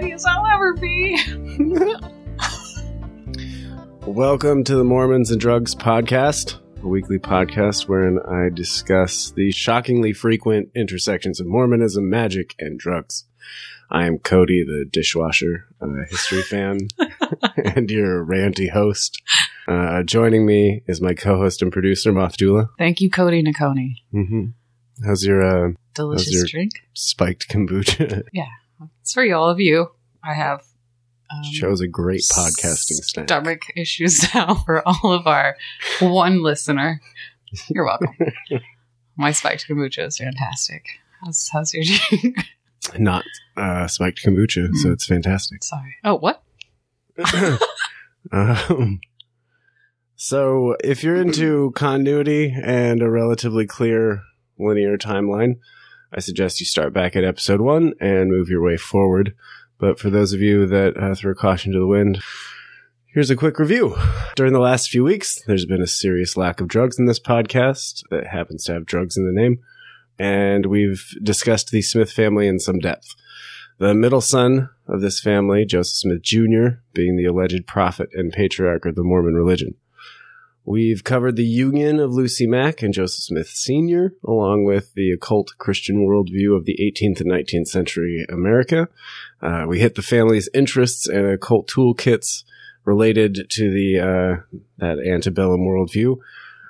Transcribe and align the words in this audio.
ready 0.00 0.12
as 0.14 0.24
I'll 0.24 0.46
ever 0.46 0.72
be. 0.74 1.20
Welcome 4.06 4.64
to 4.64 4.74
the 4.76 4.84
Mormons 4.84 5.30
and 5.30 5.38
Drugs 5.38 5.74
podcast, 5.74 6.58
a 6.82 6.88
weekly 6.88 7.18
podcast 7.18 7.86
wherein 7.86 8.18
I 8.26 8.48
discuss 8.48 9.30
the 9.32 9.50
shockingly 9.52 10.14
frequent 10.14 10.70
intersections 10.74 11.38
of 11.38 11.46
Mormonism, 11.48 12.08
magic, 12.08 12.54
and 12.58 12.78
drugs. 12.78 13.26
I 13.90 14.06
am 14.06 14.18
Cody, 14.18 14.64
the 14.64 14.86
dishwasher, 14.90 15.66
a 15.82 15.86
history 16.08 16.42
fan, 16.42 16.78
and 17.76 17.90
your 17.90 18.24
ranty 18.24 18.70
host. 18.70 19.20
Uh, 19.68 20.02
joining 20.02 20.46
me 20.46 20.82
is 20.86 21.02
my 21.02 21.12
co-host 21.12 21.60
and 21.60 21.70
producer, 21.70 22.10
Mothdula. 22.10 22.68
Thank 22.78 23.02
you, 23.02 23.10
Cody 23.10 23.42
Nakoni. 23.42 23.96
Mm-hmm. 24.14 24.44
How's 25.04 25.24
your 25.24 25.42
uh, 25.42 25.72
Delicious 25.92 26.32
your- 26.32 26.46
drink. 26.46 26.72
spiked 26.94 27.48
kombucha? 27.50 28.22
Yeah, 28.32 28.46
it's 29.02 29.12
for 29.12 29.30
all 29.34 29.50
of 29.50 29.60
you. 29.60 29.90
I 30.22 30.34
have 30.34 30.64
um, 31.30 31.42
Shows 31.44 31.80
a 31.80 31.86
great 31.86 32.22
podcasting 32.22 33.04
snack. 33.04 33.28
stomach 33.28 33.62
issues 33.76 34.22
now 34.34 34.54
for 34.54 34.86
all 34.86 35.12
of 35.12 35.26
our 35.26 35.56
one 36.00 36.42
listener. 36.42 37.00
You're 37.68 37.84
welcome. 37.84 38.14
My 39.16 39.32
spiked 39.32 39.66
kombucha 39.68 40.06
is 40.06 40.18
fantastic. 40.18 40.86
How's, 41.22 41.48
how's 41.52 41.74
your 41.74 41.84
drink? 41.84 42.36
Not 42.98 43.24
uh, 43.56 43.86
spiked 43.86 44.24
kombucha, 44.24 44.74
so 44.74 44.90
it's 44.90 45.06
fantastic. 45.06 45.62
Sorry. 45.62 45.96
Oh, 46.04 46.16
what? 46.16 46.42
um, 48.32 49.00
so, 50.16 50.76
if 50.82 51.04
you're 51.04 51.16
into 51.16 51.72
continuity 51.72 52.54
and 52.56 53.02
a 53.02 53.10
relatively 53.10 53.66
clear 53.66 54.22
linear 54.58 54.96
timeline, 54.96 55.58
I 56.12 56.20
suggest 56.20 56.60
you 56.60 56.66
start 56.66 56.92
back 56.92 57.14
at 57.14 57.24
episode 57.24 57.60
one 57.60 57.94
and 58.00 58.30
move 58.30 58.48
your 58.48 58.62
way 58.62 58.76
forward. 58.76 59.34
But 59.80 59.98
for 59.98 60.10
those 60.10 60.34
of 60.34 60.42
you 60.42 60.66
that 60.66 60.96
uh, 60.96 61.14
throw 61.14 61.34
caution 61.34 61.72
to 61.72 61.78
the 61.78 61.86
wind, 61.86 62.22
here's 63.06 63.30
a 63.30 63.36
quick 63.36 63.58
review. 63.58 63.96
During 64.36 64.52
the 64.52 64.60
last 64.60 64.90
few 64.90 65.02
weeks, 65.02 65.42
there's 65.46 65.64
been 65.64 65.80
a 65.80 65.86
serious 65.86 66.36
lack 66.36 66.60
of 66.60 66.68
drugs 66.68 66.98
in 66.98 67.06
this 67.06 67.18
podcast 67.18 68.02
that 68.10 68.26
happens 68.26 68.64
to 68.64 68.74
have 68.74 68.84
drugs 68.84 69.16
in 69.16 69.24
the 69.24 69.32
name. 69.32 69.58
And 70.18 70.66
we've 70.66 71.02
discussed 71.22 71.70
the 71.70 71.80
Smith 71.80 72.12
family 72.12 72.46
in 72.46 72.60
some 72.60 72.78
depth. 72.78 73.14
The 73.78 73.94
middle 73.94 74.20
son 74.20 74.68
of 74.86 75.00
this 75.00 75.18
family, 75.18 75.64
Joseph 75.64 75.96
Smith 75.96 76.20
Jr., 76.20 76.80
being 76.92 77.16
the 77.16 77.24
alleged 77.24 77.66
prophet 77.66 78.10
and 78.12 78.30
patriarch 78.30 78.84
of 78.84 78.96
the 78.96 79.02
Mormon 79.02 79.34
religion. 79.34 79.76
We've 80.64 81.02
covered 81.02 81.36
the 81.36 81.44
union 81.44 81.98
of 81.98 82.12
Lucy 82.12 82.46
Mack 82.46 82.82
and 82.82 82.92
Joseph 82.92 83.24
Smith 83.24 83.48
Sr., 83.48 84.14
along 84.24 84.64
with 84.64 84.92
the 84.94 85.10
occult 85.10 85.54
Christian 85.58 86.06
worldview 86.06 86.54
of 86.56 86.66
the 86.66 86.78
18th 86.80 87.20
and 87.20 87.30
19th 87.30 87.68
century 87.68 88.26
America. 88.28 88.88
Uh, 89.40 89.64
we 89.66 89.80
hit 89.80 89.94
the 89.94 90.02
family's 90.02 90.50
interests 90.52 91.08
and 91.08 91.26
occult 91.26 91.68
toolkits 91.68 92.44
related 92.84 93.46
to 93.50 93.70
the 93.70 93.98
uh, 93.98 94.58
that 94.78 94.98
antebellum 94.98 95.62
worldview. 95.62 96.18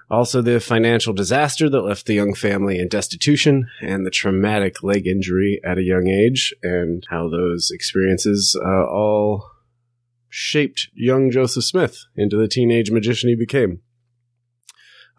Also, 0.08 0.42
the 0.42 0.58
financial 0.58 1.12
disaster 1.12 1.68
that 1.68 1.82
left 1.82 2.06
the 2.06 2.14
young 2.14 2.34
family 2.34 2.78
in 2.78 2.88
destitution 2.88 3.68
and 3.80 4.04
the 4.04 4.10
traumatic 4.10 4.82
leg 4.82 5.06
injury 5.06 5.60
at 5.64 5.78
a 5.78 5.82
young 5.82 6.08
age, 6.08 6.52
and 6.62 7.06
how 7.10 7.28
those 7.28 7.70
experiences 7.70 8.56
uh, 8.64 8.84
all 8.86 9.50
shaped 10.30 10.88
young 10.94 11.30
Joseph 11.30 11.64
Smith 11.64 12.04
into 12.16 12.36
the 12.36 12.48
teenage 12.48 12.90
magician 12.90 13.28
he 13.28 13.36
became. 13.36 13.82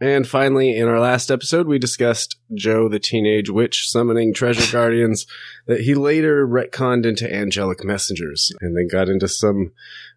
And 0.02 0.28
finally, 0.28 0.76
in 0.76 0.88
our 0.88 1.00
last 1.00 1.30
episode, 1.30 1.68
we 1.68 1.78
discussed 1.78 2.36
Joe, 2.56 2.90
the 2.90 2.98
teenage 2.98 3.52
witch, 3.52 3.88
summoning 3.88 4.34
treasure 4.34 4.72
guardians 4.76 5.28
that 5.68 5.82
he 5.82 5.94
later 5.94 6.48
retconned 6.48 7.06
into 7.06 7.32
angelic 7.32 7.84
messengers, 7.84 8.52
and 8.62 8.76
then 8.76 8.88
got 8.92 9.10
into 9.10 9.28
some 9.28 9.74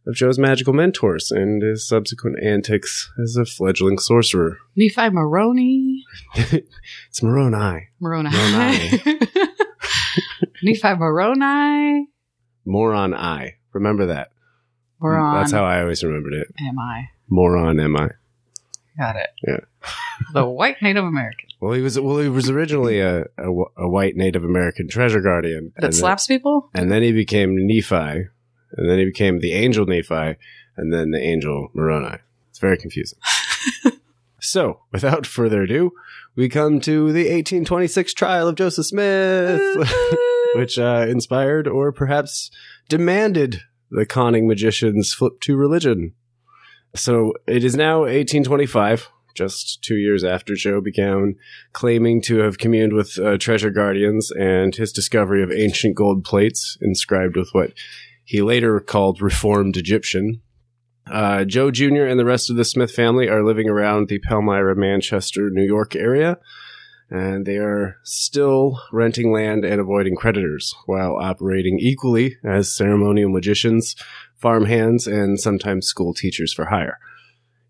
of 0.06 0.14
Joe's 0.14 0.38
magical 0.38 0.72
mentors 0.72 1.30
and 1.30 1.62
his 1.62 1.86
subsequent 1.86 2.42
antics 2.42 3.10
as 3.22 3.36
a 3.36 3.44
fledgling 3.44 3.98
sorcerer. 3.98 4.56
Nephi 4.74 5.10
Moroni. 5.10 6.02
It's 7.08 7.22
Moroni. 7.22 7.88
Moroni. 8.00 8.30
Moroni. 8.30 9.02
Nephi 10.62 10.94
Moroni. 10.94 12.08
Moron 12.64 13.14
I. 13.14 13.56
Remember 13.72 14.06
that. 14.06 14.30
Moron. 15.04 15.34
That's 15.36 15.52
how 15.52 15.64
I 15.64 15.82
always 15.82 16.02
remembered 16.02 16.32
it. 16.32 16.48
am 16.60 16.78
I? 16.78 17.10
Moron 17.28 17.78
am 17.78 17.96
I? 17.96 18.10
Got 18.98 19.16
it. 19.16 19.30
Yeah. 19.46 19.60
the 20.32 20.46
white 20.46 20.80
Native 20.80 21.04
American 21.04 21.48
Well, 21.60 21.72
he 21.72 21.82
was 21.82 21.98
well. 22.00 22.18
He 22.18 22.28
was 22.28 22.48
originally 22.48 23.00
a, 23.00 23.24
a, 23.36 23.50
a 23.76 23.88
white 23.88 24.16
Native 24.16 24.44
American 24.44 24.88
treasure 24.88 25.20
guardian 25.20 25.72
that 25.76 25.86
and 25.86 25.94
slaps 25.94 26.26
people. 26.26 26.70
And 26.74 26.90
then 26.90 27.02
he 27.02 27.12
became 27.12 27.66
Nephi, 27.66 27.94
and 28.76 28.88
then 28.88 28.98
he 28.98 29.04
became 29.04 29.40
the 29.40 29.52
angel 29.52 29.84
Nephi, 29.84 30.36
and 30.76 30.92
then 30.92 31.10
the 31.10 31.20
angel 31.20 31.68
Moroni. 31.74 32.18
It's 32.50 32.58
very 32.58 32.78
confusing. 32.78 33.18
so, 34.40 34.80
without 34.92 35.26
further 35.26 35.64
ado, 35.64 35.92
we 36.36 36.48
come 36.48 36.80
to 36.80 37.12
the 37.12 37.24
1826 37.24 38.14
trial 38.14 38.48
of 38.48 38.54
Joseph 38.54 38.86
Smith, 38.86 39.60
which 40.54 40.78
uh, 40.78 41.04
inspired 41.08 41.66
or 41.66 41.92
perhaps 41.92 42.50
demanded 42.88 43.62
the 43.94 44.06
conning 44.06 44.48
magician's 44.48 45.14
flip 45.14 45.40
to 45.40 45.56
religion. 45.56 46.14
So 46.94 47.34
it 47.46 47.64
is 47.64 47.76
now 47.76 48.00
1825, 48.00 49.08
just 49.34 49.82
two 49.82 49.96
years 49.96 50.24
after 50.24 50.54
Joe 50.54 50.80
began 50.80 51.36
claiming 51.72 52.20
to 52.22 52.38
have 52.38 52.58
communed 52.58 52.92
with 52.92 53.18
uh, 53.18 53.38
treasure 53.38 53.70
guardians 53.70 54.30
and 54.30 54.74
his 54.74 54.92
discovery 54.92 55.42
of 55.42 55.50
ancient 55.50 55.96
gold 55.96 56.24
plates 56.24 56.78
inscribed 56.80 57.36
with 57.36 57.50
what 57.52 57.72
he 58.24 58.42
later 58.42 58.80
called 58.80 59.20
Reformed 59.20 59.76
Egyptian. 59.76 60.40
Uh, 61.10 61.44
Joe 61.44 61.70
Jr. 61.70 62.04
and 62.04 62.18
the 62.18 62.24
rest 62.24 62.48
of 62.48 62.56
the 62.56 62.64
Smith 62.64 62.90
family 62.90 63.28
are 63.28 63.44
living 63.44 63.68
around 63.68 64.08
the 64.08 64.18
Palmyra, 64.20 64.74
Manchester, 64.74 65.50
New 65.50 65.64
York 65.64 65.94
area, 65.94 66.38
and 67.14 67.46
they 67.46 67.58
are 67.58 67.96
still 68.02 68.80
renting 68.90 69.30
land 69.30 69.64
and 69.64 69.80
avoiding 69.80 70.16
creditors 70.16 70.74
while 70.86 71.14
operating 71.14 71.78
equally 71.78 72.36
as 72.42 72.74
ceremonial 72.74 73.30
magicians, 73.30 73.94
farmhands, 74.34 75.06
and 75.06 75.38
sometimes 75.38 75.86
school 75.86 76.12
teachers 76.12 76.52
for 76.52 76.64
hire. 76.66 76.98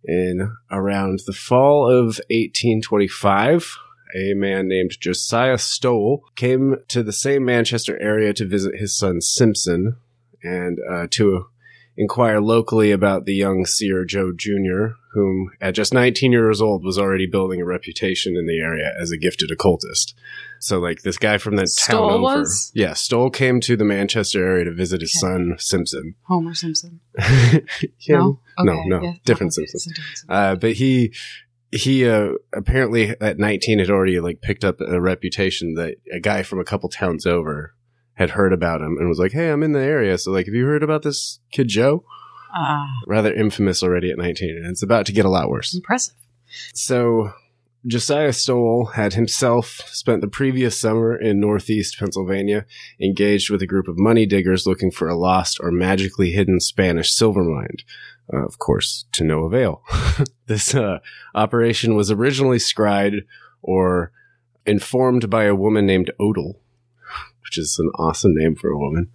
In 0.02 0.50
around 0.70 1.20
the 1.26 1.34
fall 1.34 1.90
of 1.90 2.18
1825, 2.30 3.76
a 4.16 4.32
man 4.32 4.66
named 4.66 4.98
Josiah 4.98 5.58
Stowell 5.58 6.24
came 6.36 6.76
to 6.88 7.02
the 7.02 7.12
same 7.12 7.44
Manchester 7.44 8.00
area 8.00 8.32
to 8.32 8.46
visit 8.46 8.76
his 8.76 8.96
son 8.96 9.20
Simpson 9.20 9.96
and 10.42 10.78
uh, 10.90 11.06
to 11.10 11.48
inquire 11.96 12.40
locally 12.40 12.90
about 12.90 13.24
the 13.24 13.34
young 13.34 13.64
seer 13.66 14.04
Joe 14.04 14.32
Jr., 14.36 14.94
whom 15.12 15.50
at 15.60 15.74
just 15.74 15.94
19 15.94 16.32
years 16.32 16.60
old 16.60 16.84
was 16.84 16.98
already 16.98 17.26
building 17.26 17.60
a 17.60 17.64
reputation 17.64 18.36
in 18.36 18.46
the 18.46 18.58
area 18.58 18.92
as 19.00 19.12
a 19.12 19.16
gifted 19.16 19.50
occultist. 19.52 20.14
So, 20.58 20.80
like 20.80 21.02
this 21.02 21.18
guy 21.18 21.38
from 21.38 21.56
the 21.56 21.66
Stoll 21.66 22.08
town 22.08 22.10
over, 22.10 22.40
was? 22.40 22.72
yeah, 22.74 22.94
Stowell 22.94 23.30
came 23.30 23.60
to 23.60 23.76
the 23.76 23.84
Manchester 23.84 24.44
area 24.44 24.64
to 24.64 24.72
visit 24.72 25.02
his 25.02 25.14
Okay. 25.16 25.20
son 25.20 25.54
Simpson. 25.58 26.14
Homer 26.22 26.54
Simpson. 26.54 27.00
No, 28.08 28.40
no, 28.58 28.72
Okay, 28.72 28.82
no, 28.88 29.02
yeah, 29.02 29.12
different 29.24 29.52
okay, 29.56 29.66
Simpson. 29.66 29.94
Simpson. 29.94 30.26
Uh, 30.30 30.54
but 30.56 30.72
he 30.74 31.12
he 31.70 32.08
uh, 32.08 32.30
apparently 32.52 33.10
at 33.20 33.38
19 33.38 33.78
had 33.80 33.90
already 33.90 34.20
like 34.20 34.40
picked 34.40 34.64
up 34.64 34.80
a 34.80 35.00
reputation 35.00 35.74
that 35.74 35.96
a 36.12 36.20
guy 36.20 36.42
from 36.42 36.60
a 36.60 36.64
couple 36.64 36.88
towns 36.88 37.26
over 37.26 37.74
had 38.14 38.30
heard 38.30 38.52
about 38.52 38.80
him 38.80 38.96
and 38.98 39.08
was 39.08 39.18
like, 39.18 39.32
"Hey, 39.32 39.50
I'm 39.50 39.62
in 39.62 39.72
the 39.72 39.80
area, 39.80 40.16
so 40.18 40.30
like, 40.30 40.46
have 40.46 40.54
you 40.54 40.66
heard 40.66 40.82
about 40.82 41.02
this 41.02 41.40
kid 41.50 41.68
Joe?" 41.68 42.04
Ah, 42.56 42.86
Rather 43.06 43.34
infamous 43.34 43.82
already 43.82 44.10
at 44.10 44.18
19, 44.18 44.56
and 44.56 44.66
it's 44.66 44.82
about 44.82 45.06
to 45.06 45.12
get 45.12 45.24
a 45.24 45.30
lot 45.30 45.48
worse. 45.48 45.74
impressive. 45.74 46.14
So 46.72 47.32
Josiah 47.86 48.32
Stowell 48.32 48.86
had 48.94 49.14
himself 49.14 49.82
spent 49.86 50.20
the 50.20 50.28
previous 50.28 50.78
summer 50.78 51.14
in 51.16 51.40
northeast 51.40 51.98
Pennsylvania, 51.98 52.64
engaged 53.02 53.50
with 53.50 53.60
a 53.60 53.66
group 53.66 53.88
of 53.88 53.98
money 53.98 54.24
diggers 54.24 54.66
looking 54.66 54.90
for 54.90 55.08
a 55.08 55.16
lost 55.16 55.58
or 55.60 55.70
magically 55.70 56.30
hidden 56.30 56.60
Spanish 56.60 57.12
silver 57.12 57.44
mine. 57.44 57.76
Uh, 58.32 58.46
of 58.46 58.58
course, 58.58 59.04
to 59.12 59.22
no 59.22 59.40
avail. 59.44 59.82
this 60.46 60.74
uh, 60.74 60.98
operation 61.34 61.94
was 61.94 62.10
originally 62.10 62.58
scried 62.58 63.24
or 63.60 64.12
informed 64.64 65.28
by 65.28 65.44
a 65.44 65.54
woman 65.54 65.84
named 65.84 66.10
Odal, 66.18 66.58
which 67.54 67.58
is 67.64 67.78
an 67.78 67.90
awesome 67.96 68.34
name 68.34 68.56
for 68.56 68.68
a 68.70 68.78
woman 68.78 69.08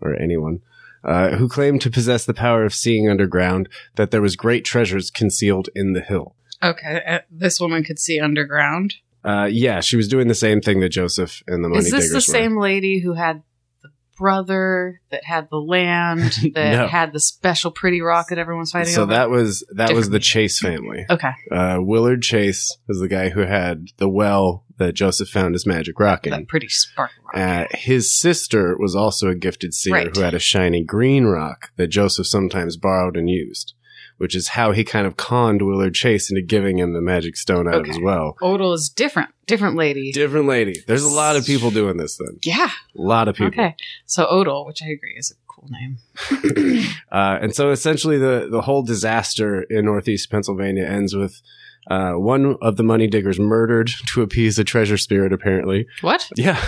or 0.00 0.14
anyone. 0.14 0.60
Uh, 1.02 1.36
who 1.36 1.48
claimed 1.50 1.82
to 1.82 1.90
possess 1.90 2.24
the 2.24 2.32
power 2.32 2.64
of 2.64 2.72
seeing 2.74 3.10
underground 3.10 3.68
that 3.96 4.10
there 4.10 4.22
was 4.22 4.36
great 4.36 4.64
treasures 4.64 5.10
concealed 5.10 5.68
in 5.74 5.92
the 5.92 6.00
hill. 6.00 6.34
Okay, 6.62 7.02
uh, 7.06 7.18
this 7.30 7.60
woman 7.60 7.84
could 7.84 7.98
see 7.98 8.18
underground. 8.18 8.94
Uh, 9.22 9.46
yeah, 9.52 9.80
she 9.80 9.98
was 9.98 10.08
doing 10.08 10.28
the 10.28 10.34
same 10.34 10.62
thing 10.62 10.80
that 10.80 10.88
Joseph 10.88 11.42
and 11.46 11.62
the 11.62 11.68
money 11.68 11.80
Is 11.84 11.90
this 11.90 12.08
diggers 12.08 12.10
the 12.26 12.32
were. 12.32 12.38
same 12.38 12.56
lady 12.58 13.00
who 13.00 13.12
had 13.12 13.42
the 13.82 13.90
brother 14.16 15.02
that 15.10 15.24
had 15.24 15.50
the 15.50 15.58
land 15.60 16.22
that 16.54 16.72
No. 16.72 16.86
had 16.86 17.12
the 17.12 17.20
special 17.20 17.70
pretty 17.70 18.00
rock 18.00 18.28
that 18.30 18.38
everyone's 18.38 18.70
fighting 18.72 18.94
So 18.94 19.02
over? 19.02 19.12
that 19.12 19.28
was 19.28 19.62
that 19.76 19.92
was 19.92 20.08
the 20.08 20.18
Chase 20.20 20.58
family. 20.58 21.04
okay, 21.10 21.32
Uh, 21.50 21.78
Willard 21.80 22.22
Chase 22.22 22.78
was 22.88 22.98
the 23.00 23.08
guy 23.08 23.28
who 23.28 23.40
had 23.40 23.88
the 23.98 24.08
well 24.08 24.63
that 24.78 24.94
Joseph 24.94 25.28
found 25.28 25.54
his 25.54 25.66
magic 25.66 25.98
rock 26.00 26.26
in. 26.26 26.30
That 26.32 26.48
pretty 26.48 26.68
sparkle 26.68 27.22
rock. 27.24 27.36
Uh, 27.36 27.76
his 27.76 28.10
sister 28.14 28.76
was 28.78 28.94
also 28.96 29.28
a 29.28 29.34
gifted 29.34 29.72
seer 29.74 29.92
Right. 29.94 30.16
who 30.16 30.22
had 30.22 30.34
a 30.34 30.38
shiny 30.38 30.82
green 30.82 31.24
rock 31.26 31.70
that 31.76 31.88
Joseph 31.88 32.26
sometimes 32.26 32.76
borrowed 32.76 33.16
and 33.16 33.30
used, 33.30 33.74
which 34.18 34.34
is 34.34 34.48
how 34.48 34.72
he 34.72 34.82
kind 34.84 35.06
of 35.06 35.16
conned 35.16 35.62
Willard 35.62 35.94
Chase 35.94 36.30
into 36.30 36.42
giving 36.42 36.78
him 36.78 36.92
the 36.92 37.00
magic 37.00 37.36
stone 37.36 37.68
out 37.68 37.74
Okay. 37.82 37.90
as 37.90 37.98
well. 38.00 38.36
Odal 38.42 38.72
is 38.72 38.88
different. 38.88 39.30
Different 39.46 39.76
lady. 39.76 40.10
Different 40.12 40.46
lady. 40.46 40.82
There's 40.86 41.04
a 41.04 41.08
lot 41.08 41.36
of 41.36 41.44
people 41.44 41.70
doing 41.70 41.96
this 41.98 42.16
then. 42.16 42.38
yeah. 42.44 42.70
A 42.96 43.00
lot 43.00 43.28
of 43.28 43.36
people. 43.36 43.52
Okay. 43.60 43.76
So 44.06 44.26
Odal, 44.26 44.66
which 44.66 44.82
I 44.82 44.86
agree 44.86 45.14
is 45.18 45.30
a 45.30 45.34
cool 45.46 45.68
name. 45.70 45.98
Uh, 47.12 47.38
and 47.40 47.54
so 47.54 47.70
essentially 47.70 48.18
the, 48.18 48.48
the 48.50 48.62
whole 48.62 48.82
disaster 48.82 49.62
in 49.62 49.84
Northeast 49.84 50.30
Pennsylvania 50.30 50.84
ends 50.84 51.14
with 51.14 51.40
uh, 51.88 52.12
one 52.12 52.56
of 52.62 52.76
the 52.76 52.82
money 52.82 53.06
diggers 53.06 53.38
murdered 53.38 53.90
to 54.12 54.22
appease 54.22 54.56
the 54.56 54.64
treasure 54.64 54.98
spirit, 54.98 55.32
apparently. 55.32 55.86
What? 56.00 56.28
Yeah, 56.36 56.60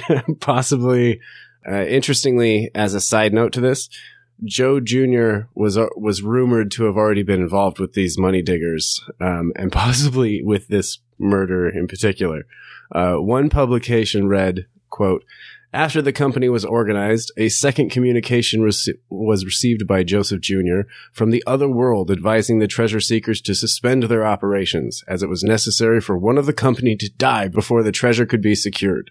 possibly. 0.40 1.20
Uh, 1.66 1.84
interestingly, 1.84 2.70
as 2.74 2.94
a 2.94 3.00
side 3.00 3.32
note 3.32 3.52
to 3.52 3.60
this, 3.60 3.88
Joe 4.44 4.80
Jr. 4.80 5.42
was 5.54 5.78
uh, 5.78 5.86
was 5.96 6.22
rumored 6.22 6.70
to 6.72 6.84
have 6.84 6.96
already 6.96 7.22
been 7.22 7.40
involved 7.40 7.78
with 7.78 7.92
these 7.92 8.18
money 8.18 8.42
diggers, 8.42 9.00
um, 9.20 9.52
and 9.56 9.70
possibly 9.72 10.42
with 10.42 10.68
this 10.68 10.98
murder 11.18 11.68
in 11.68 11.86
particular. 11.86 12.44
Uh, 12.90 13.14
one 13.14 13.48
publication 13.48 14.28
read, 14.28 14.66
"quote." 14.92 15.24
After 15.74 16.02
the 16.02 16.12
company 16.12 16.50
was 16.50 16.66
organized, 16.66 17.32
a 17.38 17.48
second 17.48 17.90
communication 17.90 18.60
rece- 18.60 18.98
was 19.08 19.46
received 19.46 19.86
by 19.86 20.02
Joseph 20.02 20.42
Jr. 20.42 20.82
from 21.14 21.30
the 21.30 21.42
other 21.46 21.68
world 21.68 22.10
advising 22.10 22.58
the 22.58 22.66
treasure 22.66 23.00
seekers 23.00 23.40
to 23.40 23.54
suspend 23.54 24.02
their 24.04 24.26
operations, 24.26 25.02
as 25.08 25.22
it 25.22 25.30
was 25.30 25.42
necessary 25.42 26.02
for 26.02 26.18
one 26.18 26.36
of 26.36 26.44
the 26.44 26.52
company 26.52 26.94
to 26.96 27.10
die 27.16 27.48
before 27.48 27.82
the 27.82 27.90
treasure 27.90 28.26
could 28.26 28.42
be 28.42 28.54
secured. 28.54 29.10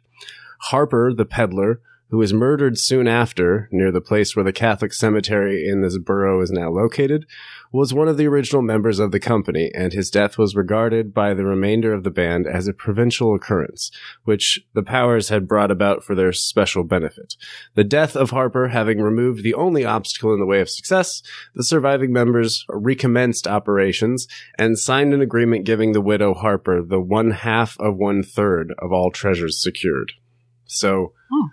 Harper, 0.65 1.11
the 1.15 1.25
peddler, 1.25 1.81
who 2.11 2.17
was 2.17 2.33
murdered 2.33 2.77
soon 2.77 3.07
after 3.07 3.67
near 3.71 3.91
the 3.91 4.01
place 4.01 4.35
where 4.35 4.45
the 4.45 4.53
Catholic 4.53 4.93
cemetery 4.93 5.67
in 5.67 5.81
this 5.81 5.97
borough 5.97 6.41
is 6.41 6.51
now 6.51 6.69
located, 6.69 7.25
was 7.73 7.93
one 7.93 8.07
of 8.09 8.17
the 8.17 8.27
original 8.27 8.61
members 8.61 8.99
of 8.99 9.11
the 9.11 9.19
company, 9.19 9.71
and 9.73 9.93
his 9.93 10.09
death 10.09 10.37
was 10.37 10.55
regarded 10.55 11.13
by 11.13 11.33
the 11.33 11.45
remainder 11.45 11.93
of 11.93 12.03
the 12.03 12.11
band 12.11 12.45
as 12.45 12.67
a 12.67 12.73
provincial 12.73 13.33
occurrence, 13.33 13.91
which 14.25 14.59
the 14.73 14.83
powers 14.83 15.29
had 15.29 15.47
brought 15.47 15.71
about 15.71 16.03
for 16.03 16.13
their 16.13 16.33
special 16.33 16.83
benefit. 16.83 17.35
The 17.75 17.85
death 17.85 18.15
of 18.15 18.31
Harper 18.31 18.67
having 18.69 18.99
removed 18.99 19.41
the 19.43 19.53
only 19.53 19.85
obstacle 19.85 20.33
in 20.33 20.39
the 20.39 20.45
way 20.45 20.59
of 20.59 20.69
success, 20.69 21.23
the 21.55 21.63
surviving 21.63 22.11
members 22.11 22.65
recommenced 22.67 23.47
operations 23.47 24.27
and 24.57 24.77
signed 24.77 25.13
an 25.13 25.21
agreement 25.21 25.65
giving 25.65 25.93
the 25.93 26.01
widow 26.01 26.33
Harper 26.33 26.81
the 26.81 26.99
one 26.99 27.31
half 27.31 27.79
of 27.79 27.95
one 27.95 28.21
third 28.21 28.73
of 28.79 28.91
all 28.91 29.11
treasures 29.11 29.61
secured. 29.61 30.13
So, 30.65 31.13
Hmm. 31.29 31.47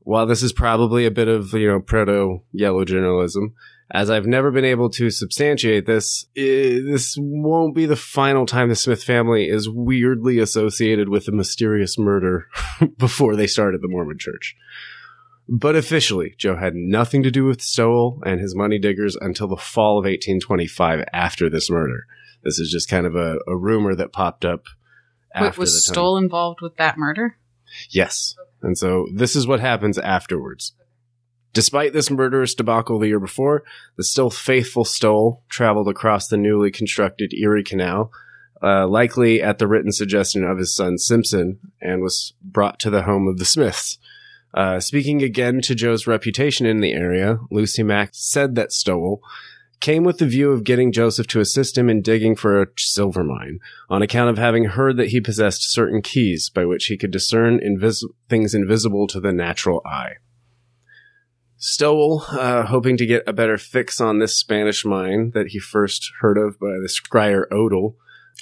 while 0.00 0.24
this 0.26 0.42
is 0.42 0.54
probably 0.54 1.04
a 1.04 1.10
bit 1.10 1.28
of, 1.28 1.52
you 1.52 1.68
know, 1.68 1.80
proto 1.80 2.42
yellow 2.52 2.84
journalism, 2.86 3.54
as 3.90 4.10
I've 4.10 4.26
never 4.26 4.50
been 4.50 4.64
able 4.64 4.90
to 4.90 5.10
substantiate 5.10 5.86
this, 5.86 6.26
this 6.34 7.16
won't 7.18 7.74
be 7.74 7.86
the 7.86 7.96
final 7.96 8.44
time 8.44 8.68
the 8.68 8.76
Smith 8.76 9.02
family 9.02 9.48
is 9.48 9.68
weirdly 9.68 10.38
associated 10.38 11.08
with 11.08 11.26
a 11.28 11.32
mysterious 11.32 11.98
murder 11.98 12.48
before 12.98 13.34
they 13.34 13.46
started 13.46 13.80
the 13.80 13.88
Mormon 13.88 14.18
church. 14.18 14.54
But 15.48 15.76
officially, 15.76 16.34
Joe 16.36 16.56
had 16.56 16.74
nothing 16.74 17.22
to 17.22 17.30
do 17.30 17.46
with 17.46 17.62
Stowell 17.62 18.22
and 18.26 18.38
his 18.38 18.54
money 18.54 18.78
diggers 18.78 19.16
until 19.16 19.48
the 19.48 19.56
fall 19.56 19.98
of 19.98 20.04
1825 20.04 21.06
after 21.14 21.48
this 21.48 21.70
murder. 21.70 22.06
This 22.44 22.58
is 22.58 22.70
just 22.70 22.90
kind 22.90 23.06
of 23.06 23.16
a, 23.16 23.38
a 23.46 23.56
rumor 23.56 23.94
that 23.94 24.12
popped 24.12 24.44
up 24.44 24.66
Wait, 25.34 25.56
was 25.56 25.84
time. 25.86 26.24
Involved 26.24 26.60
with 26.60 26.76
that 26.76 26.98
murder? 26.98 27.38
Yes. 27.90 28.34
And 28.62 28.76
so 28.76 29.06
this 29.14 29.34
is 29.34 29.46
what 29.46 29.60
happens 29.60 29.98
afterwards. 29.98 30.74
Despite 31.52 31.92
this 31.92 32.10
murderous 32.10 32.54
debacle 32.54 32.98
the 32.98 33.08
year 33.08 33.20
before, 33.20 33.64
the 33.96 34.04
still 34.04 34.30
faithful 34.30 34.84
Stowell 34.84 35.42
traveled 35.48 35.88
across 35.88 36.28
the 36.28 36.36
newly 36.36 36.70
constructed 36.70 37.32
Erie 37.34 37.64
Canal, 37.64 38.12
uh, 38.62 38.86
likely 38.86 39.42
at 39.42 39.58
the 39.58 39.66
written 39.66 39.92
suggestion 39.92 40.44
of 40.44 40.58
his 40.58 40.74
son 40.74 40.98
Simpson, 40.98 41.58
and 41.80 42.02
was 42.02 42.34
brought 42.42 42.78
to 42.80 42.90
the 42.90 43.02
home 43.02 43.26
of 43.26 43.38
the 43.38 43.44
Smiths. 43.44 43.98
Uh, 44.54 44.80
speaking 44.80 45.22
again 45.22 45.60
to 45.62 45.74
Joe's 45.74 46.06
reputation 46.06 46.66
in 46.66 46.80
the 46.80 46.92
area, 46.92 47.38
Lucy 47.50 47.82
Mack 47.82 48.10
said 48.12 48.54
that 48.54 48.72
Stowell 48.72 49.22
came 49.80 50.02
with 50.04 50.18
the 50.18 50.26
view 50.26 50.50
of 50.50 50.64
getting 50.64 50.90
Joseph 50.90 51.26
to 51.28 51.40
assist 51.40 51.78
him 51.78 51.88
in 51.88 52.02
digging 52.02 52.34
for 52.34 52.60
a 52.60 52.66
silver 52.76 53.22
mine, 53.22 53.60
on 53.88 54.02
account 54.02 54.30
of 54.30 54.38
having 54.38 54.64
heard 54.64 54.96
that 54.96 55.08
he 55.08 55.20
possessed 55.20 55.72
certain 55.72 56.02
keys 56.02 56.50
by 56.50 56.64
which 56.64 56.86
he 56.86 56.96
could 56.96 57.10
discern 57.10 57.60
invis- 57.60 58.02
things 58.28 58.54
invisible 58.54 59.06
to 59.06 59.20
the 59.20 59.32
natural 59.32 59.80
eye. 59.86 60.14
Stowell, 61.58 62.24
uh, 62.30 62.64
hoping 62.66 62.96
to 62.96 63.06
get 63.06 63.24
a 63.26 63.32
better 63.32 63.58
fix 63.58 64.00
on 64.00 64.20
this 64.20 64.38
Spanish 64.38 64.84
mine 64.84 65.32
that 65.34 65.48
he 65.48 65.58
first 65.58 66.12
heard 66.20 66.38
of 66.38 66.58
by 66.60 66.68
the 66.68 66.88
scryer 66.88 67.50
Odal, 67.50 67.96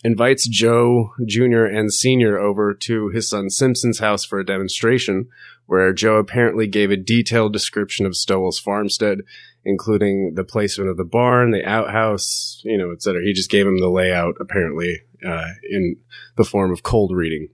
invites 0.04 0.46
Joe 0.46 1.12
Jr. 1.26 1.64
and 1.64 1.92
Sr. 1.92 2.38
over 2.38 2.74
to 2.74 3.08
his 3.08 3.30
son 3.30 3.48
Simpson's 3.48 4.00
house 4.00 4.26
for 4.26 4.38
a 4.38 4.44
demonstration, 4.44 5.28
where 5.64 5.94
Joe 5.94 6.16
apparently 6.16 6.66
gave 6.66 6.90
a 6.90 6.96
detailed 6.96 7.54
description 7.54 8.04
of 8.04 8.14
Stowell's 8.14 8.58
farmstead, 8.58 9.22
including 9.64 10.34
the 10.34 10.44
placement 10.44 10.90
of 10.90 10.98
the 10.98 11.04
barn, 11.04 11.52
the 11.52 11.64
outhouse, 11.64 12.60
you 12.64 12.76
know, 12.76 12.92
etc. 12.92 13.22
He 13.22 13.32
just 13.32 13.50
gave 13.50 13.66
him 13.66 13.80
the 13.80 13.88
layout, 13.88 14.34
apparently, 14.38 15.00
uh, 15.26 15.48
in 15.68 15.96
the 16.36 16.44
form 16.44 16.70
of 16.70 16.82
cold 16.82 17.12
reading. 17.14 17.48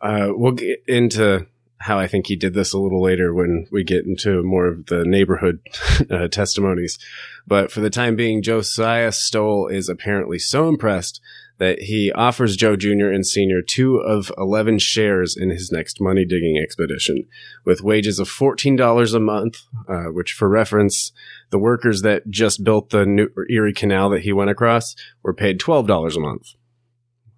Uh, 0.00 0.28
we'll 0.30 0.52
get 0.52 0.80
into 0.86 1.46
how 1.78 1.98
I 1.98 2.06
think 2.06 2.26
he 2.26 2.36
did 2.36 2.54
this 2.54 2.72
a 2.72 2.78
little 2.78 3.02
later 3.02 3.34
when 3.34 3.66
we 3.70 3.84
get 3.84 4.06
into 4.06 4.42
more 4.42 4.66
of 4.66 4.86
the 4.86 5.04
neighborhood 5.04 5.60
uh, 6.10 6.28
testimonies. 6.28 6.98
But 7.46 7.70
for 7.70 7.80
the 7.80 7.90
time 7.90 8.16
being, 8.16 8.42
Josiah 8.42 9.12
Stowell 9.12 9.68
is 9.68 9.88
apparently 9.88 10.38
so 10.38 10.68
impressed 10.68 11.20
that 11.58 11.82
he 11.82 12.12
offers 12.12 12.56
Joe 12.56 12.76
Jr. 12.76 13.06
and 13.06 13.26
Sr. 13.26 13.62
two 13.62 13.96
of 13.96 14.30
11 14.36 14.78
shares 14.78 15.36
in 15.36 15.48
his 15.48 15.72
next 15.72 16.00
money 16.00 16.24
digging 16.26 16.58
expedition 16.58 17.26
with 17.64 17.82
wages 17.82 18.18
of 18.18 18.28
$14 18.28 19.14
a 19.14 19.20
month, 19.20 19.62
uh, 19.88 20.04
which 20.04 20.32
for 20.32 20.48
reference, 20.50 21.12
the 21.50 21.58
workers 21.58 22.02
that 22.02 22.28
just 22.28 22.62
built 22.62 22.90
the 22.90 23.06
new 23.06 23.28
Erie 23.48 23.72
Canal 23.72 24.10
that 24.10 24.22
he 24.22 24.32
went 24.32 24.50
across 24.50 24.94
were 25.22 25.32
paid 25.32 25.58
$12 25.58 26.16
a 26.16 26.20
month. 26.20 26.48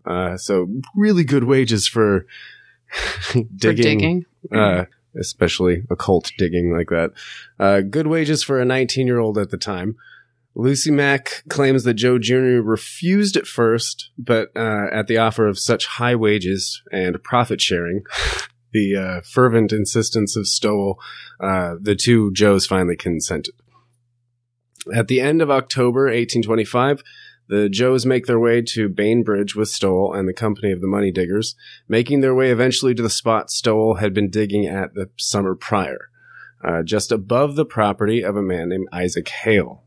Uh, 0.05 0.37
so 0.37 0.67
really 0.96 1.23
good 1.23 1.45
wages 1.45 1.87
for 1.87 2.26
For 3.21 3.42
digging. 3.54 4.25
Uh, 4.54 4.85
especially 5.18 5.83
occult 5.90 6.33
digging 6.38 6.73
like 6.73 6.88
that. 6.88 7.12
Uh, 7.59 7.80
good 7.80 8.07
wages 8.07 8.42
for 8.42 8.61
a 8.61 8.64
19 8.64 9.07
year 9.07 9.18
old 9.18 9.38
at 9.38 9.50
the 9.50 9.57
time. 9.57 9.97
Lucy 10.54 10.90
Mack 10.90 11.45
claims 11.49 11.85
that 11.85 11.95
Joe 11.95 12.18
Jr. 12.18 12.61
refused 12.61 13.37
at 13.37 13.47
first, 13.47 14.11
but 14.18 14.50
uh, 14.57 14.87
at 14.90 15.07
the 15.07 15.18
offer 15.18 15.47
of 15.47 15.59
such 15.59 15.87
high 15.87 16.16
wages 16.16 16.83
and 16.90 17.23
profit 17.23 17.61
sharing, 17.61 18.02
the 18.73 18.97
uh, 18.97 19.21
fervent 19.21 19.73
insistence 19.73 20.35
of 20.37 20.49
Stowell, 20.49 20.99
uh, 21.40 21.76
the 21.80 21.95
two 21.95 22.33
Joes 22.33 22.66
finally 22.66 22.97
consented. 22.97 23.54
At 24.92 25.07
the 25.07 25.21
end 25.21 25.42
of 25.42 25.50
October 25.50 26.04
1825, 26.07 27.02
the 27.49 27.69
Joes 27.69 28.05
make 28.05 28.26
their 28.26 28.38
way 28.38 28.62
to 28.62 28.88
Bainbridge 28.88 29.57
with 29.57 29.69
Stowell 29.69 30.12
and 30.12 30.28
the 30.28 30.35
company 30.35 30.71
of 30.71 30.81
the 30.81 30.87
money 30.87 31.11
diggers, 31.11 31.57
making 31.88 32.21
their 32.21 32.35
way 32.35 32.50
eventually 32.50 32.95
to 32.95 33.02
the 33.02 33.11
spot 33.11 33.50
Stowell 33.50 33.97
had 33.97 34.12
been 34.12 34.31
digging 34.31 34.67
at 34.67 34.95
the 34.95 35.11
summer 35.17 35.55
prior, 35.55 36.11
uh, 36.62 36.83
just 36.83 37.11
above 37.11 37.57
the 37.57 37.64
property 37.64 38.23
of 38.23 38.37
a 38.37 38.43
man 38.43 38.69
named 38.69 38.88
Isaac 38.93 39.28
Hale. 39.28 39.83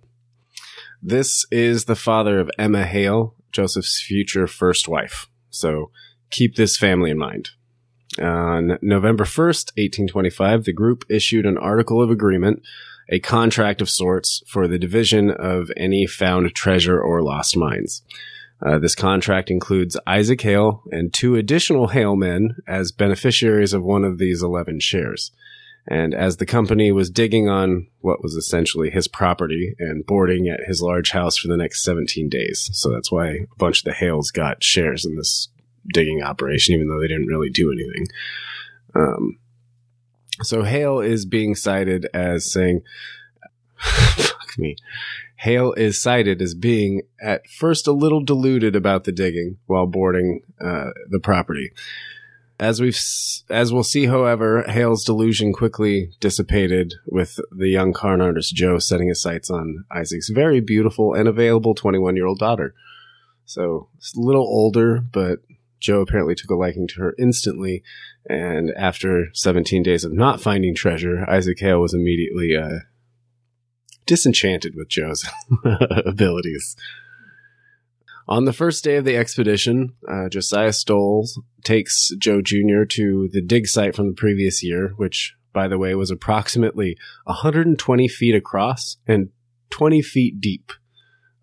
This 1.02 1.46
is 1.52 1.86
the 1.86 1.96
father 1.96 2.40
of 2.40 2.52
Emma 2.58 2.86
Hale, 2.86 3.36
Joseph's 3.52 4.02
future 4.02 4.48
first 4.48 4.88
wife. 4.88 5.28
So 5.50 5.92
keep 6.30 6.56
this 6.56 6.78
family 6.78 7.12
in 7.12 7.18
mind. 7.18 7.52
On 8.20 8.78
November 8.82 9.24
1st, 9.24 9.72
1825, 9.78 10.66
the 10.66 10.74
group 10.74 11.06
issued 11.10 11.46
an 11.46 11.58
article 11.58 12.02
of 12.02 12.10
agreement, 12.10 12.62
a 13.12 13.20
contract 13.20 13.82
of 13.82 13.90
sorts, 13.90 14.42
for 14.48 14.68
the 14.68 14.80
division 14.80 15.30
of 15.30 15.70
any 15.76 16.08
found 16.08 16.56
treasure 16.56 17.00
or 17.00 17.22
lost 17.22 17.58
mines. 17.58 18.02
Uh, 18.66 18.80
this 18.80 18.96
contract 18.96 19.50
includes 19.50 20.00
Isaac 20.08 20.42
Hale 20.42 20.84
and 20.92 21.14
two 21.14 21.36
additional 21.36 21.90
Hale 21.90 22.16
men 22.16 22.56
as 22.68 22.92
beneficiaries 22.92 23.74
of 23.74 23.84
one 23.84 24.04
of 24.06 24.18
these 24.18 24.42
11 24.42 24.80
shares. 24.80 25.32
And 25.88 26.14
as 26.14 26.38
the 26.38 26.46
company 26.46 26.92
was 26.92 27.10
digging 27.10 27.50
on 27.50 27.88
what 28.02 28.22
was 28.22 28.36
essentially 28.36 28.92
his 28.92 29.08
property 29.08 29.76
and 29.80 30.06
boarding 30.06 30.48
at 30.48 30.68
his 30.68 30.80
large 30.82 31.10
house 31.10 31.38
for 31.38 31.48
the 31.48 31.58
next 31.58 31.84
17 31.84 32.30
days. 32.30 32.70
So 32.74 32.92
that's 32.92 33.12
why 33.12 33.30
a 33.30 33.56
bunch 33.58 33.80
of 33.80 33.86
the 33.86 33.94
Hales 33.94 34.30
got 34.30 34.64
shares 34.64 35.06
in 35.06 35.16
this 35.16 35.50
digging 35.92 36.22
operation, 36.22 36.76
even 36.76 36.88
though 36.88 37.00
they 37.00 37.08
didn't 37.08 37.28
really 37.28 37.50
do 37.50 37.72
anything. 37.72 38.08
Um, 38.94 39.40
so 40.44 40.64
Hale 40.64 41.00
is 41.00 41.26
being 41.26 41.56
cited 41.56 42.08
as 42.14 42.52
saying, 42.52 42.82
fuck 43.78 44.58
me. 44.58 44.76
Hale 45.38 45.74
is 45.74 46.00
cited 46.00 46.42
as 46.42 46.54
being 46.54 47.02
at 47.20 47.48
first 47.48 47.88
a 47.88 47.92
little 47.92 48.24
deluded 48.24 48.76
about 48.76 49.06
the 49.06 49.12
digging 49.12 49.58
while 49.66 49.88
boarding 49.88 50.42
uh, 50.60 50.92
the 51.10 51.20
property. 51.20 51.72
As 52.60 52.80
we've 52.80 53.00
as 53.50 53.74
we'll 53.74 53.82
see, 53.82 54.06
however, 54.06 54.62
Hale's 54.68 55.04
delusion 55.04 55.52
quickly 55.52 56.12
dissipated 56.20 56.94
with 57.08 57.40
the 57.52 57.70
young 57.70 57.92
con 57.92 58.22
artist 58.22 58.54
Joe 58.54 58.78
setting 58.78 59.08
his 59.08 59.20
sights 59.20 59.50
on 59.50 59.84
Isaac's 59.90 60.30
very 60.30 60.60
beautiful 60.60 61.16
and 61.16 61.28
available 61.28 61.74
21 61.74 62.16
year 62.16 62.28
old 62.28 62.38
daughter. 62.38 62.76
So 63.46 63.90
it's 63.98 64.16
a 64.16 64.22
little 64.22 64.46
older, 64.46 65.02
but 65.02 65.40
Joe 65.82 66.02
apparently 66.02 66.36
took 66.36 66.52
a 66.52 66.56
liking 66.56 66.88
to 66.90 67.02
her 67.02 67.16
instantly. 67.20 67.84
And 68.30 68.72
after 68.78 69.28
17 69.34 69.84
days 69.84 70.06
of 70.06 70.14
not 70.14 70.40
finding 70.40 70.74
treasure, 70.76 71.30
Isaac 71.30 71.60
Hale 71.60 71.82
was 71.82 71.94
immediately 71.94 72.56
uh, 72.56 72.80
disenchanted 74.06 74.76
with 74.76 74.88
Joe's 74.88 75.28
abilities. 76.06 76.78
On 78.28 78.46
the 78.46 78.54
first 78.54 78.84
day 78.84 78.96
of 78.96 79.06
the 79.06 79.18
expedition, 79.18 79.94
uh, 80.08 80.30
Josiah 80.30 80.72
Stoles 80.72 81.40
takes 81.64 82.12
Joe 82.18 82.42
Jr. 82.42 82.86
to 82.90 83.28
the 83.34 83.42
dig 83.42 83.68
site 83.68 83.96
from 83.96 84.08
the 84.08 84.14
previous 84.14 84.64
year, 84.64 84.94
which, 84.96 85.36
by 85.52 85.68
the 85.68 85.78
way, 85.78 85.96
was 85.96 86.12
approximately 86.12 86.98
120 87.26 88.08
feet 88.08 88.36
across 88.36 88.98
and 89.08 89.30
20 89.72 90.02
feet 90.02 90.40
deep. 90.40 90.72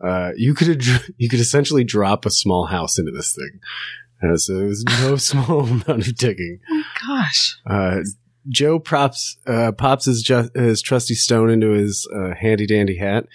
Uh, 0.00 0.30
you 0.36 0.54
could 0.54 0.82
you 1.16 1.28
could 1.28 1.40
essentially 1.40 1.84
drop 1.84 2.24
a 2.24 2.30
small 2.30 2.66
house 2.66 2.98
into 2.98 3.10
this 3.10 3.34
thing. 3.34 3.60
So 4.20 4.58
it 4.58 4.66
was 4.66 4.84
no 5.02 5.16
small 5.16 5.60
amount 5.60 6.08
of 6.08 6.16
digging. 6.16 6.60
Oh 6.70 6.82
gosh. 7.06 7.58
Uh, 7.66 7.98
Joe 8.48 8.78
props 8.78 9.36
uh, 9.46 9.72
pops 9.72 10.06
his 10.06 10.22
ju- 10.22 10.50
his 10.54 10.80
trusty 10.80 11.14
stone 11.14 11.50
into 11.50 11.70
his 11.70 12.08
uh, 12.14 12.34
handy 12.34 12.66
dandy 12.66 12.96
hat, 12.96 13.26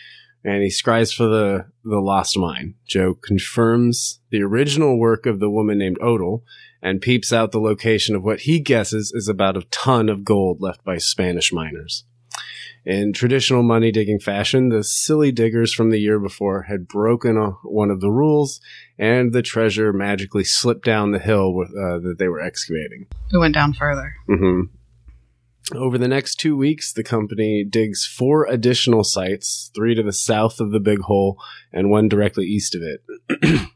and 0.44 0.64
he 0.64 0.70
scries 0.70 1.14
for 1.14 1.28
the 1.28 1.66
the 1.84 2.00
lost 2.00 2.38
mine. 2.38 2.76
Joe 2.88 3.14
confirms 3.14 4.20
the 4.32 4.42
original 4.42 4.98
work 4.98 5.26
of 5.26 5.40
the 5.40 5.50
woman 5.50 5.78
named 5.78 5.98
Odal, 6.02 6.44
and 6.82 7.02
peeps 7.02 7.32
out 7.32 7.52
the 7.52 7.60
location 7.60 8.16
of 8.16 8.24
what 8.24 8.42
he 8.42 8.60
guesses 8.60 9.12
is 9.14 9.28
about 9.28 9.58
a 9.58 9.66
ton 9.70 10.10
of 10.10 10.26
gold 10.26 10.62
left 10.62 10.84
by 10.84 10.98
Spanish 10.98 11.54
miners. 11.54 12.06
In 12.86 13.14
traditional 13.14 13.64
money 13.64 13.92
digging 13.92 14.20
fashion, 14.20 14.68
the 14.68 14.84
silly 14.84 15.32
diggers 15.32 15.74
from 15.74 15.90
the 15.90 16.00
year 16.00 16.20
before 16.20 16.64
had 16.64 16.88
broken 16.88 17.38
uh, 17.38 17.52
one 17.64 17.90
of 17.90 18.02
the 18.02 18.12
rules, 18.12 18.60
and 19.00 19.32
the 19.32 19.42
treasure 19.42 19.94
magically 19.94 20.44
slipped 20.44 20.84
down 20.84 21.12
the 21.12 21.20
hill 21.20 21.54
with, 21.54 21.70
uh, 21.70 22.00
that 22.00 22.16
they 22.20 22.28
were 22.28 22.42
excavating. 22.42 23.08
It 23.32 23.38
went 23.38 23.56
down 23.56 23.72
further. 23.74 24.16
hmm 24.28 24.64
Over 25.74 25.98
the 25.98 26.10
next 26.10 26.36
two 26.42 26.58
weeks, 26.58 26.92
the 26.92 27.04
company 27.04 27.64
digs 27.64 28.06
four 28.06 28.46
additional 28.48 29.06
sites, 29.06 29.72
three 29.74 29.96
to 29.96 30.04
the 30.04 30.12
south 30.12 30.60
of 30.60 30.72
the 30.72 30.82
big 30.82 31.00
hole 31.00 31.38
and 31.72 31.90
one 31.90 32.10
directly 32.10 32.46
east 32.46 32.76
of 32.76 32.82
it. 32.82 33.62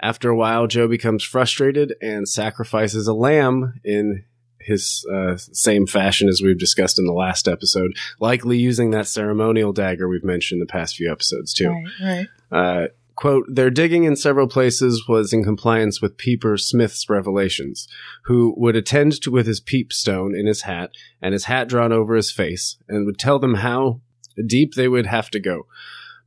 After 0.00 0.30
a 0.30 0.36
while, 0.36 0.68
Joe 0.68 0.86
becomes 0.86 1.24
frustrated 1.24 1.94
and 2.00 2.28
sacrifices 2.28 3.08
a 3.08 3.14
lamb 3.14 3.74
in 3.84 4.24
his 4.64 5.06
uh, 5.12 5.36
same 5.36 5.86
fashion 5.86 6.28
as 6.28 6.40
we've 6.42 6.58
discussed 6.58 6.98
in 6.98 7.06
the 7.06 7.12
last 7.12 7.48
episode, 7.48 7.96
likely 8.20 8.58
using 8.58 8.90
that 8.90 9.06
ceremonial 9.06 9.72
dagger 9.72 10.08
we've 10.08 10.24
mentioned 10.24 10.60
in 10.60 10.66
the 10.66 10.72
past 10.72 10.96
few 10.96 11.10
episodes, 11.10 11.52
too. 11.52 11.70
Right, 11.70 11.86
right. 12.02 12.28
Uh, 12.50 12.88
quote, 13.14 13.46
their 13.48 13.70
digging 13.70 14.04
in 14.04 14.16
several 14.16 14.48
places 14.48 15.06
was 15.08 15.32
in 15.32 15.44
compliance 15.44 16.00
with 16.00 16.16
Peeper 16.16 16.56
Smith's 16.56 17.08
revelations, 17.08 17.88
who 18.24 18.54
would 18.56 18.76
attend 18.76 19.20
to 19.22 19.30
with 19.30 19.46
his 19.46 19.60
peep 19.60 19.92
stone 19.92 20.34
in 20.34 20.46
his 20.46 20.62
hat 20.62 20.90
and 21.20 21.32
his 21.32 21.44
hat 21.44 21.68
drawn 21.68 21.92
over 21.92 22.14
his 22.14 22.32
face 22.32 22.76
and 22.88 23.06
would 23.06 23.18
tell 23.18 23.38
them 23.38 23.54
how 23.54 24.00
deep 24.46 24.74
they 24.74 24.88
would 24.88 25.06
have 25.06 25.30
to 25.30 25.40
go. 25.40 25.66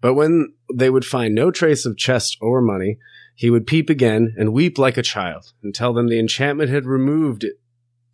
But 0.02 0.14
when 0.14 0.54
they 0.74 0.90
would 0.90 1.06
find 1.06 1.34
no 1.34 1.52
trace 1.52 1.86
of 1.86 1.98
chest 1.98 2.38
or 2.40 2.62
money, 2.62 2.98
he 3.36 3.50
would 3.50 3.68
peep 3.68 3.90
again 3.90 4.34
and 4.38 4.54
weep 4.54 4.78
like 4.78 4.98
a 4.98 5.04
child 5.04 5.52
and 5.62 5.74
tell 5.74 5.94
them 5.94 6.08
the 6.08 6.20
enchantment 6.20 6.70
had 6.70 6.86
removed 6.86 7.44
it 7.44 7.60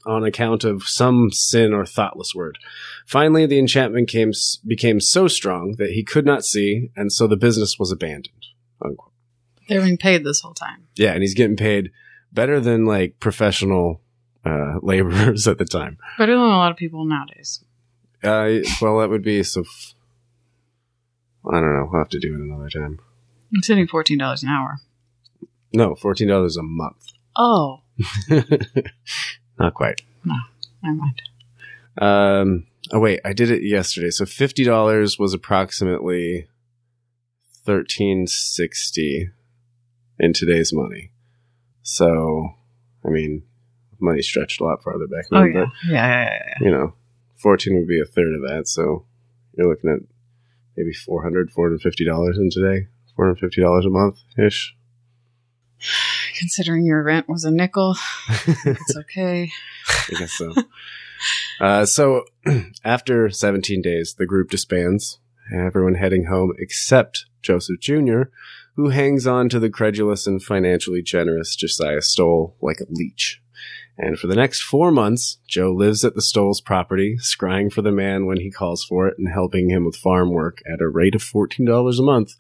on 0.06 0.24
account 0.24 0.64
of 0.64 0.84
some 0.84 1.32
sin 1.32 1.74
or 1.74 1.86
thoughtless 1.86 2.34
word. 2.36 2.58
Finally, 3.06 3.46
the 3.46 3.60
enchantment 3.60 4.08
came, 4.08 4.32
became 4.66 5.00
so 5.00 5.28
strong 5.28 5.76
that 5.78 5.92
he 5.92 6.04
could 6.04 6.26
not 6.26 6.46
see, 6.46 6.92
and 6.96 7.12
so 7.12 7.28
the 7.28 7.38
business 7.38 7.78
was 7.78 7.92
abandoned. 7.92 8.46
Unquote. 8.84 9.12
They're 9.68 9.82
being 9.82 9.98
paid 9.98 10.24
this 10.24 10.42
whole 10.42 10.54
time. 10.54 10.88
Yeah, 10.96 11.14
and 11.14 11.22
he's 11.22 11.34
getting 11.34 11.56
paid 11.56 11.92
better 12.32 12.60
than 12.60 12.86
like 12.86 13.20
professional 13.20 14.02
uh, 14.46 14.80
laborers 14.82 15.48
at 15.48 15.58
the 15.58 15.66
time. 15.66 15.98
Better 16.18 16.34
than 16.34 16.42
a 16.42 16.58
lot 16.58 16.72
of 16.72 16.78
people 16.78 17.06
nowadays. 17.06 17.64
Uh, 18.24 18.60
well, 18.82 19.00
that 19.00 19.10
would 19.10 19.24
be 19.24 19.44
so. 19.44 19.62
F- 19.62 19.94
I 21.52 21.60
don't 21.60 21.74
know. 21.74 21.88
We'll 21.92 22.02
have 22.02 22.10
to 22.10 22.20
do 22.20 22.36
it 22.36 22.42
another 22.42 22.70
time. 22.70 23.00
I'm 23.54 23.64
sitting 23.64 23.88
fourteen 23.88 24.18
dollars 24.18 24.44
an 24.44 24.50
hour. 24.50 24.80
No, 25.74 25.96
fourteen 25.96 26.28
dollars 26.28 26.58
a 26.58 26.64
month. 26.64 27.14
Oh, 27.36 27.82
Not 29.62 29.74
quite. 29.74 30.02
No, 30.26 30.36
never 30.84 30.96
mind. 30.96 31.22
Um. 31.98 32.68
Oh 32.92 33.00
wait, 33.00 33.20
I 33.24 33.34
did 33.34 33.52
it 33.52 33.64
yesterday. 33.64 34.10
So 34.10 34.26
fifty 34.26 34.64
dollars 34.64 35.18
was 35.20 35.34
approximately 35.34 36.48
thirteen 37.66 38.28
sixty 38.28 39.30
in 40.20 40.34
today's 40.34 40.72
money. 40.74 41.12
So, 41.84 42.56
I 43.06 43.10
mean, 43.10 43.44
money 44.00 44.22
stretched 44.22 44.62
a 44.62 44.64
lot 44.64 44.84
farther 44.84 45.08
back 45.08 45.26
then. 45.30 45.40
Oh 45.42 45.44
yeah, 45.46 45.54
But 45.66 45.70
yeah, 45.88 45.94
yeah, 45.94 46.24
yeah, 46.24 46.44
yeah. 46.48 46.54
you 46.66 46.72
know, 46.72 46.94
fourteen 47.38 47.76
would 47.78 47.88
be 47.88 48.00
a 48.02 48.06
third 48.06 48.34
of 48.34 48.42
that. 48.42 48.68
So 48.68 49.06
you're 49.58 49.68
looking 49.70 49.90
at 49.90 50.00
maybe 50.78 50.94
400 50.94 51.52
450 51.52 52.06
dollars 52.06 52.38
in 52.38 52.50
today. 52.50 52.88
Four 53.16 53.26
hundred 53.26 53.40
fifty 53.40 53.62
dollars 53.62 53.86
a 53.86 53.90
month 53.90 54.20
ish. 54.38 54.76
Considering 56.42 56.84
your 56.84 57.04
rent 57.04 57.30
was 57.30 57.44
a 57.44 57.52
nickel, 57.52 57.96
it's 58.48 58.98
okay. 59.02 59.52
I 59.88 60.14
guess 60.18 60.32
so. 60.34 60.56
uh, 61.62 61.86
so 61.86 62.26
after 62.84 63.30
17 63.30 63.80
days, 63.80 64.16
the 64.16 64.26
group 64.26 64.50
disbands, 64.50 65.20
everyone 65.56 65.94
heading 65.94 66.26
home 66.26 66.54
except 66.58 67.28
Joseph 67.44 67.80
Jr., 67.80 68.24
who 68.76 68.90
hangs 68.90 69.28
on 69.28 69.50
to 69.50 69.60
the 69.60 69.70
credulous 69.70 70.26
and 70.26 70.42
financially 70.42 71.04
generous 71.04 71.56
Josiah 71.56 72.02
Stowell 72.02 72.56
like 72.60 72.80
a 72.80 72.86
leech. 72.90 73.40
And 73.96 74.18
for 74.18 74.26
the 74.26 74.36
next 74.36 74.64
four 74.64 74.90
months, 74.90 75.38
Joe 75.48 75.72
lives 75.72 76.04
at 76.04 76.16
the 76.16 76.24
Stowell's 76.24 76.60
property, 76.60 77.18
scrying 77.20 77.72
for 77.72 77.84
the 77.84 77.92
man 77.92 78.26
when 78.26 78.40
he 78.40 78.50
calls 78.50 78.84
for 78.84 79.08
it 79.08 79.20
and 79.20 79.30
helping 79.32 79.70
him 79.70 79.86
with 79.86 79.96
farm 79.96 80.32
work 80.32 80.64
at 80.66 80.82
a 80.82 80.90
rate 80.90 81.14
of 81.14 81.22
$14 81.22 82.00
a 82.00 82.02
month. 82.02 82.34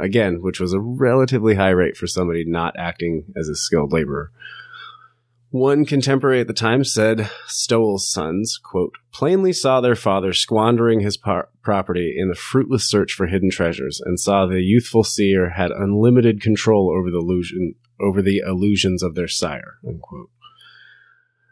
Again, 0.00 0.40
which 0.40 0.60
was 0.60 0.72
a 0.72 0.80
relatively 0.80 1.54
high 1.54 1.70
rate 1.70 1.96
for 1.96 2.06
somebody 2.06 2.44
not 2.44 2.74
acting 2.78 3.24
as 3.36 3.48
a 3.48 3.54
skilled 3.54 3.92
laborer. 3.92 4.30
One 5.50 5.84
contemporary 5.84 6.40
at 6.40 6.46
the 6.46 6.52
time 6.52 6.84
said 6.84 7.28
Stowell's 7.46 8.08
sons, 8.08 8.56
quote, 8.56 8.94
plainly 9.12 9.52
saw 9.52 9.80
their 9.80 9.96
father 9.96 10.32
squandering 10.32 11.00
his 11.00 11.16
par- 11.16 11.48
property 11.60 12.14
in 12.16 12.28
the 12.28 12.36
fruitless 12.36 12.88
search 12.88 13.12
for 13.12 13.26
hidden 13.26 13.50
treasures 13.50 14.00
and 14.00 14.20
saw 14.20 14.46
the 14.46 14.62
youthful 14.62 15.02
seer 15.02 15.50
had 15.50 15.72
unlimited 15.72 16.40
control 16.40 16.96
over 16.96 17.10
the 17.10 17.18
illusion, 17.18 17.74
over 18.00 18.22
the 18.22 18.38
illusions 18.46 19.02
of 19.02 19.16
their 19.16 19.26
sire, 19.26 19.78
unquote. 19.86 20.30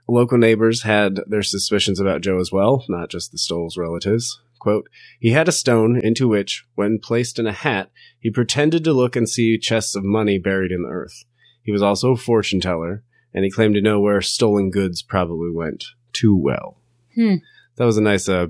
Local 0.08 0.38
neighbors 0.38 0.84
had 0.84 1.20
their 1.26 1.42
suspicions 1.42 1.98
about 1.98 2.22
Joe 2.22 2.38
as 2.38 2.52
well, 2.52 2.84
not 2.88 3.10
just 3.10 3.32
the 3.32 3.38
Stowell's 3.38 3.76
relatives. 3.76 4.40
Quote, 4.58 4.88
he 5.20 5.30
had 5.30 5.48
a 5.48 5.52
stone 5.52 6.00
into 6.00 6.28
which, 6.28 6.64
when 6.74 6.98
placed 6.98 7.38
in 7.38 7.46
a 7.46 7.52
hat, 7.52 7.90
he 8.18 8.30
pretended 8.30 8.84
to 8.84 8.92
look 8.92 9.16
and 9.16 9.28
see 9.28 9.58
chests 9.58 9.94
of 9.94 10.04
money 10.04 10.38
buried 10.38 10.72
in 10.72 10.82
the 10.82 10.88
earth. 10.88 11.24
He 11.62 11.70
was 11.72 11.82
also 11.82 12.12
a 12.12 12.16
fortune 12.16 12.60
teller, 12.60 13.02
and 13.34 13.44
he 13.44 13.50
claimed 13.50 13.74
to 13.74 13.80
know 13.80 14.00
where 14.00 14.20
stolen 14.20 14.70
goods 14.70 15.02
probably 15.02 15.50
went 15.52 15.84
too 16.12 16.36
well. 16.36 16.78
Hmm. 17.14 17.36
That 17.76 17.84
was 17.84 17.96
a 17.98 18.02
nice, 18.02 18.28
uh, 18.28 18.48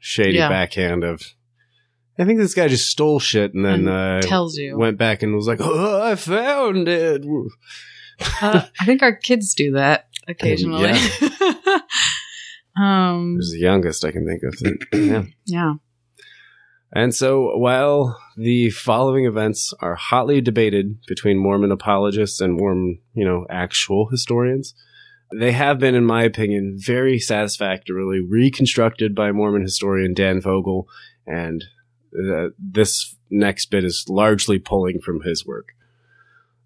shady 0.00 0.38
Yeah. 0.38 0.48
backhand 0.48 1.04
of. 1.04 1.22
I 2.18 2.24
think 2.24 2.38
this 2.38 2.54
guy 2.54 2.66
just 2.68 2.88
stole 2.88 3.20
shit 3.20 3.52
and 3.52 3.64
then 3.64 3.86
And 3.86 4.24
uh, 4.24 4.26
tells 4.26 4.56
you. 4.56 4.76
went 4.78 4.96
back 4.96 5.22
and 5.22 5.34
was 5.34 5.46
like, 5.46 5.58
"Oh, 5.60 6.02
I 6.02 6.14
found 6.14 6.88
it." 6.88 7.24
Uh, 8.40 8.62
I 8.80 8.84
think 8.86 9.02
our 9.02 9.14
kids 9.14 9.52
do 9.54 9.72
that 9.72 10.08
occasionally. 10.26 10.92
um, 12.76 13.36
This 13.36 13.46
is 13.46 13.52
the 13.52 13.60
youngest 13.60 14.04
I 14.04 14.12
can 14.12 14.26
think 14.26 14.42
of. 14.42 14.78
yeah. 14.92 15.24
yeah. 15.46 15.74
And 16.92 17.14
so, 17.14 17.56
while 17.56 18.18
the 18.36 18.70
following 18.70 19.26
events 19.26 19.74
are 19.80 19.96
hotly 19.96 20.40
debated 20.40 20.98
between 21.06 21.38
Mormon 21.38 21.72
apologists 21.72 22.40
and 22.40 22.56
Mormon, 22.56 23.00
you 23.12 23.24
know, 23.24 23.44
actual 23.50 24.08
historians, 24.08 24.74
they 25.34 25.52
have 25.52 25.78
been, 25.78 25.94
in 25.94 26.04
my 26.04 26.22
opinion, 26.22 26.76
very 26.78 27.18
satisfactorily 27.18 28.20
reconstructed 28.20 29.14
by 29.14 29.32
Mormon 29.32 29.62
historian 29.62 30.14
Dan 30.14 30.40
Vogel, 30.40 30.88
and 31.26 31.64
uh, 32.16 32.48
this 32.58 33.16
next 33.30 33.66
bit 33.66 33.84
is 33.84 34.04
largely 34.08 34.58
pulling 34.58 35.00
from 35.00 35.22
his 35.22 35.44
work. 35.44 35.70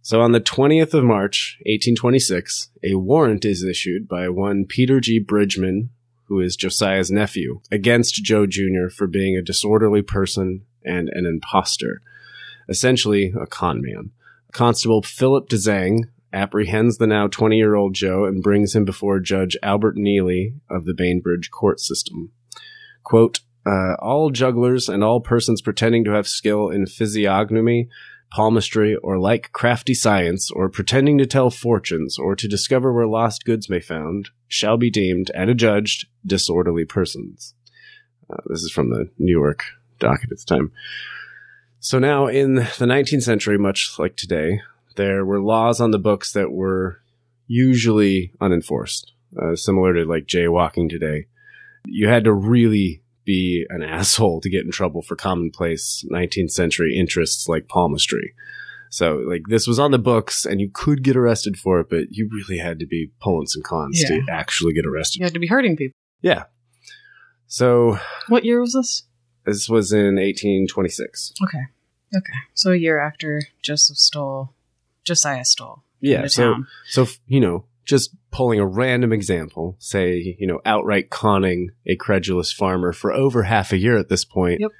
So, 0.02 0.20
on 0.20 0.32
the 0.32 0.40
20th 0.40 0.94
of 0.94 1.04
March, 1.04 1.56
1826, 1.60 2.70
a 2.84 2.94
warrant 2.96 3.44
is 3.44 3.64
issued 3.64 4.06
by 4.06 4.28
one 4.28 4.66
Peter 4.66 5.00
G. 5.00 5.18
Bridgman, 5.18 5.90
who 6.30 6.40
is 6.40 6.54
Josiah's 6.54 7.10
nephew, 7.10 7.60
against 7.72 8.22
Joe 8.22 8.46
Jr. 8.46 8.88
for 8.88 9.08
being 9.08 9.36
a 9.36 9.42
disorderly 9.42 10.00
person 10.00 10.64
and 10.84 11.08
an 11.08 11.26
impostor, 11.26 12.02
essentially 12.68 13.34
a 13.38 13.46
con 13.46 13.82
man. 13.82 14.12
Constable 14.52 15.02
Philip 15.02 15.48
DeZang 15.48 16.04
apprehends 16.32 16.98
the 16.98 17.08
now 17.08 17.26
20 17.26 17.56
year 17.56 17.74
old 17.74 17.94
Joe 17.94 18.26
and 18.26 18.44
brings 18.44 18.76
him 18.76 18.84
before 18.84 19.18
Judge 19.18 19.56
Albert 19.60 19.96
Neely 19.96 20.54
of 20.70 20.84
the 20.84 20.94
Bainbridge 20.94 21.50
court 21.50 21.80
system. 21.80 22.30
Quote, 23.02 23.40
uh, 23.66 23.94
all 23.98 24.30
jugglers 24.30 24.88
and 24.88 25.02
all 25.02 25.20
persons 25.20 25.60
pretending 25.60 26.04
to 26.04 26.12
have 26.12 26.28
skill 26.28 26.70
in 26.70 26.86
physiognomy, 26.86 27.88
palmistry, 28.30 28.96
or 28.96 29.18
like 29.18 29.52
crafty 29.52 29.94
science, 29.94 30.50
or 30.50 30.68
pretending 30.68 31.18
to 31.18 31.26
tell 31.26 31.50
fortunes, 31.50 32.18
or 32.18 32.36
to 32.36 32.48
discover 32.48 32.92
where 32.92 33.06
lost 33.06 33.44
goods 33.44 33.68
may 33.68 33.80
found, 33.80 34.30
shall 34.48 34.76
be 34.76 34.90
deemed 34.90 35.30
and 35.34 35.50
adjudged 35.50 36.06
disorderly 36.24 36.84
persons. 36.84 37.54
Uh, 38.30 38.36
this 38.46 38.62
is 38.62 38.70
from 38.70 38.90
the 38.90 39.08
New 39.18 39.32
York 39.32 39.64
docket 39.98 40.32
at 40.32 40.38
the 40.38 40.44
time. 40.44 40.72
So 41.80 41.98
now, 41.98 42.26
in 42.26 42.56
the 42.56 42.86
19th 42.86 43.22
century, 43.22 43.58
much 43.58 43.94
like 43.98 44.16
today, 44.16 44.60
there 44.96 45.24
were 45.24 45.40
laws 45.40 45.80
on 45.80 45.92
the 45.92 45.98
books 45.98 46.32
that 46.32 46.52
were 46.52 47.00
usually 47.46 48.32
unenforced, 48.40 49.12
uh, 49.40 49.56
similar 49.56 49.94
to 49.94 50.04
like 50.04 50.26
jaywalking 50.26 50.88
today. 50.88 51.26
You 51.86 52.08
had 52.08 52.24
to 52.24 52.32
really 52.32 53.02
be 53.24 53.66
an 53.70 53.82
asshole 53.82 54.40
to 54.40 54.50
get 54.50 54.64
in 54.64 54.70
trouble 54.70 55.02
for 55.02 55.16
commonplace 55.16 56.04
19th 56.10 56.50
century 56.50 56.96
interests 56.96 57.48
like 57.48 57.68
palmistry. 57.68 58.34
So, 58.92 59.16
like, 59.26 59.42
this 59.48 59.68
was 59.68 59.78
on 59.78 59.92
the 59.92 59.98
books 60.00 60.44
and 60.44 60.60
you 60.60 60.68
could 60.72 61.04
get 61.04 61.16
arrested 61.16 61.56
for 61.56 61.78
it, 61.78 61.88
but 61.88 62.10
you 62.10 62.28
really 62.32 62.58
had 62.58 62.80
to 62.80 62.86
be 62.86 63.12
pulling 63.20 63.46
some 63.46 63.62
cons 63.62 64.02
to 64.04 64.22
actually 64.28 64.72
get 64.72 64.84
arrested. 64.84 65.20
You 65.20 65.26
had 65.26 65.34
to 65.34 65.38
be 65.40 65.46
hurting 65.46 65.76
people. 65.76 65.94
Yeah. 66.22 66.44
So, 67.46 67.98
What 68.28 68.44
year 68.44 68.60
was 68.60 68.72
this? 68.74 69.04
this 69.44 69.68
was 69.68 69.92
in 69.92 70.16
1826. 70.16 71.34
Okay. 71.44 71.58
Okay. 72.16 72.32
So 72.54 72.72
a 72.72 72.76
year 72.76 72.98
after 72.98 73.42
Joseph 73.62 73.96
stole, 73.96 74.52
Josiah 75.04 75.44
Stowell. 75.44 75.84
Yeah. 76.00 76.26
So, 76.26 76.54
town. 76.54 76.66
so, 76.86 77.06
you 77.28 77.40
know, 77.40 77.64
just 77.84 78.14
pulling 78.30 78.60
a 78.60 78.66
random 78.66 79.12
example, 79.12 79.76
say, 79.78 80.36
you 80.38 80.46
know, 80.46 80.60
outright 80.64 81.10
conning 81.10 81.70
a 81.86 81.96
credulous 81.96 82.52
farmer 82.52 82.92
for 82.92 83.12
over 83.12 83.42
half 83.44 83.72
a 83.72 83.78
year 83.78 83.96
at 83.96 84.08
this 84.08 84.24
point. 84.24 84.60
Yep. 84.60 84.70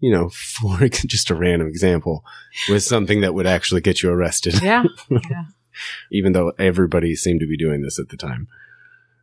You 0.00 0.12
know, 0.12 0.28
for 0.28 0.88
just 0.88 1.30
a 1.30 1.34
random 1.34 1.68
example, 1.68 2.24
was 2.68 2.86
something 2.86 3.22
that 3.22 3.34
would 3.34 3.46
actually 3.46 3.80
get 3.80 4.02
you 4.02 4.10
arrested. 4.10 4.62
Yeah. 4.62 4.84
yeah. 5.10 5.44
even 6.12 6.32
though 6.32 6.52
everybody 6.58 7.16
seemed 7.16 7.40
to 7.40 7.46
be 7.46 7.56
doing 7.56 7.82
this 7.82 7.98
at 7.98 8.08
the 8.10 8.16
time. 8.16 8.48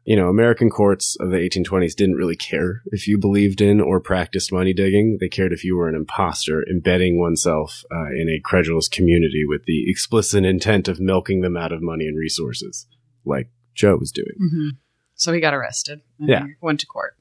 You 0.04 0.16
know, 0.16 0.30
American 0.30 0.72
courts 0.72 1.16
of 1.20 1.30
the 1.30 1.38
1820s 1.38 1.96
didn't 1.96 2.16
really 2.16 2.36
care 2.36 2.82
if 2.88 3.08
you 3.08 3.20
believed 3.20 3.62
in 3.62 3.80
or 3.80 4.00
practiced 4.00 4.52
money 4.52 4.74
digging. 4.74 5.20
They 5.20 5.30
cared 5.30 5.54
if 5.54 5.64
you 5.64 5.78
were 5.78 5.88
an 5.88 5.94
imposter, 5.96 6.68
embedding 6.68 7.20
oneself 7.20 7.84
uh, 7.92 8.08
in 8.08 8.28
a 8.28 8.40
credulous 8.40 8.88
community 8.88 9.46
with 9.46 9.66
the 9.66 9.90
explicit 9.90 10.44
intent 10.44 10.88
of 10.88 11.00
milking 11.00 11.42
them 11.42 11.56
out 11.56 11.72
of 11.72 11.84
money 11.84 12.08
and 12.08 12.18
resources, 12.18 12.88
like 13.26 13.50
Joe 13.76 13.98
was 13.98 14.12
doing. 14.12 14.36
hmm 14.38 14.70
So 15.16 15.32
he 15.34 15.40
got 15.40 15.54
arrested. 15.54 16.02
and 16.20 16.30
Yeah. 16.30 16.46
Went 16.62 16.80
to 16.82 16.86
court. 16.88 17.16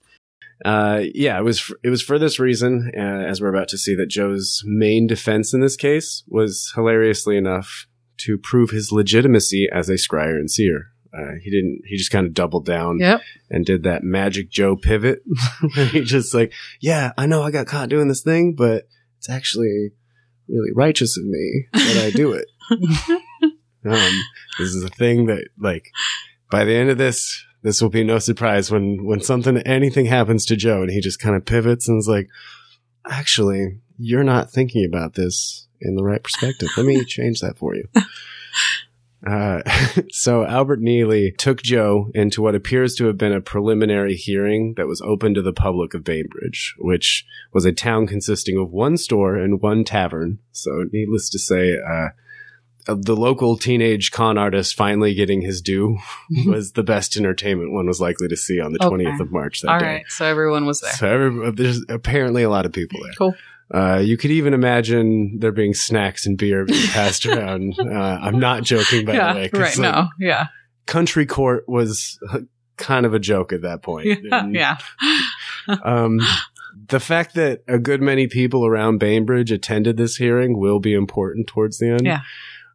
Uh, 0.64 1.04
yeah, 1.14 1.38
it 1.38 1.42
was 1.42 1.58
for, 1.58 1.78
it 1.82 1.88
was 1.88 2.02
for 2.02 2.18
this 2.18 2.38
reason, 2.38 2.92
uh, 2.94 3.00
as 3.00 3.40
we're 3.40 3.48
about 3.54 3.68
to 3.68 3.78
see, 3.78 3.94
that 3.94 4.08
Joe's 4.10 4.62
main 4.66 5.06
defense 5.06 5.54
in 5.54 5.60
this 5.62 5.74
case 5.76 6.22
was 6.28 6.72
hilariously 6.74 7.38
enough 7.38 7.86
to 8.18 8.36
prove 8.36 8.68
his 8.70 8.92
legitimacy 8.92 9.68
as 9.72 9.88
a 9.88 9.94
scryer 9.94 10.36
and 10.36 10.50
seer. 10.50 10.88
Uh, 11.16 11.32
he 11.42 11.50
didn't. 11.50 11.80
He 11.86 11.96
just 11.96 12.10
kind 12.10 12.26
of 12.26 12.34
doubled 12.34 12.66
down 12.66 12.98
Yep. 13.00 13.22
and 13.50 13.64
did 13.64 13.82
that 13.84 14.04
magic 14.04 14.50
Joe 14.50 14.76
pivot. 14.76 15.22
where 15.74 15.86
he 15.86 16.02
just 16.02 16.34
like, 16.34 16.52
yeah, 16.78 17.12
I 17.16 17.24
know 17.26 17.42
I 17.42 17.50
got 17.50 17.66
caught 17.66 17.88
doing 17.88 18.08
this 18.08 18.22
thing, 18.22 18.54
but 18.54 18.86
it's 19.18 19.30
actually 19.30 19.92
really 20.46 20.70
righteous 20.76 21.16
of 21.16 21.24
me 21.24 21.66
that 21.72 22.04
I 22.04 22.10
do 22.10 22.32
it. 22.32 22.46
um, 23.84 24.22
this 24.58 24.74
is 24.74 24.84
a 24.84 24.88
thing 24.88 25.26
that, 25.26 25.48
like, 25.58 25.90
by 26.50 26.64
the 26.64 26.74
end 26.74 26.90
of 26.90 26.98
this, 26.98 27.44
this 27.62 27.80
will 27.80 27.90
be 27.90 28.04
no 28.04 28.18
surprise 28.18 28.70
when 28.70 29.04
when 29.04 29.20
something, 29.20 29.58
anything 29.58 30.06
happens 30.06 30.44
to 30.46 30.56
Joe, 30.56 30.82
and 30.82 30.90
he 30.90 31.00
just 31.00 31.20
kind 31.20 31.36
of 31.36 31.44
pivots 31.44 31.88
and 31.88 31.98
is 31.98 32.08
like, 32.08 32.28
actually, 33.08 33.78
you're 33.98 34.24
not 34.24 34.50
thinking 34.50 34.84
about 34.84 35.14
this 35.14 35.68
in 35.80 35.94
the 35.94 36.04
right 36.04 36.22
perspective. 36.22 36.68
Let 36.76 36.86
me 36.86 37.04
change 37.06 37.40
that 37.40 37.58
for 37.58 37.74
you. 37.74 37.84
Uh, 39.26 39.60
so 40.10 40.44
Albert 40.44 40.80
Neely 40.80 41.32
took 41.32 41.62
Joe 41.62 42.10
into 42.14 42.42
what 42.42 42.54
appears 42.54 42.94
to 42.96 43.06
have 43.06 43.18
been 43.18 43.32
a 43.32 43.40
preliminary 43.40 44.14
hearing 44.14 44.74
that 44.76 44.86
was 44.86 45.00
open 45.02 45.34
to 45.34 45.42
the 45.42 45.52
public 45.52 45.94
of 45.94 46.04
Bainbridge, 46.04 46.74
which 46.78 47.26
was 47.52 47.64
a 47.64 47.72
town 47.72 48.06
consisting 48.06 48.58
of 48.58 48.70
one 48.70 48.96
store 48.96 49.36
and 49.36 49.60
one 49.60 49.84
tavern. 49.84 50.38
So, 50.52 50.86
needless 50.92 51.28
to 51.30 51.38
say, 51.38 51.76
uh, 51.76 52.08
the 52.86 53.16
local 53.16 53.56
teenage 53.56 54.10
con 54.10 54.38
artist 54.38 54.74
finally 54.74 55.14
getting 55.14 55.40
his 55.42 55.60
due 55.60 55.98
was 56.46 56.72
the 56.72 56.82
best 56.82 57.16
entertainment 57.16 57.72
one 57.72 57.86
was 57.86 58.00
likely 58.00 58.28
to 58.28 58.36
see 58.36 58.60
on 58.60 58.72
the 58.72 58.84
Okay. 58.84 59.04
20th 59.04 59.20
of 59.20 59.30
March 59.32 59.60
that 59.62 59.70
All 59.70 59.78
day. 59.80 59.86
right. 59.86 60.04
So 60.08 60.24
everyone 60.24 60.66
was 60.66 60.80
there. 60.80 60.92
So 60.92 61.08
every, 61.08 61.50
there's 61.52 61.84
apparently 61.88 62.42
a 62.42 62.50
lot 62.50 62.66
of 62.66 62.72
people 62.72 63.00
there. 63.02 63.12
Cool. 63.18 63.34
Uh, 63.72 63.98
you 63.98 64.16
could 64.16 64.30
even 64.32 64.52
imagine 64.52 65.38
there 65.38 65.52
being 65.52 65.74
snacks 65.74 66.26
and 66.26 66.36
beer 66.36 66.64
being 66.64 66.88
passed 66.88 67.24
around. 67.26 67.74
Uh, 67.78 68.18
I'm 68.20 68.40
not 68.40 68.64
joking, 68.64 69.04
by 69.04 69.14
yeah. 69.14 69.32
the 69.32 69.38
way. 69.38 69.50
Right. 69.52 69.76
like, 69.76 69.78
No. 69.78 70.08
Yeah. 70.18 70.46
Country 70.86 71.24
court 71.24 71.68
was 71.68 72.18
uh, 72.32 72.40
kind 72.78 73.06
of 73.06 73.14
a 73.14 73.20
joke 73.20 73.52
at 73.52 73.62
that 73.62 73.82
point. 73.82 74.06
Yeah. 74.06 74.40
And, 74.40 74.54
yeah. 74.56 74.78
Um, 75.84 76.20
the 76.88 76.98
fact 77.00 77.34
that 77.34 77.62
a 77.68 77.78
good 77.78 78.00
many 78.02 78.26
people 78.26 78.66
around 78.66 78.98
Bainbridge 78.98 79.52
attended 79.52 79.96
this 79.96 80.16
hearing 80.16 80.58
will 80.58 80.80
be 80.80 80.92
important 80.94 81.46
towards 81.46 81.78
the 81.78 81.90
end. 81.90 82.04
Yeah. 82.04 82.22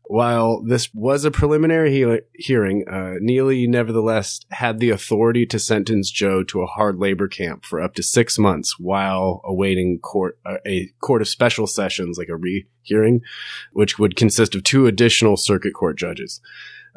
While 0.07 0.61
this 0.63 0.93
was 0.93 1.25
a 1.25 1.31
preliminary 1.31 1.91
he- 1.91 2.19
hearing, 2.33 2.85
uh, 2.87 3.15
Neely 3.19 3.67
nevertheless 3.67 4.39
had 4.51 4.79
the 4.79 4.91
authority 4.91 5.45
to 5.47 5.59
sentence 5.59 6.11
Joe 6.11 6.43
to 6.43 6.61
a 6.61 6.67
hard 6.67 6.99
labor 6.99 7.27
camp 7.27 7.65
for 7.65 7.81
up 7.81 7.95
to 7.95 8.03
six 8.03 8.37
months 8.37 8.79
while 8.79 9.41
awaiting 9.43 9.99
court 9.99 10.37
uh, 10.45 10.57
a 10.65 10.91
court 11.01 11.21
of 11.21 11.27
special 11.27 11.65
sessions, 11.65 12.17
like 12.17 12.29
a 12.29 12.37
rehearing, 12.37 13.21
which 13.73 13.97
would 13.97 14.15
consist 14.15 14.53
of 14.53 14.63
two 14.63 14.85
additional 14.85 15.37
circuit 15.37 15.73
court 15.73 15.97
judges. 15.97 16.39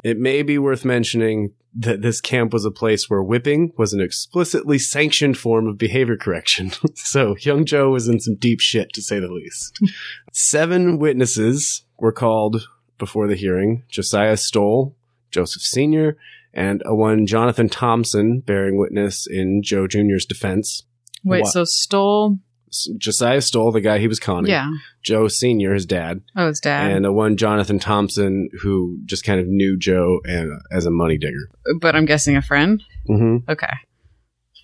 It 0.04 0.18
may 0.18 0.42
be 0.42 0.58
worth 0.58 0.84
mentioning 0.84 1.54
that 1.74 2.02
this 2.02 2.20
camp 2.20 2.52
was 2.52 2.64
a 2.64 2.70
place 2.70 3.08
where 3.08 3.22
whipping 3.22 3.72
was 3.76 3.92
an 3.92 4.00
explicitly 4.00 4.78
sanctioned 4.78 5.36
form 5.36 5.66
of 5.66 5.78
behavior 5.78 6.16
correction. 6.16 6.72
so 6.94 7.36
young 7.40 7.64
Joe 7.64 7.90
was 7.90 8.08
in 8.08 8.20
some 8.20 8.36
deep 8.36 8.60
shit, 8.60 8.92
to 8.94 9.02
say 9.02 9.18
the 9.18 9.28
least. 9.28 9.78
Seven 10.32 10.98
witnesses 10.98 11.84
were 11.98 12.12
called 12.12 12.68
before 12.98 13.26
the 13.28 13.34
hearing 13.36 13.84
Josiah 13.88 14.36
Stowell, 14.36 14.94
Joseph 15.30 15.62
Sr., 15.62 16.16
and 16.54 16.82
a 16.84 16.94
one 16.94 17.26
Jonathan 17.26 17.68
Thompson 17.68 18.40
bearing 18.40 18.78
witness 18.78 19.26
in 19.26 19.62
Joe 19.62 19.86
Jr.'s 19.86 20.24
defense. 20.24 20.84
Wait. 21.24 21.42
What? 21.42 21.52
So 21.52 21.64
stole. 21.64 22.38
S- 22.68 22.88
Josiah 22.98 23.40
Stowell, 23.40 23.72
the 23.72 23.80
guy 23.80 23.98
he 23.98 24.08
was 24.08 24.20
conning. 24.20 24.50
Yeah. 24.50 24.70
Joe 25.02 25.28
Sr., 25.28 25.72
his 25.74 25.86
dad. 25.86 26.20
Oh, 26.36 26.48
his 26.48 26.60
dad. 26.60 26.90
And 26.90 27.06
a 27.06 27.12
one 27.12 27.36
Jonathan 27.36 27.78
Thompson 27.78 28.50
who 28.60 28.98
just 29.04 29.24
kind 29.24 29.40
of 29.40 29.46
knew 29.46 29.78
Joe 29.78 30.20
and, 30.24 30.60
as 30.70 30.84
a 30.86 30.90
money 30.90 31.16
digger. 31.18 31.48
but 31.80 31.94
I'm 31.96 32.04
guessing 32.06 32.36
a 32.36 32.42
friend. 32.42 32.82
Mm-hmm. 33.08 33.50
Okay. 33.50 33.72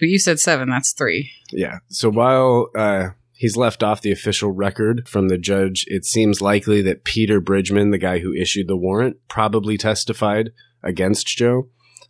But 0.01 0.09
you 0.09 0.19
said 0.19 0.41
seven. 0.41 0.69
That's 0.69 0.93
three. 0.93 1.31
Yeah. 1.51 1.79
So 1.89 2.11
while 2.11 2.69
uh, 2.75 3.11
he's 3.45 3.59
left 3.59 3.83
off 3.83 4.01
the 4.01 4.11
official 4.11 4.51
record 4.53 5.07
from 5.07 5.29
the 5.29 5.37
judge, 5.37 5.85
it 5.89 6.07
seems 6.07 6.41
likely 6.41 6.81
that 6.81 7.05
Peter 7.05 7.43
Bridgman, 7.43 7.91
the 7.91 7.99
guy 7.99 8.21
who 8.21 8.33
issued 8.33 8.69
the 8.69 8.77
warrant, 8.77 9.19
probably 9.29 9.77
testified 9.77 10.51
against 10.83 11.27
Joe, 11.27 11.69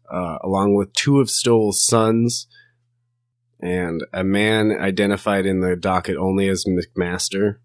uh, 0.08 0.38
along 0.44 0.76
with 0.76 0.92
two 0.92 1.18
of 1.18 1.28
Stowell's 1.28 1.84
sons 1.84 2.46
and 3.60 4.00
a 4.12 4.22
man 4.22 4.70
identified 4.78 5.44
in 5.44 5.58
the 5.58 5.74
docket 5.74 6.16
only 6.16 6.48
as 6.48 6.64
McMaster. 6.66 7.56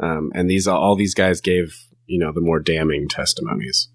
Um, 0.00 0.30
and 0.34 0.48
these 0.48 0.66
all 0.66 0.96
these 0.96 1.12
guys 1.14 1.42
gave 1.42 1.76
you 2.06 2.18
know 2.18 2.32
the 2.32 2.40
more 2.40 2.58
damning 2.58 3.06
testimonies. 3.06 3.88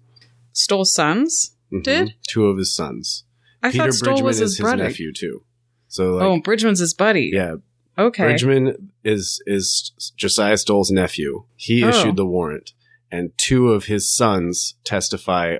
Stowell's 0.52 0.94
sons. 0.94 1.56
Mhm. 1.72 1.82
Did? 1.82 2.14
two 2.28 2.46
of 2.46 2.58
his 2.58 2.72
sons? 2.74 3.24
I 3.60 3.72
Peter 3.72 3.84
thought 3.86 3.94
Stowell 3.94 4.14
Bridgman 4.18 4.26
was 4.26 4.36
is 4.36 4.40
his 4.50 4.56
his 4.58 4.62
brother. 4.62 4.84
nephew 4.84 5.12
too. 5.12 5.44
So 5.88 6.14
like, 6.14 6.24
oh, 6.24 6.40
Bridgman's 6.40 6.78
his 6.78 6.94
buddy. 6.94 7.30
yeah, 7.34 7.56
Okay. 8.00 8.24
Bridgman 8.24 8.90
is 9.04 9.42
is 9.46 9.92
Josiah 10.16 10.56
Stowell's 10.56 10.90
nephew. 10.90 11.44
He 11.56 11.84
Oh. 11.84 11.88
issued 11.88 12.16
the 12.16 12.26
warrant, 12.26 12.72
and 13.10 13.30
two 13.36 13.68
of 13.72 13.84
his 13.86 14.10
sons 14.14 14.74
testify 14.84 15.58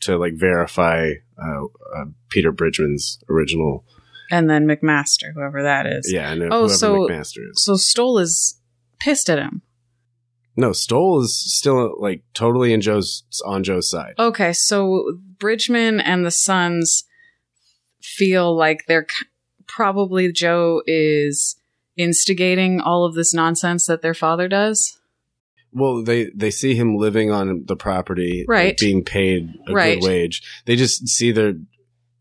to 0.00 0.16
like 0.18 0.34
verify 0.34 1.12
uh, 1.38 1.64
uh, 1.96 2.04
Peter 2.28 2.52
Bridgman's 2.52 3.18
original. 3.28 3.84
And 4.30 4.48
then 4.48 4.66
McMaster, 4.66 5.32
whoever 5.34 5.62
that 5.62 5.86
is. 5.86 6.10
Yeah, 6.12 6.32
and 6.32 6.42
Oh, 6.44 6.62
whoever 6.62 6.74
so- 6.74 6.94
McMaster 7.08 7.50
is. 7.50 7.62
So 7.62 7.76
Stowell 7.76 8.18
is 8.18 8.58
pissed 8.98 9.28
at 9.30 9.38
him. 9.38 9.62
No, 10.56 10.72
Stowell 10.72 11.20
is 11.20 11.36
still 11.36 11.94
like 12.00 12.22
totally 12.32 12.72
in 12.72 12.80
Joe's 12.80 13.24
on 13.44 13.64
Joe's 13.64 13.90
side. 13.90 14.14
Okay, 14.18 14.52
so 14.52 15.18
Bridgman 15.38 16.00
and 16.00 16.24
the 16.24 16.30
sons 16.30 17.04
feel 18.00 18.56
like 18.56 18.84
they're 18.86 19.06
probably 19.66 20.30
Joe 20.30 20.82
is 20.86 21.56
instigating 21.96 22.80
all 22.80 23.04
of 23.04 23.14
this 23.14 23.32
nonsense 23.34 23.86
that 23.86 24.02
their 24.02 24.14
father 24.14 24.48
does. 24.48 24.98
well, 25.76 26.04
they 26.04 26.30
they 26.34 26.50
see 26.52 26.74
him 26.76 26.96
living 26.96 27.32
on 27.32 27.64
the 27.66 27.74
property, 27.76 28.44
Right. 28.46 28.78
being 28.78 29.02
paid 29.02 29.48
a 29.68 29.72
Right. 29.72 30.00
good 30.00 30.06
wage. 30.06 30.40
They 30.66 30.76
just 30.76 31.08
see 31.08 31.32
their, 31.32 31.54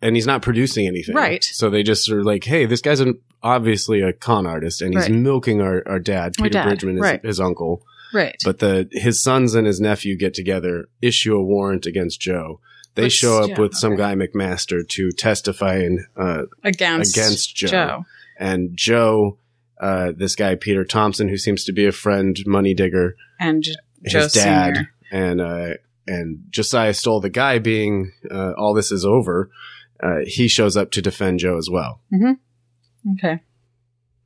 and 0.02 0.16
he's 0.16 0.26
not 0.26 0.42
producing 0.42 0.88
anything, 0.88 1.14
Right. 1.16 1.44
So 1.44 1.70
they 1.70 1.84
just 1.84 2.10
are 2.10 2.24
like, 2.24 2.44
hey, 2.46 2.66
this 2.66 2.82
guy's 2.82 3.00
an, 3.00 3.20
obviously 3.44 4.02
a 4.02 4.12
con 4.12 4.48
artist, 4.48 4.82
and 4.82 4.94
he's 4.96 5.04
Right. 5.04 5.12
milking 5.12 5.62
our, 5.62 5.84
our 5.88 6.00
dad, 6.00 6.34
Our 6.40 6.46
Peter 6.46 6.50
dad, 6.50 6.66
Bridgman, 6.66 6.96
his, 6.96 7.02
right. 7.04 7.24
his 7.24 7.40
uncle. 7.40 7.84
Right. 8.12 8.36
But 8.44 8.58
the 8.58 8.88
his 8.92 9.22
sons 9.22 9.54
and 9.54 9.68
his 9.68 9.80
nephew 9.80 10.16
get 10.18 10.34
together, 10.34 10.86
issue 11.02 11.36
a 11.36 11.44
warrant 11.44 11.86
against 11.86 12.20
Joe. 12.22 12.60
They 12.96 13.04
Which- 13.04 13.14
show 13.14 13.42
up 13.44 13.50
yeah, 13.52 13.60
with 13.60 13.76
some 13.76 13.94
okay. 13.94 14.02
guy 14.02 14.16
McMaster 14.16 14.88
to 14.88 15.12
testify 15.12 15.78
in, 15.80 16.06
uh, 16.18 16.44
against 16.64 17.16
against 17.16 17.56
Joe. 17.56 17.68
Joe. 17.68 18.06
and 18.40 18.72
Joe, 18.76 19.38
uh, 19.84 20.13
this 20.15 20.36
guy 20.36 20.56
Peter 20.56 20.86
Thompson, 20.86 21.28
who 21.28 21.38
seems 21.38 21.65
to 21.65 21.74
be 21.74 21.86
a 21.86 21.91
friend, 21.91 22.38
money 22.46 22.74
digger, 22.74 23.15
and 23.39 23.62
J- 23.62 23.74
Joe 24.08 24.22
his 24.22 24.34
dad, 24.34 24.88
and 25.12 25.41
uh, 25.41 25.74
and 26.08 26.46
Josiah 26.50 26.93
Stowell 26.93 27.19
the 27.19 27.30
guy. 27.30 27.60
Being 27.60 28.13
uh, 28.32 28.54
all 28.54 28.74
this 28.74 28.91
is 28.91 29.04
over, 29.06 29.50
uh, 30.02 30.19
he 30.26 30.48
shows 30.48 30.78
up 30.78 30.91
to 30.91 31.02
defend 31.02 31.39
Joe 31.39 31.58
as 31.58 31.69
well. 31.69 32.02
Okay. 33.17 33.41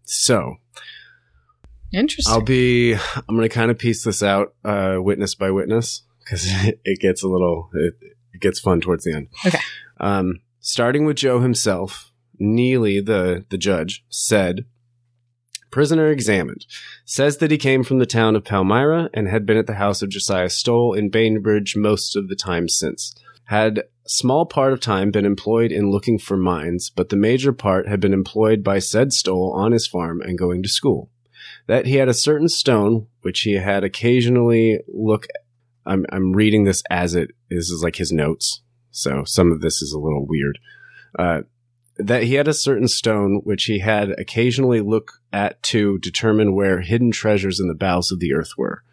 So 0.04 0.58
Interesting. 1.92 2.34
I'll 2.34 2.42
be. 2.42 2.94
I'm 2.94 3.36
going 3.36 3.42
to 3.42 3.50
kind 3.50 3.72
of 3.72 3.78
piece 3.78 4.04
this 4.04 4.22
out, 4.22 4.54
uh, 4.64 4.98
witness 5.00 5.36
by 5.36 5.52
witness, 5.52 6.04
because 6.20 6.46
it 6.84 7.00
gets 7.00 7.24
a 7.24 7.28
little. 7.28 7.70
It, 7.74 7.96
it 8.34 8.42
gets 8.42 8.60
fun 8.60 8.82
towards 8.82 9.06
the 9.06 9.14
end. 9.14 9.30
Okay. 9.46 9.60
Um, 10.00 10.42
starting 10.60 11.06
with 11.06 11.18
Joe 11.18 11.40
himself, 11.40 12.12
Neely, 12.38 13.00
the 13.00 13.46
the 13.50 13.58
judge, 13.58 14.06
said. 14.10 14.66
Prisoner 15.78 16.08
examined 16.08 16.66
says 17.06 17.38
that 17.38 17.52
he 17.52 17.58
came 17.60 17.84
from 17.84 18.00
the 18.00 18.08
town 18.08 18.36
of 18.36 18.44
Palmyra 18.44 19.12
and 19.14 19.28
had 19.28 19.46
been 19.46 19.58
at 19.58 19.68
the 19.68 19.76
house 19.76 20.02
of 20.02 20.10
Josiah 20.10 20.50
Stowell 20.50 20.96
in 20.96 21.10
Bainbridge 21.12 21.76
most 21.76 22.16
of 22.16 22.30
the 22.30 22.36
time 22.36 22.68
since. 22.68 23.14
Had 23.44 23.84
small 24.08 24.48
part 24.48 24.74
of 24.74 24.80
time 24.80 25.12
been 25.12 25.24
employed 25.24 25.72
in 25.72 25.92
looking 25.92 26.18
for 26.18 26.36
mines, 26.36 26.90
but 26.90 27.10
the 27.10 27.16
major 27.16 27.54
part 27.54 27.88
had 27.88 28.00
been 28.00 28.12
employed 28.12 28.64
by 28.64 28.80
said 28.80 29.14
Stowell 29.14 29.54
on 29.54 29.72
his 29.72 29.86
farm 29.86 30.20
and 30.20 30.36
going 30.36 30.64
to 30.64 30.68
school. 30.68 31.12
That 31.68 31.86
he 31.86 31.98
had 31.98 32.10
a 32.10 32.14
certain 32.16 32.50
stone 32.50 33.06
which 33.22 33.42
he 33.42 33.54
had 33.54 33.84
occasionally 33.84 34.80
look. 34.88 35.28
I'm 35.86 36.08
I'm 36.12 36.34
reading 36.34 36.64
this 36.64 36.82
as 36.90 37.14
it 37.14 37.36
is 37.52 37.70
is 37.70 37.84
like 37.84 37.98
his 37.98 38.12
notes, 38.12 38.64
so 38.90 39.26
some 39.26 39.52
of 39.52 39.62
this 39.62 39.84
is 39.84 39.94
a 39.94 40.00
little 40.00 40.26
weird. 40.26 40.58
Uh, 41.20 41.42
that 42.00 42.24
he 42.24 42.36
had 42.36 42.48
a 42.48 42.54
certain 42.54 42.88
stone 42.88 43.42
which 43.44 43.66
he 43.66 43.80
had 43.80 44.12
occasionally 44.20 44.82
look 44.82 45.22
at 45.34 45.62
to 45.64 45.98
determine 46.00 46.56
where 46.56 46.82
hidden 46.82 47.12
treasures 47.12 47.60
in 47.60 47.68
the 47.68 47.76
bowels 47.76 48.12
of 48.12 48.20
the 48.20 48.34
earth 48.34 48.52
were. 48.58 48.84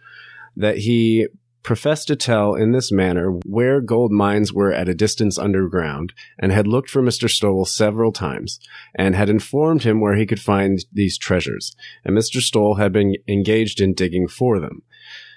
That 0.57 0.79
he 0.79 1.29
professed 1.63 2.09
to 2.09 2.17
tell 2.17 2.55
in 2.55 2.73
this 2.73 2.93
manner 2.93 3.31
where 3.47 3.81
gold 3.81 4.13
mines 4.13 4.53
were 4.53 4.73
at 4.73 4.89
a 4.89 4.95
distance 4.95 5.39
underground, 5.39 6.13
and 6.39 6.53
had 6.53 6.67
looked 6.67 6.91
for 6.91 7.03
Mr. 7.03 7.29
Stowell 7.29 7.65
several 7.65 8.13
times, 8.13 8.61
and 8.95 9.17
had 9.17 9.31
informed 9.31 9.83
him 9.83 10.01
where 10.01 10.15
he 10.15 10.27
could 10.27 10.41
find 10.41 10.85
these 10.93 11.17
treasures, 11.17 11.75
and 12.05 12.17
Mr. 12.17 12.41
Stowell 12.41 12.75
had 12.75 12.93
been 12.93 13.17
engaged 13.27 13.81
in 13.81 13.95
digging 13.95 14.29
for 14.29 14.61
them 14.61 14.83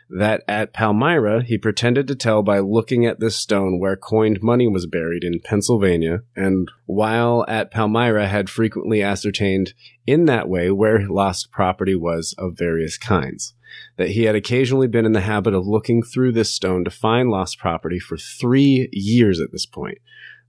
that 0.10 0.44
at 0.48 0.74
Palmyra 0.74 1.44
he 1.44 1.58
pretended 1.58 2.08
to 2.08 2.16
tell 2.16 2.44
by 2.44 2.60
looking 2.60 3.06
at 3.06 3.20
this 3.20 3.36
stone 3.36 3.80
where 3.80 3.98
coined 3.98 4.42
money 4.42 4.68
was 4.68 4.86
buried 4.86 5.24
in 5.24 5.40
Pennsylvania, 5.40 6.22
and 6.36 6.70
while 6.86 7.46
at 7.48 7.72
Palmyra 7.72 8.28
had 8.28 8.50
frequently 8.50 9.02
ascertained 9.02 9.74
in 10.06 10.26
that 10.26 10.48
way 10.48 10.72
where 10.72 11.08
lost 11.08 11.52
property 11.52 11.96
was 11.96 12.34
of 12.38 12.58
various 12.58 12.98
kinds. 12.98 13.54
That 13.98 14.12
he 14.12 14.24
had 14.24 14.36
occasionally 14.36 14.88
been 14.88 15.06
in 15.06 15.12
the 15.12 15.22
habit 15.22 15.54
of 15.54 15.68
looking 15.68 16.02
through 16.02 16.32
this 16.32 16.54
stone 16.54 16.86
to 16.86 16.92
find 16.92 17.30
lost 17.30 17.60
property 17.60 18.00
for 18.00 18.18
three 18.18 18.90
years 18.92 19.40
at 19.40 19.52
this 19.52 19.66
point. 19.66 19.98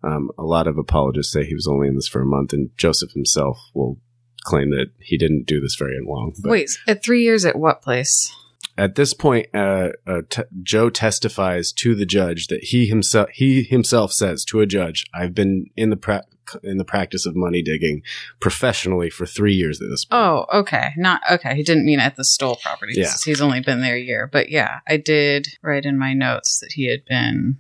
Um, 0.05 0.31
a 0.39 0.45
lot 0.45 0.69
of 0.69 0.79
apologists 0.79 1.33
say 1.33 1.45
he 1.45 1.55
was 1.55 1.67
only 1.67 1.89
in 1.89 1.97
this 1.97 2.07
for 2.07 2.23
a 2.23 2.27
month, 2.27 2.53
and 2.53 2.71
Joseph 2.77 3.13
himself 3.13 3.59
will 3.75 3.99
claim 4.43 4.71
that 4.71 4.93
he 5.01 5.19
didn't 5.19 5.47
do 5.47 5.61
this 5.61 5.75
very 5.75 5.99
long. 6.01 6.33
But 6.41 6.51
Wait, 6.51 6.71
at 6.87 7.03
three 7.03 7.23
years 7.23 7.45
at 7.45 7.59
what 7.59 7.83
place? 7.83 8.33
At 8.79 8.95
this 8.95 9.13
point, 9.13 9.49
uh, 9.53 9.89
uh, 10.07 10.23
t- 10.31 10.43
Joe 10.63 10.89
testifies 10.89 11.73
to 11.73 11.97
the 11.97 12.07
judge 12.07 12.47
that 12.47 12.63
he 12.63 12.87
himself 12.87 13.29
he 13.35 13.65
himself 13.65 14.13
says 14.13 14.45
to 14.47 14.61
a 14.61 14.67
judge, 14.67 15.05
"I've 15.13 15.35
been 15.35 15.67
in 15.77 15.91
the 15.91 15.97
pra- 15.97 16.23
in 16.63 16.79
the 16.79 16.85
practice 16.85 17.27
of 17.27 17.35
money 17.35 17.61
digging 17.61 18.03
professionally 18.41 19.11
for 19.11 19.27
three 19.27 19.53
years 19.55 19.83
at 19.83 19.89
this 19.91 20.05
point." 20.05 20.21
Oh, 20.23 20.47
okay. 20.61 20.91
Not 20.97 21.21
okay. 21.29 21.57
He 21.57 21.65
didn't 21.65 21.87
mean 21.87 21.99
at 21.99 22.15
the 22.15 22.25
Stowell 22.25 22.55
property. 22.63 22.95
'cause 22.95 23.27
Yeah. 23.27 23.31
He's 23.33 23.41
only 23.41 23.59
been 23.61 23.81
there 23.81 23.97
a 23.97 24.01
year. 24.01 24.29
But 24.31 24.49
yeah, 24.49 24.79
I 24.87 24.97
did 24.97 25.49
write 25.61 25.85
in 25.85 25.99
my 25.99 26.15
notes 26.15 26.61
that 26.61 26.73
he 26.75 26.87
had 26.89 27.05
been. 27.05 27.59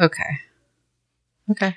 Okay. 0.00 0.38
Okay. 1.50 1.76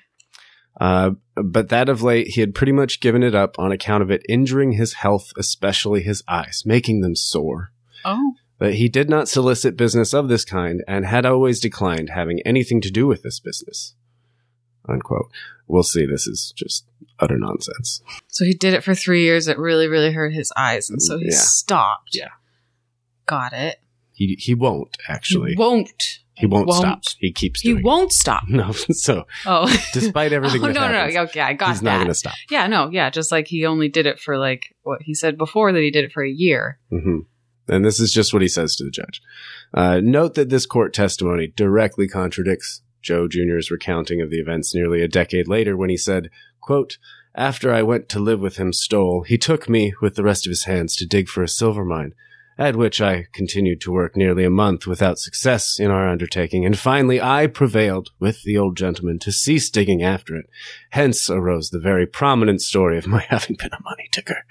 Uh, 0.80 1.12
but 1.36 1.68
that 1.68 1.90
of 1.90 2.02
late, 2.02 2.30
he 2.30 2.40
had 2.40 2.56
pretty 2.56 2.72
much 2.72 3.02
given 3.02 3.24
it 3.24 3.36
up 3.36 3.60
on 3.60 3.74
account 3.74 4.02
of 4.04 4.10
it 4.10 4.24
injuring 4.30 4.72
his 4.72 4.94
health, 4.94 5.34
especially 5.38 6.02
his 6.02 6.24
eyes, 6.30 6.64
making 6.66 7.02
them 7.02 7.16
sore. 7.18 7.72
Oh. 8.06 8.36
But 8.60 8.76
he 8.76 8.90
did 8.90 9.10
not 9.10 9.30
solicit 9.30 9.78
business 9.78 10.14
of 10.14 10.28
this 10.28 10.44
kind 10.46 10.84
and 10.88 11.06
had 11.06 11.26
always 11.26 11.60
declined 11.60 12.10
having 12.10 12.42
anything 12.46 12.82
to 12.82 12.92
do 12.92 13.08
with 13.08 13.24
this 13.24 13.40
business. 13.40 13.96
Unquote. 14.88 15.32
We'll 15.68 15.84
see. 15.84 16.06
This 16.06 16.28
is 16.28 16.54
just 16.56 16.86
utter 17.20 17.38
nonsense. 17.38 18.02
So 18.28 18.44
he 18.44 18.54
did 18.54 18.74
it 18.74 18.84
for 18.84 18.94
three 18.94 19.24
years. 19.24 19.48
It 19.48 19.58
really, 19.58 19.88
really 19.88 20.12
hurt 20.12 20.34
his 20.34 20.52
eyes. 20.58 20.90
And 20.90 21.02
so 21.02 21.18
he 21.18 21.26
Yeah. 21.30 21.38
stopped. 21.38 22.10
Yeah. 22.16 22.30
Got 23.26 23.54
it. 23.54 23.80
He 24.14 24.36
he 24.40 24.54
won't 24.56 24.98
actually. 25.08 25.52
He 25.52 25.56
won't. 25.58 26.20
He 26.34 26.46
won't, 26.46 26.68
Won't. 26.68 26.80
stop. 26.80 27.02
He 27.20 27.34
keeps 27.34 27.60
He 27.62 27.74
won't 27.74 28.14
stop. 28.14 28.44
No, 28.48 28.72
so 28.72 29.26
Oh. 29.46 29.68
despite 29.94 30.32
everything 30.32 30.62
oh, 30.64 30.68
that 30.68 30.74
no, 30.74 30.82
happens, 30.82 31.16
no, 31.16 31.22
okay, 31.24 31.42
I 31.42 31.54
got 31.54 31.70
he's 31.72 31.82
not 31.82 31.96
going 31.98 32.08
to 32.08 32.14
stop. 32.14 32.34
Yeah, 32.50 32.68
no, 32.68 32.90
yeah, 32.90 33.10
just 33.10 33.30
like 33.30 33.48
he 33.48 33.66
only 33.66 33.90
did 33.90 34.06
it 34.06 34.20
for 34.20 34.38
like 34.38 34.74
what 34.84 35.02
he 35.02 35.14
said 35.14 35.38
before 35.38 35.72
that 35.74 35.82
he 35.82 35.92
did 35.92 36.06
it 36.06 36.12
for 36.14 36.24
a 36.24 36.30
year. 36.32 36.80
hmm 36.90 37.20
And 37.70 37.86
this 37.86 38.00
is 38.00 38.12
just 38.12 38.34
what 38.34 38.42
he 38.42 38.48
says 38.48 38.76
to 38.76 38.84
the 38.84 38.92
judge. 38.92 39.22
Uh, 39.74 40.00
note 40.04 40.34
that 40.36 40.50
this 40.50 40.66
court 40.66 40.94
testimony 40.94 41.54
directly 41.56 42.08
contradicts 42.08 42.82
Joe 43.02 43.28
Jr.'s 43.28 43.72
recounting 43.72 44.22
of 44.22 44.30
the 44.30 44.40
events 44.40 44.76
nearly 44.76 45.02
a 45.02 45.08
decade 45.08 45.48
later 45.48 45.78
when 45.78 45.90
he 45.90 45.98
said, 45.98 46.30
quote, 46.62 46.98
After 47.36 47.72
I 47.72 47.82
went 47.82 48.10
to 48.10 48.20
live 48.20 48.40
with 48.40 48.58
him, 48.58 48.74
Stowell, 48.74 49.24
he 49.24 49.38
took 49.38 49.70
me 49.70 49.94
with 50.02 50.16
the 50.16 50.24
rest 50.24 50.46
of 50.46 50.50
his 50.50 50.66
hands 50.66 50.96
to 50.98 51.06
dig 51.06 51.30
for 51.30 51.44
a 51.44 51.48
silver 51.48 51.86
mine, 51.86 52.14
at 52.60 52.76
which 52.76 53.00
I 53.02 53.26
continued 53.32 53.80
to 53.82 53.92
work 53.92 54.18
nearly 54.18 54.44
a 54.44 54.50
month 54.50 54.86
without 54.86 55.18
success 55.18 55.80
in 55.80 55.90
our 55.90 56.10
undertaking, 56.10 56.66
and 56.66 56.78
finally 56.78 57.22
I 57.22 57.48
prevailed 57.48 58.12
with 58.20 58.44
the 58.44 58.58
old 58.58 58.76
gentleman 58.76 59.18
to 59.20 59.32
cease 59.32 59.70
digging 59.70 60.04
after 60.04 60.36
it. 60.36 60.46
Hence 60.92 61.30
arose 61.30 61.70
the 61.70 61.80
very 61.80 62.06
prominent 62.06 62.62
story 62.62 62.98
of 62.98 63.08
my 63.08 63.22
having 63.30 63.56
been 63.56 63.72
a 63.72 63.82
money 63.82 64.10
digger. 64.12 64.44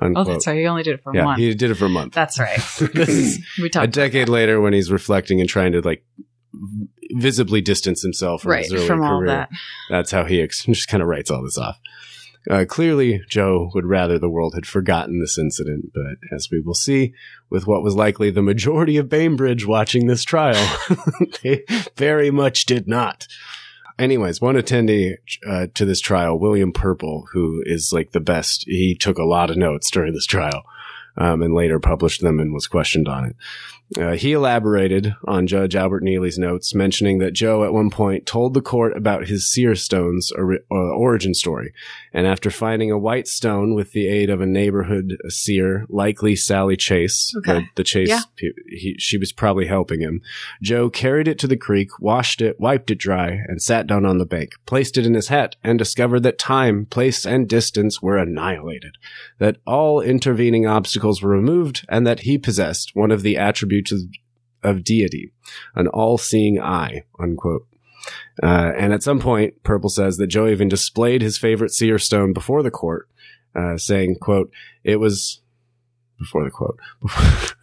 Oh, 0.00 0.06
Unquote. 0.06 0.26
that's 0.26 0.46
right. 0.48 0.58
He 0.58 0.66
only 0.66 0.82
did 0.82 0.94
it 0.94 1.02
for 1.04 1.14
yeah, 1.14 1.24
one. 1.24 1.38
he 1.38 1.54
did 1.54 1.70
it 1.70 1.74
for 1.76 1.84
a 1.86 1.88
month. 1.88 2.14
That's 2.14 2.38
right. 2.40 2.58
this 2.94 3.08
is 3.08 3.38
we 3.62 3.70
a 3.76 3.86
decade 3.86 4.28
later 4.28 4.60
when 4.60 4.72
he's 4.72 4.90
reflecting 4.90 5.40
and 5.40 5.48
trying 5.48 5.70
to 5.72 5.80
like 5.80 6.04
visibly 7.12 7.60
distance 7.60 8.02
himself 8.02 8.42
from 8.42 8.50
right 8.52 8.64
his 8.64 8.74
early 8.74 8.86
from 8.86 9.02
all 9.02 9.20
career. 9.20 9.28
that. 9.28 9.50
That's 9.88 10.10
how 10.10 10.24
he 10.24 10.40
ex- 10.42 10.64
just 10.64 10.88
kind 10.88 11.02
of 11.02 11.08
writes 11.08 11.30
all 11.30 11.42
this 11.44 11.58
off. 11.58 11.78
Uh, 12.50 12.64
clearly, 12.68 13.20
Joe 13.28 13.70
would 13.74 13.86
rather 13.86 14.18
the 14.18 14.28
world 14.30 14.54
had 14.54 14.66
forgotten 14.66 15.20
this 15.20 15.38
incident, 15.38 15.92
but 15.94 16.16
as 16.34 16.48
we 16.50 16.60
will 16.60 16.74
see, 16.74 17.14
with 17.50 17.66
what 17.66 17.82
was 17.82 17.94
likely 17.94 18.30
the 18.30 18.42
majority 18.42 18.96
of 18.96 19.08
Bainbridge 19.08 19.66
watching 19.66 20.06
this 20.06 20.24
trial, 20.24 20.78
they 21.42 21.64
very 21.96 22.30
much 22.30 22.66
did 22.66 22.88
not. 22.88 23.28
Anyways, 23.98 24.40
one 24.40 24.56
attendee 24.56 25.14
uh, 25.46 25.68
to 25.74 25.84
this 25.84 26.00
trial, 26.00 26.38
William 26.38 26.72
Purple, 26.72 27.26
who 27.32 27.62
is 27.64 27.92
like 27.92 28.10
the 28.10 28.20
best, 28.20 28.64
he 28.66 28.96
took 28.96 29.18
a 29.18 29.24
lot 29.24 29.50
of 29.50 29.56
notes 29.56 29.90
during 29.90 30.12
this 30.12 30.26
trial 30.26 30.62
um, 31.16 31.42
and 31.42 31.54
later 31.54 31.78
published 31.78 32.22
them 32.22 32.40
and 32.40 32.52
was 32.52 32.66
questioned 32.66 33.06
on 33.06 33.26
it. 33.26 33.36
Uh, 33.98 34.12
he 34.12 34.32
elaborated 34.32 35.14
on 35.26 35.46
Judge 35.46 35.76
Albert 35.76 36.02
Neely's 36.02 36.38
notes, 36.38 36.74
mentioning 36.74 37.18
that 37.18 37.32
Joe 37.34 37.64
at 37.64 37.72
one 37.74 37.90
point 37.90 38.24
told 38.24 38.54
the 38.54 38.62
court 38.62 38.96
about 38.96 39.26
his 39.26 39.50
seer 39.50 39.74
stone's 39.74 40.32
ori- 40.32 40.60
uh, 40.70 40.74
origin 40.74 41.34
story, 41.34 41.74
and 42.12 42.26
after 42.26 42.50
finding 42.50 42.90
a 42.90 42.98
white 42.98 43.28
stone 43.28 43.74
with 43.74 43.92
the 43.92 44.08
aid 44.08 44.30
of 44.30 44.40
a 44.40 44.46
neighborhood 44.46 45.16
seer, 45.28 45.84
likely 45.90 46.34
Sally 46.36 46.76
Chase, 46.76 47.32
Okay. 47.38 47.52
the, 47.60 47.64
the 47.76 47.84
Chase, 47.84 48.08
Yeah. 48.08 48.20
pe- 48.36 48.52
he, 48.68 48.96
she 48.98 49.18
was 49.18 49.32
probably 49.32 49.66
helping 49.66 50.00
him. 50.00 50.22
Joe 50.62 50.88
carried 50.88 51.28
it 51.28 51.38
to 51.40 51.46
the 51.46 51.56
creek, 51.56 51.98
washed 52.00 52.40
it, 52.40 52.58
wiped 52.58 52.90
it 52.90 52.98
dry, 52.98 53.40
and 53.46 53.60
sat 53.60 53.86
down 53.86 54.06
on 54.06 54.18
the 54.18 54.24
bank, 54.26 54.52
placed 54.64 54.96
it 54.96 55.04
in 55.06 55.14
his 55.14 55.28
hat, 55.28 55.56
and 55.62 55.78
discovered 55.78 56.20
that 56.20 56.38
time, 56.38 56.86
place, 56.86 57.26
and 57.26 57.48
distance 57.48 58.00
were 58.00 58.16
annihilated 58.16 58.96
that 59.38 59.56
all 59.66 60.00
intervening 60.00 60.66
obstacles 60.66 61.20
were 61.20 61.30
removed 61.30 61.84
and 61.88 62.06
that 62.06 62.20
he 62.20 62.38
possessed 62.38 62.92
one 62.94 63.10
of 63.10 63.22
the 63.22 63.36
attributes 63.36 63.81
of, 63.90 64.00
of 64.62 64.84
deity, 64.84 65.32
an 65.74 65.88
all-seeing 65.88 66.60
eye, 66.60 67.04
unquote. 67.18 67.66
Uh, 68.42 68.72
and 68.76 68.92
at 68.92 69.02
some 69.02 69.20
point, 69.20 69.62
Purple 69.62 69.90
says 69.90 70.16
that 70.16 70.28
Joe 70.28 70.48
even 70.48 70.68
displayed 70.68 71.22
his 71.22 71.38
favorite 71.38 71.72
seer 71.72 71.98
stone 71.98 72.32
before 72.32 72.62
the 72.62 72.70
court, 72.70 73.08
uh, 73.54 73.76
saying, 73.76 74.16
quote, 74.20 74.52
it 74.84 74.96
was 74.96 75.40
before 76.18 76.44
the 76.44 76.50
quote, 76.50 76.78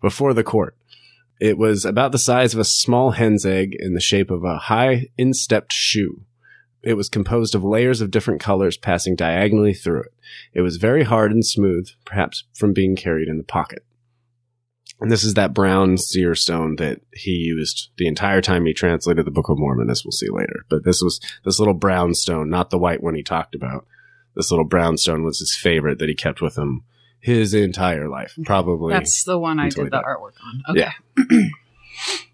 before 0.00 0.34
the 0.34 0.44
court. 0.44 0.76
It 1.40 1.58
was 1.58 1.84
about 1.84 2.12
the 2.12 2.18
size 2.18 2.54
of 2.54 2.60
a 2.60 2.64
small 2.64 3.12
hen's 3.12 3.44
egg 3.44 3.76
in 3.78 3.94
the 3.94 4.00
shape 4.00 4.30
of 4.30 4.44
a 4.44 4.56
high, 4.56 5.08
instepped 5.18 5.72
shoe. 5.72 6.22
It 6.82 6.94
was 6.94 7.08
composed 7.08 7.54
of 7.54 7.64
layers 7.64 8.00
of 8.00 8.10
different 8.10 8.40
colors 8.40 8.76
passing 8.76 9.16
diagonally 9.16 9.74
through 9.74 10.02
it. 10.02 10.12
It 10.52 10.60
was 10.60 10.76
very 10.76 11.02
hard 11.02 11.32
and 11.32 11.44
smooth, 11.44 11.88
perhaps 12.04 12.44
from 12.54 12.72
being 12.72 12.94
carried 12.94 13.28
in 13.28 13.38
the 13.38 13.44
pocket. 13.44 13.84
And 15.00 15.10
this 15.10 15.24
is 15.24 15.34
that 15.34 15.52
brown 15.52 15.98
seer 15.98 16.34
stone 16.34 16.76
that 16.76 17.00
he 17.12 17.32
used 17.32 17.90
the 17.98 18.06
entire 18.06 18.40
time 18.40 18.64
he 18.64 18.72
translated 18.72 19.26
the 19.26 19.30
Book 19.30 19.48
of 19.48 19.58
Mormon, 19.58 19.90
as 19.90 20.04
we'll 20.04 20.12
see 20.12 20.30
later. 20.30 20.64
But 20.68 20.84
this 20.84 21.02
was 21.02 21.20
this 21.44 21.58
little 21.58 21.74
brown 21.74 22.14
stone, 22.14 22.48
not 22.48 22.70
the 22.70 22.78
white 22.78 23.02
one 23.02 23.14
he 23.14 23.22
talked 23.22 23.54
about. 23.54 23.86
This 24.34 24.50
little 24.50 24.64
brown 24.64 24.96
stone 24.96 25.24
was 25.24 25.40
his 25.40 25.56
favorite 25.56 25.98
that 25.98 26.08
he 26.08 26.14
kept 26.14 26.40
with 26.40 26.56
him 26.56 26.84
his 27.20 27.54
entire 27.54 28.08
life, 28.08 28.34
mhm. 28.38 28.44
probably. 28.44 28.92
That's 28.92 29.24
the 29.24 29.38
one 29.38 29.58
I 29.58 29.68
did 29.68 29.90
the 29.90 30.02
artwork 30.02 30.34
on. 30.44 30.62
Okay. 30.70 30.80
Yeah. 30.80 31.48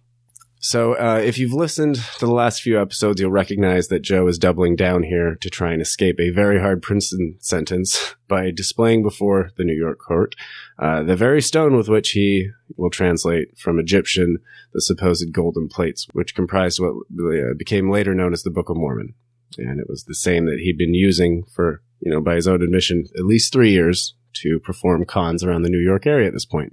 So, 0.63 0.93
uh, 0.93 1.23
if 1.25 1.39
you've 1.39 1.55
listened 1.55 1.95
to 1.95 2.27
the 2.27 2.33
last 2.33 2.61
few 2.61 2.79
episodes, 2.79 3.19
you'll 3.19 3.31
recognize 3.31 3.89
that 3.89 4.03
Joe 4.03 4.27
is 4.27 4.39
doubling 4.39 4.77
down 4.77 5.03
here 5.03 5.37
to 5.37 5.49
try 5.49 5.73
and 5.73 5.81
escape 5.81 6.21
a 6.21 6.29
very 6.29 6.61
hard 6.61 6.83
Princeton 6.83 7.37
sentence 7.41 8.15
by 8.29 8.51
displaying 8.51 9.03
before 9.03 9.53
the 9.57 9.65
New 9.65 9.75
York 9.75 9.99
court 9.99 10.37
uh, 10.79 11.03
the 11.03 11.17
very 11.17 11.41
stone 11.41 11.77
with 11.77 11.89
which 11.89 12.11
he 12.11 12.51
will 12.77 12.91
translate 12.91 13.57
from 13.59 13.79
Egyptian 13.79 14.39
the 14.75 14.83
supposed 14.83 15.33
golden 15.33 15.69
plates, 15.69 16.07
which 16.13 16.35
comprised 16.35 16.79
what 16.79 16.95
uh, 16.95 17.55
became 17.57 17.91
later 17.91 18.15
known 18.15 18.35
as 18.35 18.43
the 18.43 18.51
Book 18.51 18.69
of 18.69 18.77
Mormon. 18.77 19.15
And 19.57 19.81
it 19.81 19.87
was 19.89 20.05
the 20.05 20.15
same 20.15 20.45
that 20.45 20.61
he'd 20.61 20.79
been 20.79 20.95
using 20.95 21.45
for, 21.55 21.83
you 22.01 22.11
know, 22.11 22.21
by 22.21 22.35
his 22.35 22.47
own 22.47 22.63
admission, 22.63 23.07
at 23.17 23.25
least 23.25 23.53
three 23.53 23.73
years 23.73 24.15
to 24.35 24.61
perform 24.61 25.07
cons 25.07 25.43
around 25.43 25.63
the 25.63 25.71
New 25.71 25.83
York 25.83 26.07
area 26.07 26.29
at 26.29 26.35
this 26.35 26.45
point. 26.45 26.73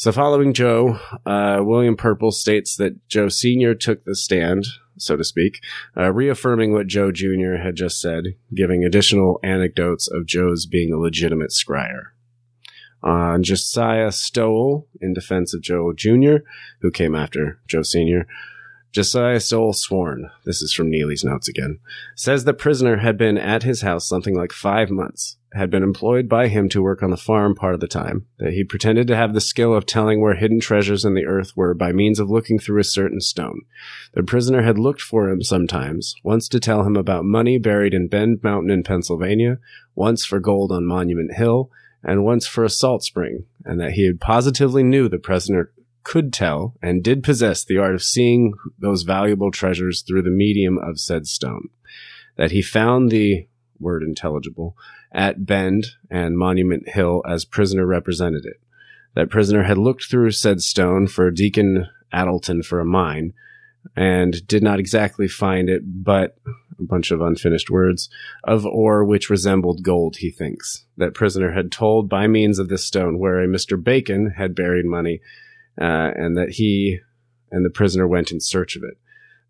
So, 0.00 0.12
following 0.12 0.54
Joe, 0.54 0.98
uh, 1.26 1.60
William 1.62 1.94
Purple 1.94 2.32
states 2.32 2.74
that 2.76 3.06
Joe 3.06 3.28
Sr. 3.28 3.74
took 3.74 4.02
the 4.06 4.16
stand, 4.16 4.66
so 4.96 5.14
to 5.14 5.22
speak, 5.22 5.62
uh, 5.94 6.10
reaffirming 6.10 6.72
what 6.72 6.86
Joe 6.86 7.12
Jr. 7.12 7.56
had 7.62 7.76
just 7.76 8.00
said, 8.00 8.28
giving 8.54 8.82
additional 8.82 9.38
anecdotes 9.42 10.08
of 10.10 10.24
Joe's 10.24 10.64
being 10.64 10.90
a 10.90 10.96
legitimate 10.96 11.50
scryer. 11.50 12.12
On 13.02 13.42
Josiah 13.42 14.10
Stowell, 14.10 14.88
in 15.02 15.12
defense 15.12 15.52
of 15.52 15.60
Joe 15.60 15.92
Jr., 15.92 16.46
who 16.80 16.90
came 16.90 17.14
after 17.14 17.60
Joe 17.68 17.82
Sr., 17.82 18.26
Josiah 18.92 19.38
Stowell 19.38 19.72
sworn, 19.72 20.32
this 20.44 20.60
is 20.62 20.72
from 20.72 20.90
Neely's 20.90 21.22
notes 21.22 21.46
again, 21.46 21.78
says 22.16 22.44
the 22.44 22.52
prisoner 22.52 22.96
had 22.96 23.16
been 23.16 23.38
at 23.38 23.62
his 23.62 23.82
house 23.82 24.08
something 24.08 24.34
like 24.34 24.50
five 24.50 24.90
months, 24.90 25.36
had 25.52 25.70
been 25.70 25.84
employed 25.84 26.28
by 26.28 26.48
him 26.48 26.68
to 26.70 26.82
work 26.82 27.00
on 27.00 27.10
the 27.10 27.16
farm 27.16 27.54
part 27.54 27.74
of 27.74 27.80
the 27.80 27.86
time, 27.86 28.26
that 28.38 28.52
he 28.52 28.64
pretended 28.64 29.06
to 29.06 29.14
have 29.14 29.32
the 29.32 29.40
skill 29.40 29.74
of 29.74 29.86
telling 29.86 30.20
where 30.20 30.34
hidden 30.34 30.58
treasures 30.58 31.04
in 31.04 31.14
the 31.14 31.24
earth 31.24 31.56
were 31.56 31.72
by 31.72 31.92
means 31.92 32.18
of 32.18 32.28
looking 32.28 32.58
through 32.58 32.80
a 32.80 32.84
certain 32.84 33.20
stone. 33.20 33.60
The 34.14 34.24
prisoner 34.24 34.62
had 34.62 34.76
looked 34.76 35.02
for 35.02 35.28
him 35.28 35.40
sometimes, 35.42 36.16
once 36.24 36.48
to 36.48 36.58
tell 36.58 36.82
him 36.82 36.96
about 36.96 37.24
money 37.24 37.58
buried 37.58 37.94
in 37.94 38.08
Bend 38.08 38.42
Mountain 38.42 38.72
in 38.72 38.82
Pennsylvania, 38.82 39.60
once 39.94 40.24
for 40.24 40.40
gold 40.40 40.72
on 40.72 40.84
Monument 40.84 41.34
Hill, 41.34 41.70
and 42.02 42.24
once 42.24 42.48
for 42.48 42.64
a 42.64 42.70
salt 42.70 43.04
spring, 43.04 43.44
and 43.64 43.78
that 43.78 43.92
he 43.92 44.06
had 44.06 44.20
positively 44.20 44.82
knew 44.82 45.08
the 45.08 45.18
prisoner 45.18 45.70
could 46.02 46.32
tell 46.32 46.74
and 46.82 47.02
did 47.02 47.22
possess 47.22 47.64
the 47.64 47.78
art 47.78 47.94
of 47.94 48.02
seeing 48.02 48.54
those 48.78 49.02
valuable 49.02 49.50
treasures 49.50 50.02
through 50.02 50.22
the 50.22 50.30
medium 50.30 50.78
of 50.78 50.98
said 50.98 51.26
stone. 51.26 51.68
That 52.36 52.52
he 52.52 52.62
found 52.62 53.10
the 53.10 53.46
word 53.78 54.02
intelligible 54.02 54.76
at 55.12 55.46
Bend 55.46 55.86
and 56.10 56.38
Monument 56.38 56.88
Hill 56.88 57.22
as 57.28 57.44
prisoner 57.44 57.86
represented 57.86 58.44
it. 58.44 58.60
That 59.14 59.30
prisoner 59.30 59.64
had 59.64 59.78
looked 59.78 60.04
through 60.04 60.30
said 60.32 60.62
stone 60.62 61.06
for 61.06 61.30
Deacon 61.30 61.88
Attleton 62.12 62.64
for 62.64 62.80
a 62.80 62.84
mine 62.84 63.32
and 63.96 64.46
did 64.46 64.62
not 64.62 64.78
exactly 64.78 65.26
find 65.26 65.68
it, 65.68 65.82
but 65.84 66.36
a 66.78 66.84
bunch 66.84 67.10
of 67.10 67.20
unfinished 67.20 67.70
words 67.70 68.08
of 68.44 68.64
ore 68.64 69.04
which 69.04 69.30
resembled 69.30 69.82
gold, 69.82 70.16
he 70.16 70.30
thinks. 70.30 70.84
That 70.96 71.14
prisoner 71.14 71.52
had 71.52 71.72
told 71.72 72.08
by 72.08 72.26
means 72.26 72.58
of 72.58 72.68
this 72.68 72.86
stone 72.86 73.18
where 73.18 73.40
a 73.40 73.46
Mr. 73.46 73.82
Bacon 73.82 74.34
had 74.36 74.54
buried 74.54 74.86
money, 74.86 75.20
uh, 75.80 76.10
and 76.14 76.36
that 76.36 76.50
he 76.52 76.98
and 77.50 77.64
the 77.64 77.70
prisoner 77.70 78.06
went 78.06 78.30
in 78.30 78.40
search 78.40 78.76
of 78.76 78.82
it. 78.82 78.98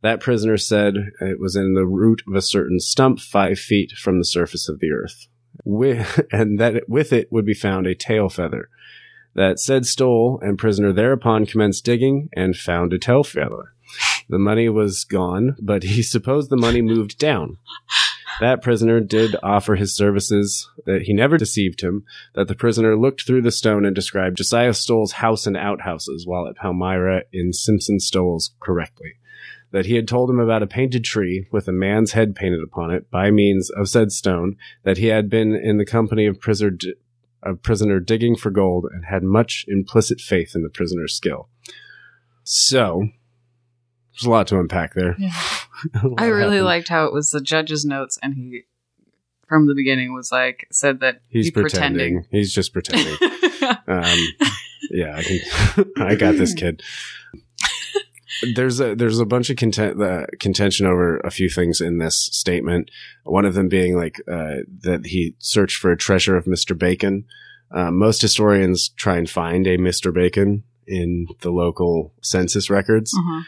That 0.02 0.20
prisoner 0.20 0.56
said 0.56 0.94
it 1.20 1.38
was 1.38 1.56
in 1.56 1.74
the 1.74 1.86
root 1.86 2.22
of 2.26 2.34
a 2.34 2.42
certain 2.42 2.80
stump 2.80 3.20
five 3.20 3.58
feet 3.58 3.92
from 3.92 4.18
the 4.18 4.24
surface 4.24 4.68
of 4.68 4.80
the 4.80 4.90
earth, 4.92 5.28
with, 5.64 6.20
and 6.32 6.58
that 6.58 6.88
with 6.88 7.12
it 7.12 7.30
would 7.30 7.44
be 7.44 7.54
found 7.54 7.86
a 7.86 7.94
tail 7.94 8.28
feather. 8.28 8.68
That 9.34 9.60
said 9.60 9.86
Stowell, 9.86 10.40
and 10.42 10.58
prisoner 10.58 10.92
thereupon 10.92 11.46
commenced 11.46 11.84
digging 11.84 12.30
and 12.32 12.56
found 12.56 12.92
a 12.92 12.98
tail 12.98 13.22
feather. 13.22 13.74
The 14.28 14.38
money 14.38 14.68
was 14.68 15.04
gone, 15.04 15.56
but 15.60 15.82
he 15.82 16.02
supposed 16.02 16.50
the 16.50 16.56
money 16.56 16.82
moved 16.82 17.18
down. 17.18 17.58
That 18.40 18.62
prisoner 18.62 19.00
did 19.00 19.36
offer 19.42 19.76
his 19.76 19.94
services, 19.94 20.68
that 20.86 21.02
he 21.02 21.12
never 21.12 21.36
deceived 21.36 21.82
him, 21.82 22.04
that 22.34 22.48
the 22.48 22.54
prisoner 22.54 22.96
looked 22.96 23.26
through 23.26 23.42
the 23.42 23.50
stone 23.50 23.84
and 23.84 23.94
described 23.94 24.38
Josiah 24.38 24.72
Stowell's 24.72 25.12
house 25.12 25.46
and 25.46 25.58
outhouses 25.58 26.26
while 26.26 26.48
at 26.48 26.56
Palmyra 26.56 27.24
in 27.32 27.52
Simpson 27.52 28.00
Stowell's 28.00 28.52
correctly. 28.58 29.12
That 29.72 29.84
he 29.86 29.94
had 29.94 30.08
told 30.08 30.30
him 30.30 30.40
about 30.40 30.62
a 30.62 30.66
painted 30.66 31.04
tree 31.04 31.46
with 31.52 31.68
a 31.68 31.72
man's 31.72 32.12
head 32.12 32.34
painted 32.34 32.62
upon 32.64 32.90
it 32.90 33.10
by 33.10 33.30
means 33.30 33.68
of 33.70 33.90
said 33.90 34.10
stone, 34.10 34.56
that 34.84 34.96
he 34.96 35.06
had 35.06 35.28
been 35.28 35.54
in 35.54 35.76
the 35.76 35.84
company 35.84 36.24
of 36.24 36.40
prisoner, 36.40 36.72
prisoner 37.62 38.00
digging 38.00 38.36
for 38.36 38.50
gold 38.50 38.86
and 38.90 39.04
had 39.04 39.22
much 39.22 39.66
implicit 39.68 40.18
faith 40.18 40.54
in 40.54 40.62
the 40.62 40.70
prisoner's 40.70 41.14
skill. 41.14 41.48
So, 42.42 43.08
there's 44.12 44.24
a 44.24 44.30
lot 44.30 44.46
to 44.46 44.58
unpack 44.58 44.94
there. 44.94 45.14
Yeah. 45.18 45.34
I 46.18 46.26
really 46.26 46.56
happened. 46.56 46.64
liked 46.64 46.88
how 46.88 47.06
it 47.06 47.12
was 47.12 47.30
the 47.30 47.40
judge's 47.40 47.84
notes, 47.84 48.18
and 48.22 48.34
he, 48.34 48.62
from 49.48 49.66
the 49.66 49.74
beginning, 49.74 50.12
was 50.14 50.30
like 50.32 50.66
said 50.70 51.00
that 51.00 51.20
He's 51.28 51.46
he 51.46 51.50
pretending. 51.50 52.26
He's 52.30 52.52
just 52.52 52.72
pretending. 52.72 53.16
um, 53.86 54.18
yeah, 54.90 55.16
I, 55.16 55.22
can, 55.22 55.92
I 55.98 56.14
got 56.14 56.36
this 56.36 56.54
kid. 56.54 56.82
There's 58.54 58.80
a 58.80 58.94
there's 58.94 59.18
a 59.18 59.26
bunch 59.26 59.50
of 59.50 59.56
content, 59.56 60.02
uh, 60.02 60.26
contention 60.38 60.86
over 60.86 61.18
a 61.18 61.30
few 61.30 61.50
things 61.50 61.80
in 61.80 61.98
this 61.98 62.16
statement. 62.32 62.90
One 63.24 63.44
of 63.44 63.54
them 63.54 63.68
being 63.68 63.96
like 63.96 64.20
uh, 64.26 64.62
that 64.82 65.06
he 65.06 65.34
searched 65.38 65.76
for 65.76 65.92
a 65.92 65.96
treasure 65.96 66.36
of 66.36 66.46
Mr. 66.46 66.76
Bacon. 66.76 67.26
Uh, 67.70 67.90
most 67.90 68.22
historians 68.22 68.88
try 68.96 69.16
and 69.16 69.28
find 69.28 69.66
a 69.66 69.76
Mr. 69.76 70.12
Bacon 70.12 70.64
in 70.86 71.26
the 71.40 71.50
local 71.50 72.12
census 72.22 72.68
records. 72.70 73.14
Uh-huh. 73.16 73.42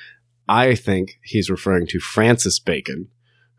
I 0.52 0.74
think 0.74 1.18
he's 1.24 1.48
referring 1.50 1.86
to 1.88 1.98
Francis 1.98 2.58
Bacon, 2.58 3.08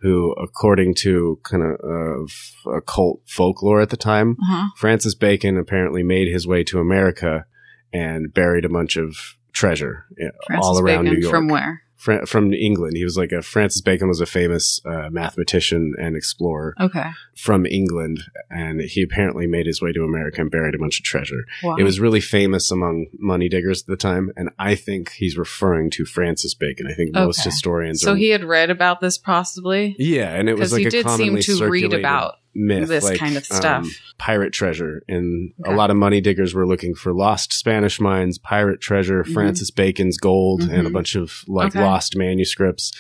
who, 0.01 0.33
according 0.33 0.95
to 0.95 1.39
kind 1.43 1.63
of 1.63 2.31
uh, 2.67 2.71
occult 2.71 3.21
folklore 3.25 3.81
at 3.81 3.89
the 3.89 3.97
time, 3.97 4.37
Uh-huh. 4.41 4.67
Francis 4.77 5.15
Bacon 5.15 5.57
apparently 5.57 6.03
made 6.03 6.27
his 6.27 6.45
way 6.45 6.63
to 6.65 6.79
America 6.79 7.45
and 7.91 8.33
buried 8.33 8.65
a 8.65 8.69
bunch 8.69 8.97
of 8.97 9.15
treasure 9.53 10.05
Francis 10.47 10.65
all 10.67 10.79
around 10.79 11.05
Bacon 11.05 11.13
New 11.13 11.21
York. 11.21 11.31
from 11.33 11.47
where? 11.47 11.82
Fra- 12.03 12.25
from 12.25 12.53
England. 12.53 12.97
He 12.97 13.05
was 13.05 13.15
like 13.15 13.31
a 13.31 13.41
Francis 13.41 13.79
Bacon 13.81 14.09
was 14.09 14.19
a 14.19 14.25
famous 14.25 14.81
uh, 14.85 15.07
mathematician 15.09 15.93
and 15.97 16.17
explorer 16.17 16.75
Okay. 16.77 17.09
from 17.33 17.65
England, 17.65 18.19
and 18.49 18.81
he 18.81 19.01
apparently 19.01 19.47
made 19.47 19.65
his 19.67 19.81
way 19.81 19.93
to 19.93 20.03
America 20.03 20.41
and 20.41 20.51
buried 20.51 20.75
a 20.75 20.77
bunch 20.77 20.99
of 20.99 21.05
treasure. 21.05 21.45
Wow. 21.63 21.77
It 21.77 21.83
was 21.83 22.01
really 22.01 22.19
famous 22.19 22.71
among 22.71 23.05
money 23.17 23.47
diggers 23.47 23.81
at 23.83 23.87
the 23.87 23.95
time, 23.95 24.31
and 24.35 24.49
I 24.59 24.75
think 24.75 25.11
he's 25.13 25.37
referring 25.37 25.91
to 25.91 26.03
Francis 26.03 26.53
Bacon. 26.53 26.87
I 26.87 26.93
think 26.93 27.13
most 27.13 27.41
historians. 27.43 28.01
so 28.01 28.13
are, 28.13 28.15
he 28.17 28.29
had 28.29 28.43
read 28.43 28.69
about 28.69 28.99
this 28.99 29.17
possibly 29.17 29.95
yeah, 29.97 30.35
and 30.35 30.49
it 30.49 30.53
was 30.57 30.71
because 30.71 30.73
like 30.73 30.83
he 30.83 30.89
did 30.89 31.09
seem 31.09 31.37
to 31.37 31.69
read 31.69 31.93
about 31.93 32.35
myth, 32.55 32.87
this 32.87 33.03
like, 33.03 33.17
kind 33.19 33.35
of 33.37 33.43
um, 33.51 33.57
stuff. 33.57 33.87
pirate 34.17 34.53
treasure, 34.53 35.01
and 35.07 35.51
Okay. 35.61 35.73
a 35.73 35.75
lot 35.75 35.89
of 35.89 35.97
money 35.97 36.21
diggers 36.21 36.53
were 36.53 36.67
looking 36.67 36.93
for 36.95 37.13
lost 37.13 37.53
Spanish 37.53 37.99
mines, 37.99 38.37
pirate 38.37 38.79
treasure, 38.81 39.23
Mhm. 39.23 39.33
Francis 39.33 39.71
Bacon's 39.71 40.17
gold, 40.17 40.61
and 40.63 40.85
a 40.87 40.89
Mhm. 40.89 40.93
bunch 40.93 41.15
of 41.15 41.43
like 41.47 41.75
Okay. 41.75 41.81
lost 41.83 42.15
manuscripts. 42.15 42.91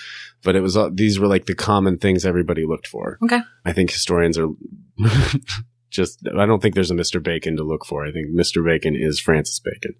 But 0.43 0.55
it 0.55 0.61
was 0.61 0.75
uh, 0.75 0.89
these 0.93 1.19
were 1.19 1.27
like 1.27 1.45
the 1.45 1.55
common 1.55 1.97
things 1.97 2.25
everybody 2.25 2.65
looked 2.65 2.87
for. 2.87 3.17
Okay. 3.23 3.39
I 3.65 3.71
think 3.73 3.91
historians 3.91 4.37
are 4.37 4.49
just. 5.89 6.19
I 6.37 6.45
don't 6.45 6.61
think 6.61 6.75
there's 6.75 6.91
a 6.91 6.95
Mr. 6.95 7.21
Bacon 7.21 7.55
to 7.57 7.63
look 7.63 7.85
for. 7.85 8.05
I 8.05 8.11
think 8.11 8.29
Mr. 8.29 8.63
Bacon 8.65 8.95
is 8.95 9.19
Francis 9.19 9.59
Bacon. 9.59 9.93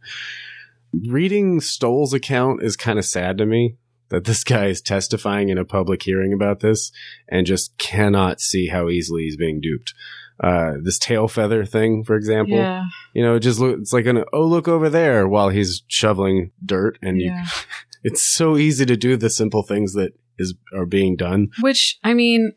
Reading 1.08 1.60
Stowell's 1.60 2.14
account 2.14 2.62
is 2.62 2.76
kind 2.76 3.00
of 3.00 3.06
sad 3.06 3.38
to 3.40 3.46
me 3.46 3.78
that 4.14 4.26
this 4.26 4.44
guy 4.44 4.68
is 4.68 4.80
testifying 4.80 5.50
in 5.50 5.58
a 5.58 5.66
public 5.66 6.04
hearing 6.04 6.34
about 6.34 6.60
this 6.60 6.92
and 7.28 7.48
just 7.48 7.76
cannot 7.80 8.40
see 8.40 8.68
how 8.68 8.88
easily 8.88 9.24
he's 9.24 9.36
being 9.36 9.60
duped. 9.60 9.96
Uh, 10.40 10.74
this 10.84 11.00
tail 11.00 11.28
feather 11.28 11.66
thing, 11.66 12.04
for 12.04 12.16
example, 12.16 12.56
yeah. 12.56 12.84
you 13.16 13.24
know, 13.24 13.36
it 13.36 13.40
just 13.40 13.60
look, 13.60 13.80
it's 13.80 13.92
like 13.92 14.06
an, 14.06 14.24
oh, 14.32 14.46
look 14.46 14.68
over 14.68 14.88
there 14.88 15.28
while 15.28 15.50
he's 15.50 15.82
shoveling 15.88 16.52
dirt. 16.64 17.00
And 17.02 17.20
you, 17.20 17.36
it's 18.04 18.22
so 18.22 18.56
easy 18.56 18.86
to 18.86 18.96
do 18.96 19.18
the 19.18 19.32
simple 19.32 19.64
things 19.64 19.94
that 19.94 20.14
is, 20.38 20.54
are 20.76 20.86
being 20.86 21.16
done. 21.16 21.50
Which 21.62 21.98
I 22.04 22.14
mean, 22.14 22.54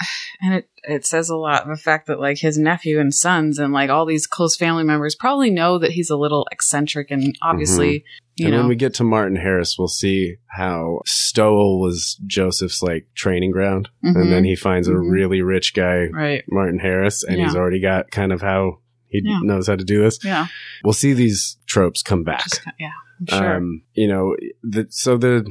and 0.42 0.54
it 0.54 0.68
it 0.84 1.06
says 1.06 1.28
a 1.28 1.36
lot 1.36 1.66
the 1.68 1.76
fact 1.76 2.06
that 2.08 2.18
like 2.20 2.38
his 2.38 2.58
nephew 2.58 2.98
and 2.98 3.14
sons 3.14 3.58
and 3.58 3.72
like 3.72 3.88
all 3.90 4.04
these 4.06 4.26
close 4.26 4.56
family 4.56 4.82
members 4.84 5.14
probably 5.14 5.50
know 5.50 5.78
that 5.78 5.92
he's 5.92 6.10
a 6.10 6.16
little 6.16 6.46
eccentric 6.50 7.10
and 7.10 7.36
obviously 7.42 8.04
you 8.36 8.46
and 8.46 8.54
know 8.54 8.60
when 8.60 8.68
we 8.68 8.76
get 8.76 8.94
to 8.94 9.04
Martin 9.04 9.36
Harris, 9.36 9.76
we'll 9.78 9.88
see 9.88 10.36
how 10.48 11.00
Stowell 11.04 11.80
was 11.80 12.18
Joseph's 12.26 12.82
like 12.82 13.06
training 13.14 13.50
ground, 13.50 13.90
Mhm. 14.02 14.20
and 14.22 14.32
then 14.32 14.44
he 14.44 14.56
finds 14.56 14.88
a 14.88 14.92
Mhm. 14.92 15.10
really 15.10 15.42
rich 15.42 15.74
guy, 15.74 16.06
right 16.06 16.42
Martin 16.48 16.78
Harris, 16.78 17.22
and 17.24 17.38
he's 17.40 17.54
already 17.54 17.78
got 17.80 18.10
kind 18.10 18.32
of 18.32 18.40
how 18.40 18.78
he 19.08 19.20
Yeah. 19.22 19.40
knows 19.42 19.66
how 19.66 19.76
to 19.76 19.84
do 19.84 20.00
this. 20.02 20.18
yeah 20.24 20.46
We'll 20.82 20.94
see 20.94 21.12
these 21.12 21.58
tropes 21.66 22.02
come 22.02 22.24
back. 22.24 22.44
just, 22.44 22.62
yeah 22.80 22.90
I'm 23.20 23.26
sure 23.38 23.56
Um, 23.56 23.82
you 23.92 24.08
know, 24.08 24.34
the, 24.64 24.86
so 24.90 25.18
the 25.18 25.48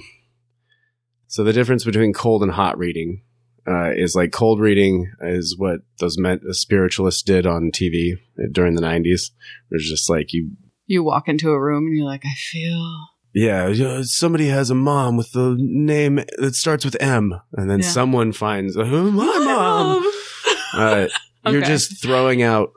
so 1.28 1.44
the 1.44 1.54
difference 1.54 1.86
between 1.86 2.12
cold 2.14 2.42
and 2.44 2.52
hot 2.52 2.78
reading 2.78 3.22
uh, 3.68 3.92
is 3.96 4.16
like 4.16 4.32
cold 4.32 4.60
reading 4.60 5.12
is 5.22 5.56
what 5.58 5.82
those 6.00 6.18
spiritualists 6.52 7.22
did 7.22 7.46
on 7.46 7.72
TV 7.72 8.14
during 8.52 8.76
the 8.76 8.82
'90s. 8.82 9.32
It's 9.72 9.90
just 9.90 10.10
like 10.10 10.34
you, 10.34 10.52
you 10.88 11.04
walk 11.04 11.28
into 11.28 11.52
a 11.52 11.62
room 11.62 11.86
and 11.88 11.96
you're 11.96 12.06
like 12.06 12.26
I 12.26 12.34
feel 12.52 13.08
yeah, 13.34 13.68
yeah, 13.70 14.02
somebody 14.04 14.48
has 14.48 14.70
a 14.70 14.76
mom 14.76 15.16
with 15.16 15.32
the 15.32 15.56
name 15.58 16.16
that 16.38 16.54
starts 16.56 16.84
with 16.84 16.98
M, 17.02 17.34
and 17.54 17.70
then 17.70 17.80
Yeah. 17.80 17.88
someone 17.88 18.34
finds 18.34 18.76
uh, 18.76 18.84
my 18.84 19.38
mom. 19.40 20.12
Uh, 20.74 21.08
You're 21.50 21.62
just 21.62 22.02
throwing 22.02 22.44
out. 22.44 22.72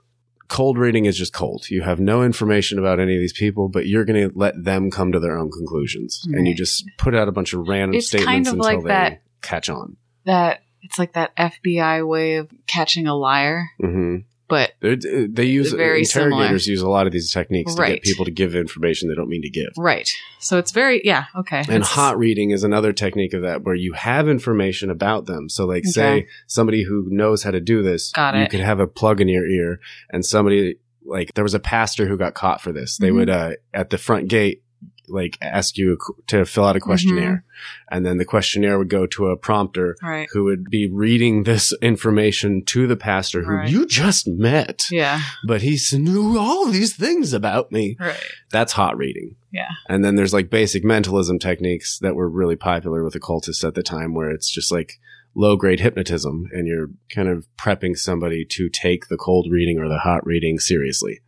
Cold 0.49 0.79
reading 0.79 1.07
is 1.07 1.16
just 1.18 1.33
cold. 1.33 1.68
You 1.70 1.83
have 1.83 1.99
no 1.99 2.23
information 2.23 2.79
about 2.79 3.01
any 3.01 3.14
of 3.14 3.20
these 3.20 3.33
people, 3.33 3.68
but 3.68 3.87
you're 3.87 4.05
going 4.05 4.29
to 4.31 4.38
let 4.38 4.62
them 4.62 4.90
come 4.90 5.11
to 5.11 5.18
their 5.18 5.37
own 5.38 5.51
conclusions, 5.51 6.23
and 6.33 6.47
you 6.47 6.55
just 6.55 6.85
put 6.99 7.14
out 7.14 7.29
a 7.29 7.33
bunch 7.33 7.53
of 7.55 7.66
random 7.66 7.94
It's 7.97 8.07
statements 8.09 8.29
kind 8.29 8.47
of 8.47 8.53
until 8.55 8.64
like 8.64 8.83
they 8.83 8.88
that- 8.88 9.23
catch 9.42 9.68
on. 9.68 9.97
that 10.27 10.61
it's 10.85 10.99
like 10.99 11.14
that 11.14 11.35
FBI 11.37 12.07
way 12.07 12.37
of 12.37 12.49
catching 12.66 13.07
a 13.07 13.14
liar 13.16 13.70
hmm 13.81 14.18
but 14.47 14.73
They, 14.81 14.97
they 15.27 15.47
use 15.47 15.73
Very 15.73 16.01
interrogators 16.01 16.66
use 16.66 16.83
a 16.83 16.88
lot 16.88 17.07
of 17.07 17.14
these 17.14 17.33
techniques 17.33 17.75
to 17.75 17.87
get 17.87 18.03
people 18.03 18.27
to 18.27 18.31
give 18.31 18.55
information 18.55 19.09
they 19.09 19.14
don't 19.14 19.31
mean 19.31 19.40
to 19.40 19.49
give. 19.49 19.70
right 19.79 20.07
so 20.38 20.59
it's 20.59 20.70
very 20.70 21.01
yeah 21.03 21.25
okay 21.35 21.61
And 21.61 21.68
It's- 21.83 21.88
hot 21.88 22.18
reading 22.18 22.51
is 22.51 22.62
another 22.62 22.92
technique 22.92 23.33
of 23.33 23.40
that 23.40 23.62
where 23.62 23.75
you 23.75 23.94
have 23.94 24.29
information 24.29 24.90
about 24.90 25.25
them. 25.25 25.49
So 25.49 25.64
like 25.64 25.87
say 25.87 26.27
somebody 26.47 26.85
who 26.85 27.07
knows 27.09 27.42
how 27.42 27.53
to 27.53 27.61
do 27.61 27.83
this, 27.83 28.12
Got 28.12 28.35
you 28.35 28.42
it. 28.42 28.51
could 28.51 28.61
have 28.61 28.81
a 28.81 28.87
plug 28.87 29.23
in 29.23 29.29
your 29.29 29.47
ear 29.49 29.81
and 30.11 30.25
somebody 30.27 30.77
like 31.07 31.33
there 31.35 31.44
was 31.44 31.55
a 31.55 31.59
pastor 31.61 32.07
who 32.07 32.16
got 32.18 32.35
caught 32.35 32.61
for 32.61 32.70
this. 32.73 32.99
They 32.99 33.09
Mhm. 33.11 33.14
would 33.14 33.31
uh 33.31 33.53
at 33.73 33.88
the 33.88 33.99
front 33.99 34.29
gate 34.29 34.62
like 35.09 35.37
ask 35.43 35.77
you 35.77 35.99
to 36.29 36.45
fill 36.45 36.64
out 36.64 36.77
a 36.77 36.81
questionnaire 36.81 37.45
Mm-hmm. 37.45 37.95
and 37.97 38.07
then 38.07 38.17
the 38.19 38.25
questionnaire 38.25 38.79
would 38.79 38.88
go 38.88 39.07
to 39.07 39.29
a 39.29 39.37
prompter 39.37 39.97
right 40.03 40.27
who 40.33 40.45
would 40.45 40.64
be 40.71 40.88
reading 40.90 41.45
this 41.45 41.73
information 41.83 42.64
to 42.67 42.87
the 42.87 42.97
pastor 42.97 43.43
who 43.45 43.53
Right. 43.55 43.69
you 43.71 43.87
just 43.87 44.27
met. 44.27 44.85
yeah 44.90 45.21
but 45.47 45.62
he 45.62 45.79
knew 45.93 46.38
all 46.38 46.67
these 46.67 46.97
things 46.97 47.33
about 47.33 47.71
me. 47.73 47.97
right 48.01 48.21
That's 48.51 48.73
hot 48.73 48.97
reading. 48.97 49.37
yeah 49.53 49.69
And 49.88 50.05
then 50.05 50.17
there's 50.17 50.35
like 50.35 50.51
basic 50.51 50.85
mentalism 50.85 51.38
techniques 51.38 51.99
that 52.01 52.14
were 52.17 52.29
really 52.29 52.57
popular 52.57 53.05
with 53.05 53.14
occultists 53.14 53.62
at 53.64 53.75
the 53.75 53.83
time, 53.83 54.14
where 54.14 54.31
it's 54.31 54.51
just 54.51 54.73
like 54.73 54.99
low 55.37 55.57
grade 55.57 55.81
hypnotism 55.81 56.49
and 56.53 56.67
you're 56.67 56.90
kind 57.14 57.29
of 57.29 57.47
prepping 57.57 57.97
somebody 57.97 58.45
to 58.45 58.69
take 58.69 59.09
the 59.09 59.17
cold 59.17 59.47
reading 59.51 59.79
or 59.79 59.88
the 59.88 59.99
hot 59.99 60.25
reading 60.27 60.59
seriously. 60.59 61.21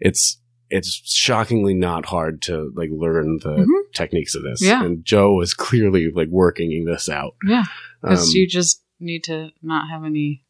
It's, 0.00 0.38
it's 0.70 1.02
shockingly 1.04 1.74
not 1.74 2.06
hard 2.06 2.40
to 2.42 2.70
like 2.76 2.90
learn 2.92 3.38
the 3.42 3.56
Mhm. 3.66 3.92
techniques 3.94 4.34
of 4.34 4.42
this. 4.42 4.62
Yeah. 4.62 4.84
And 4.84 5.04
Joe 5.04 5.34
was 5.34 5.52
clearly 5.54 6.10
like 6.10 6.28
working 6.28 6.84
this 6.84 7.08
out. 7.08 7.34
yeah 7.46 7.64
because 8.00 8.28
Um, 8.28 8.30
you 8.34 8.46
just 8.48 8.82
need 8.98 9.24
to 9.24 9.50
not 9.62 9.88
have 9.90 10.04
any 10.04 10.44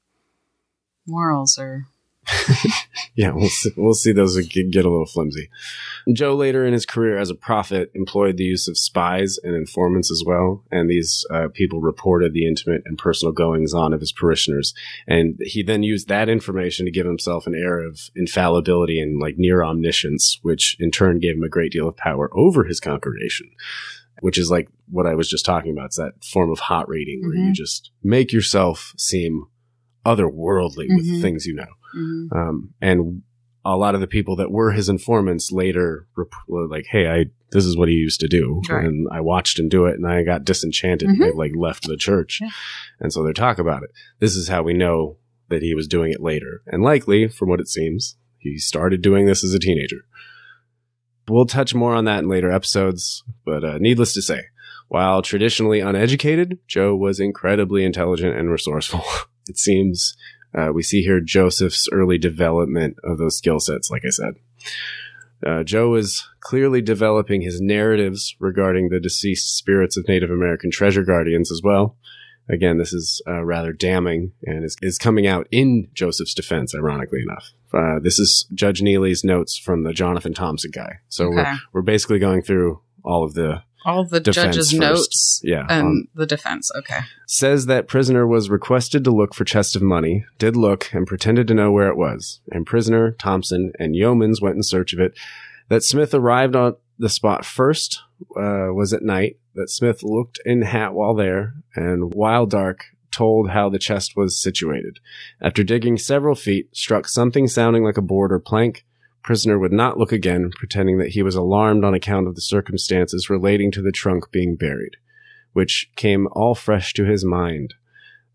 morals 1.06 1.58
or 1.58 1.86
Yeah, 3.16 3.32
we'll 3.32 3.48
see, 3.48 3.70
we'll 3.76 3.92
see 3.94 4.12
those 4.12 4.36
get 4.46 4.70
get 4.70 4.84
a 4.84 4.90
little 4.90 5.04
flimsy. 5.06 5.50
Joe 6.12 6.34
later 6.34 6.64
in 6.64 6.72
his 6.72 6.86
career 6.86 7.18
as 7.18 7.28
a 7.28 7.34
prophet 7.34 7.90
employed 7.94 8.36
the 8.36 8.44
use 8.44 8.66
of 8.68 8.78
spies 8.78 9.38
and 9.42 9.54
informants 9.54 10.10
as 10.10 10.22
well, 10.24 10.64
and 10.70 10.88
these 10.88 11.24
uh, 11.30 11.48
people 11.52 11.80
reported 11.80 12.32
the 12.32 12.46
intimate 12.46 12.82
and 12.86 12.96
personal 12.96 13.32
goings 13.32 13.74
on 13.74 13.92
of 13.92 14.00
his 14.00 14.12
parishioners, 14.12 14.72
and 15.06 15.38
he 15.42 15.62
then 15.62 15.82
used 15.82 16.08
that 16.08 16.28
information 16.28 16.86
to 16.86 16.92
give 16.92 17.04
himself 17.04 17.46
an 17.46 17.54
air 17.54 17.80
of 17.80 18.00
infallibility 18.16 19.00
and 19.00 19.20
like 19.20 19.36
near 19.36 19.62
omniscience, 19.62 20.38
which 20.42 20.76
in 20.78 20.90
turn 20.90 21.18
gave 21.18 21.34
him 21.36 21.42
a 21.42 21.48
great 21.48 21.72
deal 21.72 21.88
of 21.88 21.96
power 21.96 22.30
over 22.32 22.64
his 22.64 22.80
congregation. 22.80 23.50
Which 24.20 24.38
is 24.38 24.50
like 24.50 24.68
what 24.90 25.06
I 25.06 25.14
was 25.14 25.28
just 25.30 25.46
talking 25.46 25.72
about. 25.72 25.86
It's 25.86 25.96
that 25.96 26.22
form 26.22 26.50
of 26.50 26.58
hot 26.58 26.88
reading 26.88 27.22
where 27.22 27.34
you 27.34 27.50
Mhm. 27.52 27.54
just 27.54 27.90
make 28.02 28.32
yourself 28.34 28.92
seem 28.98 29.46
otherworldly 30.04 30.86
with 30.88 31.06
Mhm. 31.06 31.20
things 31.22 31.46
you 31.46 31.54
know. 31.54 31.66
Mhm. 31.96 32.32
Um, 32.34 32.74
and 32.80 33.22
a 33.64 33.76
lot 33.76 33.94
of 33.94 34.00
the 34.00 34.06
people 34.06 34.36
that 34.36 34.50
were 34.50 34.72
his 34.72 34.88
informants 34.88 35.52
later 35.52 36.06
rep- 36.16 36.28
were 36.48 36.66
like, 36.66 36.86
"Hey, 36.90 37.06
I 37.08 37.26
this 37.52 37.64
is 37.66 37.76
what 37.76 37.88
he 37.88 37.94
used 37.96 38.20
to 38.20 38.28
do, 38.28 38.62
Right. 38.70 38.84
and 38.84 39.08
I 39.10 39.20
watched 39.20 39.58
him 39.58 39.68
do 39.68 39.84
it, 39.86 39.96
and 39.96 40.06
I 40.06 40.22
got 40.22 40.44
disenchanted, 40.44 41.08
and 41.08 41.22
I 41.24 41.30
like 41.30 41.52
left 41.56 41.86
the 41.88 41.96
church." 41.96 42.38
Yeah. 42.40 42.48
And 43.00 43.12
so 43.12 43.22
they 43.24 43.32
talk 43.32 43.58
about 43.58 43.82
it. 43.82 43.90
This 44.20 44.36
is 44.36 44.46
how 44.48 44.62
we 44.62 44.72
know 44.72 45.16
that 45.48 45.60
he 45.62 45.74
was 45.74 45.88
doing 45.88 46.12
it 46.12 46.22
later, 46.22 46.62
and 46.68 46.82
likely, 46.82 47.26
from 47.28 47.48
what 47.48 47.58
it 47.60 47.66
seems, 47.68 48.16
he 48.38 48.56
started 48.56 49.02
doing 49.02 49.26
this 49.26 49.42
as 49.44 49.52
a 49.52 49.58
teenager. 49.58 50.04
We'll 51.28 51.44
touch 51.46 51.74
more 51.74 51.94
on 51.94 52.04
that 52.06 52.20
in 52.20 52.28
later 52.28 52.50
episodes, 52.50 53.22
but 53.44 53.62
uh, 53.64 53.78
needless 53.78 54.14
to 54.14 54.22
say, 54.22 54.42
while 54.88 55.22
traditionally 55.22 55.80
uneducated, 55.80 56.58
Joe 56.66 56.96
was 56.96 57.20
incredibly 57.20 57.84
intelligent 57.84 58.36
and 58.36 58.50
resourceful. 58.50 59.02
it 59.48 59.58
seems 59.58 60.16
uh, 60.56 60.70
we 60.74 60.82
see 60.82 61.02
here 61.02 61.20
Joseph's 61.20 61.88
early 61.92 62.18
development 62.18 62.96
of 63.04 63.18
those 63.18 63.36
skill 63.38 63.60
sets, 63.60 63.90
like 63.90 64.02
I 64.04 64.10
said. 64.10 64.34
Uh, 65.46 65.62
Joe 65.62 65.94
is 65.94 66.26
clearly 66.40 66.82
developing 66.82 67.40
his 67.40 67.60
narratives 67.60 68.34
regarding 68.38 68.88
the 68.90 69.00
deceased 69.00 69.56
spirits 69.56 69.96
of 69.96 70.06
Native 70.06 70.30
American 70.30 70.70
treasure 70.70 71.02
guardians 71.04 71.50
as 71.50 71.62
well. 71.64 71.96
Again, 72.48 72.78
this 72.78 72.92
is 72.92 73.22
uh, 73.28 73.44
rather 73.44 73.72
damning 73.72 74.32
and 74.44 74.64
is, 74.64 74.76
is 74.82 74.98
coming 74.98 75.26
out 75.26 75.46
in 75.52 75.88
Joseph's 75.94 76.34
defense, 76.34 76.74
ironically 76.74 77.20
enough. 77.22 77.52
Uh, 77.72 78.00
this 78.02 78.18
is 78.18 78.46
Judge 78.52 78.82
Neely's 78.82 79.22
notes 79.22 79.56
from 79.56 79.84
the 79.84 79.92
Jonathan 79.92 80.34
Thompson 80.34 80.72
guy. 80.72 80.98
So 81.08 81.26
Okay. 81.26 81.36
we're, 81.36 81.58
we're 81.74 81.82
basically 81.82 82.18
going 82.18 82.42
through 82.42 82.80
all 83.04 83.22
of 83.24 83.34
the, 83.34 83.62
all 83.84 84.04
the 84.04 84.20
judge's 84.20 84.70
first. 84.70 84.80
notes 84.80 85.40
yeah, 85.42 85.66
and 85.68 85.86
um, 85.86 86.08
the 86.14 86.26
defense 86.26 86.70
okay 86.76 87.00
says 87.26 87.66
that 87.66 87.88
prisoner 87.88 88.26
was 88.26 88.50
requested 88.50 89.04
to 89.04 89.10
look 89.10 89.34
for 89.34 89.44
chest 89.44 89.76
of 89.76 89.82
money, 89.82 90.24
did 90.38 90.56
look, 90.56 90.92
and 90.92 91.06
pretended 91.06 91.46
to 91.48 91.54
know 91.54 91.70
where 91.70 91.88
it 91.88 91.96
was. 91.96 92.40
And 92.50 92.66
prisoner, 92.66 93.12
Thompson, 93.12 93.72
and 93.78 93.94
Yeomans 93.94 94.42
went 94.42 94.56
in 94.56 94.62
search 94.62 94.92
of 94.92 95.00
it. 95.00 95.16
That 95.68 95.84
Smith 95.84 96.12
arrived 96.12 96.56
on 96.56 96.76
the 96.98 97.08
spot 97.08 97.44
first 97.44 98.02
uh, 98.36 98.72
was 98.72 98.92
at 98.92 99.02
night. 99.02 99.38
That 99.54 99.70
Smith 99.70 100.02
looked 100.02 100.40
in 100.44 100.62
hat 100.62 100.94
while 100.94 101.14
there, 101.14 101.54
and 101.74 102.14
while 102.14 102.46
dark, 102.46 102.84
told 103.10 103.50
how 103.50 103.68
the 103.68 103.78
chest 103.78 104.16
was 104.16 104.40
situated. 104.40 104.98
After 105.40 105.64
digging 105.64 105.98
several 105.98 106.34
feet, 106.34 106.74
struck 106.76 107.08
something 107.08 107.48
sounding 107.48 107.84
like 107.84 107.96
a 107.96 108.02
board 108.02 108.32
or 108.32 108.38
plank. 108.38 108.84
Prisoner 109.22 109.58
would 109.58 109.72
not 109.72 109.98
look 109.98 110.12
again, 110.12 110.50
pretending 110.54 110.98
that 110.98 111.10
he 111.10 111.22
was 111.22 111.34
alarmed 111.34 111.84
on 111.84 111.94
account 111.94 112.26
of 112.26 112.34
the 112.34 112.40
circumstances 112.40 113.30
relating 113.30 113.70
to 113.72 113.82
the 113.82 113.92
trunk 113.92 114.30
being 114.30 114.56
buried 114.56 114.96
which 115.52 115.90
came 115.96 116.28
all 116.32 116.54
fresh 116.54 116.92
to 116.94 117.04
his 117.04 117.24
mind. 117.24 117.74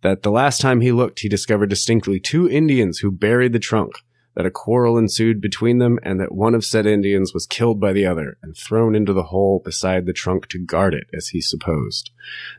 That 0.01 0.23
the 0.23 0.31
last 0.31 0.61
time 0.61 0.81
he 0.81 0.91
looked, 0.91 1.19
he 1.19 1.29
discovered 1.29 1.69
distinctly 1.69 2.19
two 2.19 2.49
Indians 2.49 2.99
who 2.99 3.11
buried 3.11 3.53
the 3.53 3.59
trunk, 3.59 3.93
that 4.35 4.45
a 4.45 4.51
quarrel 4.51 4.97
ensued 4.97 5.39
between 5.39 5.77
them, 5.77 5.97
and 6.03 6.19
that 6.19 6.35
one 6.35 6.53
of 6.53 6.65
said 6.65 6.85
Indians 6.85 7.33
was 7.33 7.47
killed 7.47 7.79
by 7.79 7.93
the 7.93 8.05
other 8.05 8.37
and 8.43 8.55
thrown 8.55 8.93
into 8.93 9.13
the 9.13 9.23
hole 9.23 9.61
beside 9.63 10.05
the 10.05 10.13
trunk 10.13 10.47
to 10.49 10.59
guard 10.59 10.93
it, 10.93 11.07
as 11.13 11.29
he 11.29 11.39
supposed. 11.39 12.11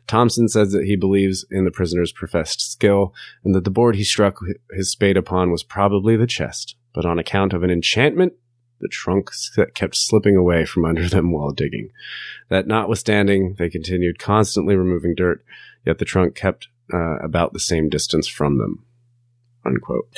Thompson 0.06 0.48
says 0.48 0.72
that 0.72 0.86
he 0.86 0.96
believes 0.96 1.44
in 1.50 1.64
the 1.64 1.70
prisoner's 1.70 2.12
professed 2.12 2.72
skill, 2.72 3.14
and 3.44 3.54
that 3.54 3.64
the 3.64 3.70
board 3.70 3.94
he 3.94 4.04
struck 4.04 4.38
his 4.72 4.90
spade 4.90 5.18
upon 5.18 5.50
was 5.50 5.62
probably 5.62 6.16
the 6.16 6.26
chest, 6.26 6.75
but 6.96 7.04
on 7.06 7.20
account 7.20 7.52
of 7.52 7.62
an 7.62 7.70
enchantment, 7.70 8.32
the 8.80 8.88
trunk 8.88 9.30
kept 9.74 9.96
slipping 9.96 10.34
away 10.36 10.64
from 10.64 10.84
under 10.84 11.08
them 11.08 11.30
while 11.30 11.52
digging 11.52 11.90
that 12.48 12.66
notwithstanding, 12.66 13.54
they 13.58 13.68
continued 13.68 14.18
constantly 14.18 14.76
removing 14.76 15.14
dirt, 15.14 15.44
yet 15.84 15.98
the 15.98 16.04
trunk 16.04 16.34
kept 16.34 16.68
uh, 16.92 17.16
about 17.16 17.52
the 17.52 17.60
same 17.60 17.88
distance 17.88 18.28
from 18.28 18.58
them. 18.58 18.84
Unquote. 19.64 20.08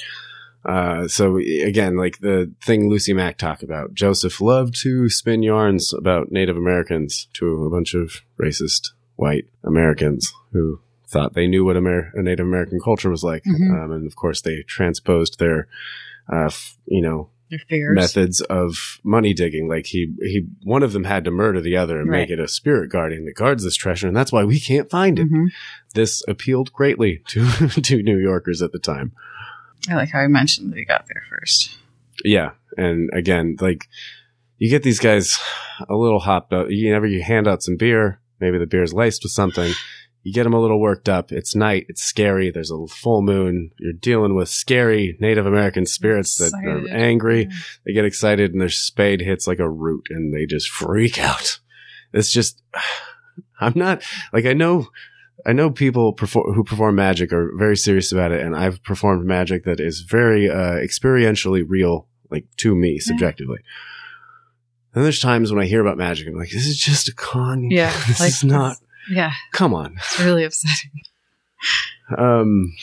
Uh, 0.65 1.09
so 1.09 1.39
again, 1.39 1.97
like 1.97 2.19
the 2.19 2.53
thing 2.63 2.91
Lucy 2.91 3.15
Mack 3.15 3.39
talked 3.39 3.63
about, 3.63 3.95
Joseph 3.95 4.41
loved 4.41 4.75
to 4.83 5.09
spin 5.09 5.43
yarns 5.43 5.95
about 5.95 6.31
Native 6.31 6.57
Americans 6.57 7.29
to 7.35 7.65
a 7.65 7.71
bunch 7.71 7.95
of 7.95 8.21
racist 8.39 8.91
white 9.17 9.47
Americans 9.65 10.31
who 10.53 10.81
thought 11.07 11.33
they 11.33 11.47
knew 11.47 11.65
what 11.65 11.77
Amer- 11.77 12.13
a 12.15 12.23
Native 12.23 12.45
American 12.45 12.81
culture 12.81 13.09
was 13.09 13.25
like. 13.25 13.45
Mhm. 13.45 13.85
Um, 13.85 13.93
and 13.93 14.07
of 14.07 14.17
course, 14.17 14.43
they 14.43 14.63
transposed 14.63 15.39
their, 15.39 15.67
uh, 16.33 16.47
f- 16.47 16.77
you 16.87 17.01
know, 17.03 17.31
methods 17.95 18.41
of 18.43 19.01
money 19.03 19.33
digging. 19.33 19.69
Like 19.69 19.87
he, 19.87 20.13
he, 20.21 20.47
one 20.65 20.83
of 20.83 20.93
them 20.93 21.05
had 21.05 21.25
to 21.25 21.31
murder 21.31 21.61
the 21.61 21.77
other 21.77 21.99
and 21.99 22.09
make 22.11 22.31
it 22.31 22.39
a 22.41 22.47
spirit 22.49 22.91
guardian 22.91 23.25
that 23.25 23.35
guards 23.37 23.65
this 23.65 23.75
treasure, 23.77 24.07
and 24.07 24.17
that's 24.17 24.33
why 24.33 24.45
we 24.45 24.61
can't 24.61 24.91
find 24.91 25.19
it. 25.19 25.31
Mhm. 25.31 25.49
This 25.95 26.23
appealed 26.29 26.73
greatly 26.73 27.23
to 27.29 27.49
to 27.83 28.03
New 28.03 28.19
Yorkers 28.19 28.61
at 28.63 28.73
the 28.73 28.79
time. 28.79 29.13
I 29.89 29.95
like 29.95 30.11
how 30.11 30.21
I 30.21 30.29
mentioned 30.29 30.73
that 30.73 30.79
he 30.79 30.85
got 30.85 31.07
there 31.07 31.23
first. 31.31 31.77
Yeah, 32.25 32.51
and 32.77 33.09
again, 33.15 33.57
like 33.61 33.89
you 34.59 34.69
get 34.69 34.83
these 34.83 34.99
guys 34.99 35.39
a 35.89 35.95
little 35.95 36.19
hopped 36.21 36.53
up. 36.53 36.67
You 36.69 36.91
never 36.93 37.07
you 37.07 37.23
hand 37.23 37.47
out 37.49 37.63
some 37.63 37.77
beer. 37.77 38.21
Maybe 38.41 38.59
the 38.59 38.67
beer's 38.67 38.93
laced 38.93 39.23
with 39.23 39.33
something. 39.33 39.73
You 40.29 40.35
get 40.35 40.45
them 40.45 40.53
a 40.53 40.61
little 40.61 40.79
worked 40.79 41.09
up. 41.09 41.33
It's 41.33 41.55
night. 41.55 41.87
It's 41.89 42.03
scary. 42.03 42.51
There's 42.51 42.71
a 42.71 42.87
full 42.87 43.23
moon. 43.23 43.71
You're 43.79 43.95
dealing 43.95 44.35
with 44.35 44.51
scary 44.51 45.17
Native 45.21 45.47
American 45.47 45.87
spirits 45.87 46.37
that 46.37 46.53
are 46.53 46.87
angry. 46.95 47.45
Yeah. 47.45 47.57
They 47.87 47.93
get 47.95 48.05
excited 48.05 48.53
and 48.53 48.61
their 48.61 48.69
spade 48.69 49.23
hits 49.23 49.47
like 49.47 49.59
a 49.59 49.71
root 49.71 50.09
and 50.11 50.35
they 50.35 50.45
just 50.45 50.69
freak 50.69 51.19
out. 51.19 51.61
It's 52.13 52.31
just, 52.31 52.63
I'm 53.59 53.73
not 53.75 54.03
like, 54.31 54.45
I 54.45 54.53
know, 54.53 54.89
I 55.47 55.55
know 55.55 55.71
people 55.71 56.13
perform, 56.13 56.53
who 56.53 56.63
perform 56.63 56.97
magic 56.97 57.33
are 57.33 57.51
very 57.57 57.79
serious 57.79 58.13
about 58.13 58.31
it. 58.31 58.43
And 58.43 58.55
I've 58.55 58.83
performed 58.83 59.25
magic 59.25 59.65
that 59.65 59.81
is 59.81 60.03
very, 60.03 60.51
uh, 60.51 60.75
experientially 60.75 61.65
real, 61.67 62.07
like 62.31 62.45
to 62.59 62.77
me 62.77 62.99
subjectively. 62.99 63.61
And 64.95 65.03
there's 65.03 65.21
times 65.21 65.51
when 65.51 65.63
I 65.63 65.67
hear 65.67 65.81
about 65.81 65.97
magic 65.97 66.29
I'm 66.29 66.35
like, 66.35 66.51
this 66.51 66.67
is 66.67 66.79
just 66.79 67.09
a 67.09 67.15
con. 67.15 67.71
Yeah, 67.71 67.99
this 68.07 68.21
like 68.21 68.29
is 68.29 68.45
not, 68.45 68.77
Yeah, 69.11 69.33
come 69.53 69.75
on. 69.75 69.95
it's 69.97 70.21
really 70.21 70.45
upsetting. 70.45 70.91
Um, 72.17 72.75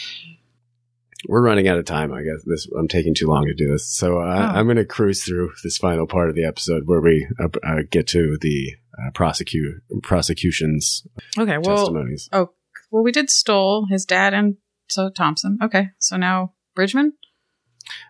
we're 1.27 1.41
running 1.43 1.67
out 1.67 1.77
of 1.79 1.85
time. 1.85 2.13
I 2.13 2.21
guess 2.21 2.43
this 2.45 2.67
I'm 2.77 2.87
taking 2.87 3.13
too 3.15 3.27
long 3.27 3.45
to 3.45 3.53
do 3.53 3.67
this, 3.71 3.87
so 3.87 4.19
uh, 4.19 4.49
Oh. 4.51 4.57
I'm 4.57 4.65
going 4.65 4.77
to 4.77 4.85
cruise 4.85 5.23
through 5.23 5.51
this 5.63 5.77
final 5.77 6.05
part 6.07 6.29
of 6.29 6.35
the 6.35 6.45
episode 6.45 6.83
where 6.85 7.01
we 7.01 7.27
uh, 7.39 7.47
uh, 7.63 7.81
get 7.89 8.07
to 8.09 8.37
the 8.41 8.75
uh, 8.97 9.11
prosecute 9.11 9.81
prosecution's 10.03 11.05
Okay, 11.37 11.57
well, 11.57 11.77
testimonies. 11.77 12.29
Oh, 12.31 12.51
well, 12.91 13.03
we 13.03 13.11
did 13.11 13.29
Stowell, 13.29 13.87
his 13.89 14.05
dad, 14.05 14.33
and 14.33 14.57
so 14.87 15.09
Thompson. 15.09 15.57
Okay, 15.63 15.89
so 15.97 16.15
now 16.17 16.53
Bridgman. 16.75 17.13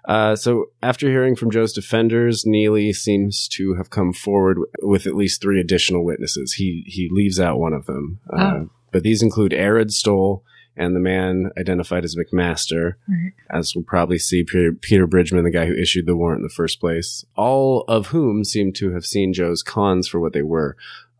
Uh, 0.07 0.35
so 0.35 0.65
after 0.81 1.07
hearing 1.09 1.35
from 1.35 1.51
Joe's 1.51 1.73
defenders, 1.73 2.45
Neely 2.45 2.93
seems 2.93 3.47
to 3.49 3.73
have 3.75 3.89
come 3.89 4.13
forward 4.13 4.57
with 4.81 5.07
at 5.07 5.15
least 5.15 5.41
three 5.41 5.59
additional 5.59 6.05
witnesses. 6.05 6.53
He 6.53 6.83
he 6.85 7.09
leaves 7.11 7.39
out 7.39 7.59
one 7.59 7.73
of 7.73 7.85
them, 7.85 8.19
uh, 8.31 8.37
Oh. 8.55 8.69
but 8.91 9.03
these 9.03 9.21
include 9.21 9.53
Arad 9.53 9.91
Stowell 9.91 10.43
and 10.77 10.93
the 10.95 10.99
man 10.99 11.51
identified 11.57 12.03
as 12.03 12.17
McMaster. 12.17 12.95
Right. 13.07 13.31
as 13.49 13.73
we'll 13.73 13.85
probably 13.85 14.19
see 14.19 14.43
Peter, 14.43 14.73
Peter 14.73 15.07
Bridgman, 15.07 15.45
the 15.45 15.51
guy 15.51 15.65
who 15.67 15.73
issued 15.73 16.05
the 16.05 16.17
warrant 16.17 16.39
in 16.39 16.43
the 16.43 16.49
first 16.49 16.81
place, 16.81 17.23
all 17.37 17.85
of 17.87 18.07
whom 18.07 18.43
seem 18.43 18.73
to 18.73 18.91
have 18.93 19.05
seen 19.05 19.31
Joe's 19.33 19.63
cons 19.63 20.07
for 20.07 20.19
what 20.19 20.33
they 20.33 20.41
were, 20.41 20.75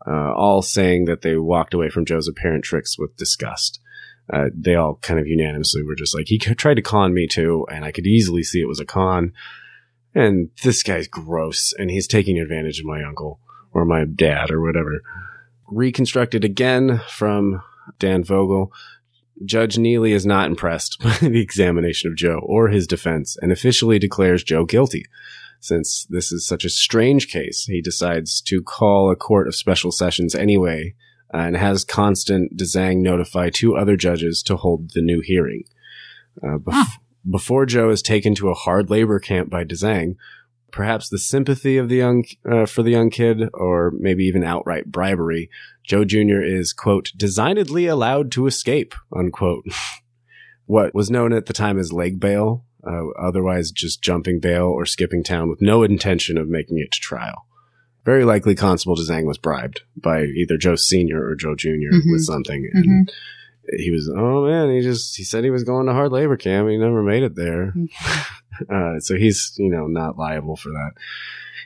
uh, 0.06 0.32
all 0.34 0.60
saying 0.60 1.06
that 1.06 1.22
they 1.22 1.36
walked 1.36 1.72
away 1.72 1.88
from 1.88 2.04
Joe's 2.04 2.28
apparent 2.28 2.64
tricks 2.64 2.98
with 2.98 3.16
disgust. 3.16 3.80
Uh, 4.32 4.46
they 4.52 4.74
all 4.74 4.96
kind 4.96 5.20
of 5.20 5.26
unanimously 5.26 5.82
were 5.82 5.94
just 5.94 6.14
like, 6.14 6.26
he 6.26 6.38
tried 6.38 6.74
to 6.74 6.82
con 6.82 7.14
me 7.14 7.26
too, 7.26 7.66
and 7.70 7.84
I 7.84 7.92
could 7.92 8.06
easily 8.06 8.42
see 8.42 8.60
it 8.60 8.68
was 8.68 8.80
a 8.80 8.84
con. 8.84 9.32
And 10.14 10.50
this 10.62 10.82
guy's 10.82 11.06
gross, 11.06 11.72
and 11.78 11.90
he's 11.90 12.08
taking 12.08 12.38
advantage 12.38 12.80
of 12.80 12.86
my 12.86 13.04
uncle 13.04 13.38
or 13.72 13.84
my 13.84 14.04
dad 14.04 14.50
or 14.50 14.62
whatever. 14.62 15.02
Reconstructed 15.68 16.44
again 16.44 17.02
from 17.08 17.62
Dan 17.98 18.24
Vogel. 18.24 18.72
Judge 19.44 19.76
Neely 19.76 20.12
is 20.12 20.24
not 20.24 20.46
impressed 20.46 20.98
by 21.02 21.16
the 21.20 21.40
examination 21.40 22.10
of 22.10 22.16
Joe 22.16 22.40
or 22.42 22.68
his 22.68 22.86
defense 22.86 23.36
and 23.40 23.52
officially 23.52 23.98
declares 23.98 24.42
Joe 24.42 24.64
guilty. 24.64 25.04
Since 25.60 26.06
this 26.10 26.32
is 26.32 26.46
such 26.46 26.64
a 26.64 26.70
strange 26.70 27.28
case, 27.28 27.64
he 27.64 27.80
decides 27.80 28.40
to 28.42 28.62
call 28.62 29.10
a 29.10 29.16
court 29.16 29.46
of 29.48 29.54
special 29.54 29.92
sessions 29.92 30.34
anyway 30.34 30.94
uh, 31.32 31.38
and 31.38 31.56
has 31.56 31.84
Constant 31.84 32.56
De 32.56 32.64
Zeng 32.64 32.98
notify 32.98 33.50
two 33.50 33.76
other 33.76 33.96
judges 33.96 34.42
to 34.44 34.56
hold 34.56 34.92
the 34.92 35.02
new 35.02 35.20
hearing. 35.20 35.64
Uh, 36.42 36.58
bef- 36.58 36.72
Huh. 36.72 36.84
Before 37.28 37.66
Joe 37.66 37.90
is 37.90 38.02
taken 38.02 38.36
to 38.36 38.50
a 38.50 38.54
hard 38.54 38.88
labor 38.88 39.18
camp 39.18 39.50
by 39.50 39.64
De 39.64 39.74
Zeng, 39.74 40.14
perhaps 40.70 41.08
the 41.08 41.18
sympathy 41.18 41.76
of 41.76 41.88
the 41.88 41.96
young 41.96 42.24
uh, 42.48 42.66
for 42.66 42.84
the 42.84 42.92
young 42.92 43.10
kid, 43.10 43.48
or 43.52 43.92
maybe 43.98 44.24
even 44.24 44.44
outright 44.44 44.92
bribery, 44.92 45.50
Joe 45.82 46.04
Jr. 46.04 46.42
is, 46.42 46.72
quote, 46.72 47.10
designedly 47.16 47.86
allowed 47.86 48.30
to 48.32 48.46
escape, 48.46 48.94
unquote. 49.12 49.64
what 50.66 50.94
was 50.94 51.10
known 51.10 51.32
at 51.32 51.46
the 51.46 51.52
time 51.52 51.78
as 51.78 51.92
leg 51.92 52.20
bail, 52.20 52.64
uh, 52.86 53.08
otherwise 53.18 53.70
just 53.70 54.02
jumping 54.02 54.40
bail 54.40 54.66
or 54.66 54.84
skipping 54.84 55.24
town 55.24 55.48
with 55.48 55.62
no 55.62 55.82
intention 55.82 56.36
of 56.36 56.48
making 56.48 56.78
it 56.78 56.92
to 56.92 57.00
trial. 57.00 57.46
Very 58.06 58.24
likely 58.24 58.54
Constable 58.54 58.94
De 58.94 59.02
Zeng 59.02 59.26
was 59.26 59.36
bribed 59.36 59.82
by 59.96 60.22
either 60.22 60.56
Joe 60.56 60.76
Sr. 60.76 61.22
or 61.28 61.34
Joe 61.34 61.54
junior 61.54 61.90
Mhm. 61.90 62.12
with 62.12 62.22
something. 62.22 62.70
And 62.72 63.12
he 63.78 63.90
was, 63.90 64.08
oh 64.16 64.46
man, 64.46 64.70
he 64.70 64.80
just, 64.80 65.16
he 65.16 65.24
said 65.24 65.42
he 65.44 65.50
was 65.50 65.64
going 65.64 65.86
to 65.86 65.92
hard 65.92 66.12
labor 66.12 66.36
camp. 66.36 66.68
He 66.70 66.78
never 66.78 67.02
made 67.02 67.22
it 67.24 67.34
there. 67.34 67.74
Uh, 68.70 68.98
so 69.00 69.16
he's, 69.16 69.52
you 69.58 69.68
know, 69.68 69.86
not 69.86 70.16
liable 70.16 70.56
for 70.56 70.70
that. 70.70 70.92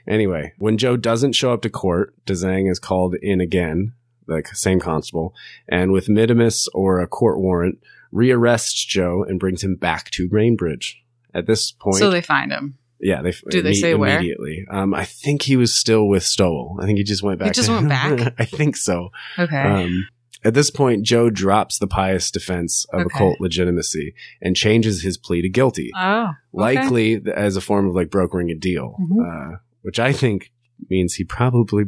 Anyway, 0.09 0.53
when 0.59 0.77
Joe 0.77 0.97
doesn't 0.97 1.35
show 1.35 1.53
up 1.53 1.63
to 1.63 1.71
court, 1.71 2.13
De 2.27 2.33
Zeng 2.33 2.69
is 2.69 2.81
called 2.81 3.15
in 3.23 3.41
again, 3.41 3.93
the 4.27 4.43
same 4.55 4.81
constable, 4.81 5.33
and 5.69 5.93
with 5.93 6.09
mittimus 6.09 6.67
or 6.75 6.99
a 6.99 7.07
court 7.07 7.39
warrant, 7.39 7.79
rearrests 8.13 8.85
Joe 8.89 9.23
and 9.23 9.39
brings 9.39 9.63
him 9.63 9.77
back 9.77 10.11
to 10.11 10.29
Bainbridge. 10.29 11.01
At 11.33 11.47
this 11.47 11.71
point, 11.71 11.99
So 11.99 12.11
they 12.11 12.23
find 12.23 12.51
him. 12.51 12.77
Yeah, 13.01 13.23
they 13.23 13.33
Do 13.51 13.63
they 13.63 13.75
say 13.75 13.95
where? 13.95 14.17
immediately. 14.19 14.65
Um, 14.71 14.95
I 14.95 15.05
think 15.05 15.43
he 15.43 15.57
was 15.57 15.75
still 15.75 16.07
with 16.09 16.23
Stowell. 16.23 16.79
I 16.81 16.87
think 16.87 16.99
he 16.99 17.05
just 17.05 17.23
went 17.23 17.39
back. 17.39 17.49
He 17.49 17.53
just 17.55 17.69
went 17.69 17.89
back? 17.99 18.35
I 18.39 18.45
think 18.45 18.77
so. 18.77 19.11
Okay. 19.39 19.57
Um, 19.63 20.09
at 20.43 20.55
this 20.55 20.71
point, 20.71 21.03
Joe 21.05 21.29
drops 21.29 21.79
the 21.79 21.87
pious 21.87 22.31
defense 22.31 22.87
of 22.93 23.01
Okay. 23.01 23.09
occult 23.15 23.41
legitimacy 23.41 24.15
and 24.41 24.57
changes 24.57 25.03
his 25.03 25.19
plea 25.19 25.43
to 25.43 25.49
guilty 25.51 25.91
oh, 25.95 26.23
okay. 26.23 26.33
likely 26.53 27.21
as 27.35 27.57
a 27.57 27.61
form 27.61 27.87
of 27.89 27.95
like 27.95 28.11
brokering 28.11 28.51
a 28.51 28.55
deal, 28.55 28.97
Mhm. 29.01 29.53
uh, 29.55 29.57
which 29.83 29.99
I 29.99 30.13
think 30.13 30.51
means 30.89 31.15
he 31.15 31.25
probably 31.25 31.85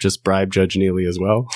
just 0.00 0.24
bribed 0.24 0.52
Judge 0.52 0.76
Neely 0.76 1.06
as 1.06 1.20
well. 1.20 1.46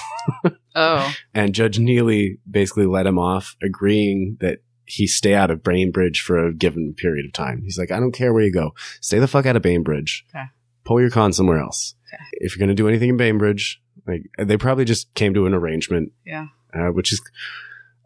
Oh, 0.76 1.12
And 1.34 1.55
Judge 1.57 1.80
Neely 1.80 2.38
basically 2.49 2.86
let 2.86 3.05
him 3.07 3.18
off, 3.18 3.57
agreeing 3.61 4.36
that 4.40 4.61
he 4.89 5.07
stay 5.07 5.34
out 5.34 5.51
of 5.51 5.62
Bainbridge 5.62 6.20
for 6.20 6.39
a 6.47 6.53
given 6.55 6.95
period 6.95 7.26
of 7.26 7.32
time. 7.32 7.62
He's 7.62 7.78
like, 7.78 7.91
I 7.91 8.01
don't 8.01 8.12
care 8.12 8.32
where 8.32 8.43
you 8.43 8.53
go, 8.53 8.74
stay 9.01 9.18
the 9.18 9.28
fuck 9.28 9.47
out 9.47 9.55
of 9.57 9.62
Bainbridge. 9.62 10.24
Okay. 10.34 10.45
Pull 10.84 11.01
your 11.01 11.11
con 11.11 11.32
somewhere 11.32 11.59
else. 11.59 11.95
Okay. 12.09 12.22
If 12.32 12.55
you're 12.57 12.61
going 12.66 12.74
to 12.74 12.82
do 12.82 12.89
anything 12.89 13.11
in 13.11 13.16
Bainbridge, 13.18 13.80
like 14.07 14.22
they 14.39 14.57
probably 14.57 14.86
just 14.86 15.12
came 15.14 15.34
to 15.34 15.45
an 15.47 15.53
arrangement 15.53 16.12
yeah. 16.24 16.47
uh, 16.74 16.89
which 16.89 17.12
is 17.12 17.20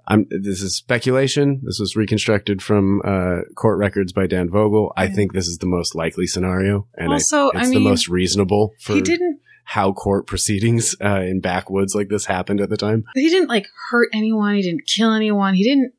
I'm 0.09 0.26
this 0.30 0.61
is 0.61 0.74
speculation. 0.74 1.61
This 1.62 1.78
was 1.78 1.95
reconstructed 1.95 2.61
from 2.61 3.01
uh, 3.05 3.43
court 3.55 3.78
records 3.78 4.12
by 4.12 4.26
Dan 4.26 4.51
Vogel. 4.51 4.93
I 4.97 5.07
think 5.07 5.33
this 5.33 5.47
is 5.47 5.59
the 5.59 5.66
most 5.66 5.95
likely 5.95 6.26
scenario, 6.26 6.89
and 6.97 7.12
Also, 7.12 7.51
I 7.55 7.61
it's 7.61 7.68
the 7.68 7.76
mean, 7.76 7.85
most 7.85 8.09
reasonable 8.09 8.72
for 8.80 8.95
He 8.95 9.01
didn't. 9.01 9.39
how 9.64 9.93
court 9.93 10.26
proceedings 10.26 10.97
uh, 11.01 11.20
in 11.20 11.41
backwoods 11.41 11.95
like 11.95 12.09
this 12.09 12.26
happened 12.26 12.61
at 12.61 12.68
the 12.68 12.76
time. 12.76 13.05
He 13.14 13.28
didn't 13.28 13.49
like 13.49 13.68
hurt 13.91 14.09
anyone. 14.12 14.57
He 14.57 14.62
didn't 14.62 14.89
kill 14.89 15.12
anyone. 15.12 15.55
He 15.55 15.62
didn't 15.62 15.93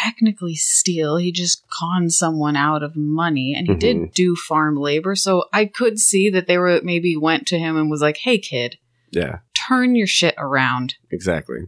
technically 0.00 0.54
steal. 0.54 1.16
He 1.16 1.32
just 1.32 1.64
conned 1.70 2.12
someone 2.12 2.56
out 2.56 2.82
of 2.82 2.96
money, 2.96 3.54
and 3.56 3.66
he 3.68 3.74
did 3.74 3.96
Mhm. 3.96 4.14
do 4.14 4.36
farm 4.36 4.76
labor. 4.76 5.14
So 5.14 5.44
I 5.52 5.64
could 5.66 5.98
see 5.98 6.30
that 6.30 6.46
they 6.46 6.58
were 6.58 6.80
maybe 6.82 7.16
went 7.16 7.46
to 7.48 7.58
him 7.58 7.76
and 7.76 7.90
was 7.90 8.00
like, 8.02 8.18
"Hey, 8.18 8.38
kid, 8.38 8.78
Yeah, 9.10 9.38
turn 9.54 9.94
your 9.94 10.06
shit 10.06 10.34
around. 10.38 10.94
exactly. 11.10 11.66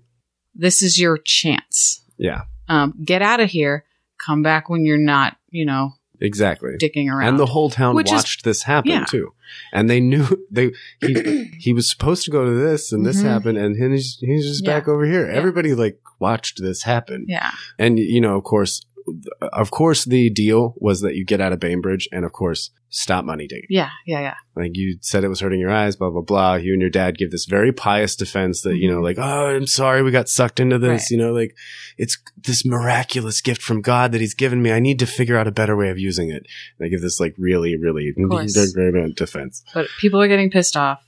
This 0.54 0.82
is 0.82 0.98
your 0.98 1.18
chance. 1.18 2.02
Yeah, 2.18 2.42
Um, 2.68 2.94
get 3.04 3.22
out 3.22 3.40
of 3.40 3.50
here. 3.50 3.84
Come 4.18 4.42
back 4.42 4.68
when 4.68 4.84
you're 4.86 4.96
not, 4.98 5.36
you 5.50 5.64
know, 5.64 5.94
exactly. 6.22 6.72
dicking 6.80 7.10
around." 7.12 7.28
And 7.28 7.38
the 7.38 7.46
whole 7.46 7.68
town 7.70 7.94
Which 7.94 8.06
is- 8.08 8.12
watched 8.12 8.44
this 8.44 8.62
happen 8.62 8.90
yeah. 8.90 9.04
too, 9.04 9.32
and 9.72 9.90
they 9.90 10.00
knew 10.00 10.24
they 10.50 10.72
he 11.00 11.50
he 11.58 11.72
was 11.72 11.90
supposed 11.90 12.24
to 12.24 12.30
go 12.30 12.44
to 12.44 12.52
this, 12.52 12.92
and 12.92 13.04
this 13.04 13.20
Mhm. 13.22 13.26
happened, 13.26 13.58
and 13.58 13.76
he's 13.76 14.18
he's 14.20 14.46
just 14.46 14.64
Yeah. 14.64 14.72
back 14.78 14.88
over 14.88 15.04
here. 15.04 15.26
Everybody 15.26 15.74
like 15.74 15.98
watched 16.18 16.62
this 16.62 16.84
happen. 16.84 17.26
yeah, 17.28 17.50
And 17.78 17.98
you 17.98 18.20
know, 18.20 18.36
of 18.36 18.44
course, 18.44 18.84
of 19.40 19.70
course, 19.70 20.04
the 20.04 20.30
deal 20.30 20.74
was 20.78 21.00
that 21.00 21.14
you 21.14 21.24
get 21.24 21.40
out 21.40 21.52
of 21.52 21.60
Bainbridge, 21.60 22.08
and 22.12 22.24
of 22.24 22.32
course, 22.32 22.70
stop 22.88 23.24
money 23.24 23.46
digging. 23.46 23.66
yeah, 23.70 23.88
yeah, 24.06 24.20
yeah. 24.20 24.34
Like 24.54 24.72
you 24.74 24.98
said, 25.00 25.24
it 25.24 25.28
was 25.28 25.40
hurting 25.40 25.60
your 25.60 25.70
eyes. 25.70 25.96
Blah 25.96 26.10
blah 26.10 26.20
blah. 26.22 26.54
You 26.54 26.72
and 26.72 26.80
your 26.80 26.90
dad 26.90 27.16
give 27.16 27.30
this 27.30 27.46
very 27.46 27.72
pious 27.72 28.14
defense 28.16 28.60
that 28.62 28.76
you 28.76 28.90
know, 28.90 29.00
Mhm. 29.00 29.04
like, 29.04 29.18
oh, 29.18 29.56
I'm 29.56 29.66
sorry, 29.66 30.02
we 30.02 30.10
got 30.10 30.28
sucked 30.28 30.60
into 30.60 30.78
this. 30.78 30.90
Right. 30.90 31.10
You 31.10 31.16
know, 31.16 31.32
like 31.32 31.54
it's 31.98 32.18
this 32.36 32.64
miraculous 32.64 33.40
gift 33.40 33.62
from 33.62 33.80
God 33.80 34.12
that 34.12 34.20
He's 34.20 34.34
given 34.34 34.60
me. 34.62 34.72
I 34.72 34.80
need 34.80 34.98
to 34.98 35.06
figure 35.06 35.36
out 35.38 35.48
a 35.48 35.52
better 35.52 35.76
way 35.76 35.88
of 35.90 35.98
using 35.98 36.28
it. 36.30 36.36
And 36.36 36.46
they 36.78 36.88
give 36.90 37.00
this 37.00 37.18
like 37.18 37.34
really, 37.38 37.76
really 37.78 38.12
defense. 39.16 39.62
But 39.74 39.86
people 40.00 40.20
are 40.20 40.28
getting 40.28 40.50
pissed 40.50 40.76
off. 40.76 41.02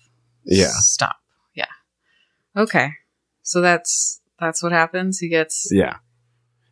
Yeah. 0.45 0.73
Stop. 0.79 1.17
Yeah. 1.55 1.67
Okay. 2.57 2.91
So 3.43 3.61
that's 3.61 4.21
that's 4.41 4.63
what 4.63 4.73
happens. 4.73 5.19
He 5.19 5.29
gets 5.29 5.69
Yeah. 5.71 5.97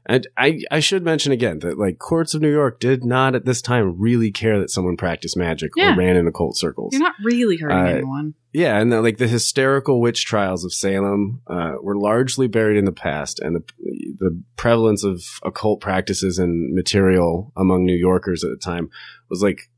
And 0.07 0.27
I, 0.37 0.61
I 0.71 0.81
should 0.81 1.05
mention 1.05 1.31
again 1.33 1.61
that 1.61 1.79
like 1.79 1.99
courts 1.99 2.35
of 2.35 2.43
New 2.43 2.51
York 2.51 2.81
did 2.81 3.05
not 3.05 3.35
at 3.37 3.45
this 3.45 3.63
time 3.63 3.99
really 4.01 4.33
care 4.33 4.59
that 4.59 4.71
someone 4.71 4.97
practiced 4.97 5.37
magic 5.37 5.71
Yeah. 5.77 5.95
or 5.95 5.97
ran 5.97 6.17
in 6.17 6.27
occult 6.27 6.57
circles. 6.57 6.93
You're 6.93 7.03
not 7.03 7.15
really 7.23 7.57
hurting 7.57 7.77
Uh, 7.79 7.85
anyone. 7.85 8.35
Yeah, 8.53 8.79
and 8.81 8.93
the, 8.93 9.01
like 9.01 9.17
the 9.19 9.29
hysterical 9.29 10.01
witch 10.01 10.27
trials 10.27 10.65
of 10.65 10.75
Salem 10.75 11.41
uh, 11.47 11.75
were 11.81 11.97
largely 11.97 12.49
buried 12.49 12.77
in 12.77 12.85
the 12.85 12.93
past, 12.93 13.39
and 13.41 13.57
the 13.57 13.63
the 14.19 14.43
prevalence 14.57 15.05
of 15.05 15.23
occult 15.43 15.81
practices 15.81 16.39
and 16.39 16.75
material 16.75 17.51
among 17.57 17.85
New 17.87 17.97
Yorkers 17.97 18.45
at 18.45 18.51
the 18.51 18.57
time 18.59 18.91
was 19.31 19.43
like 19.43 19.71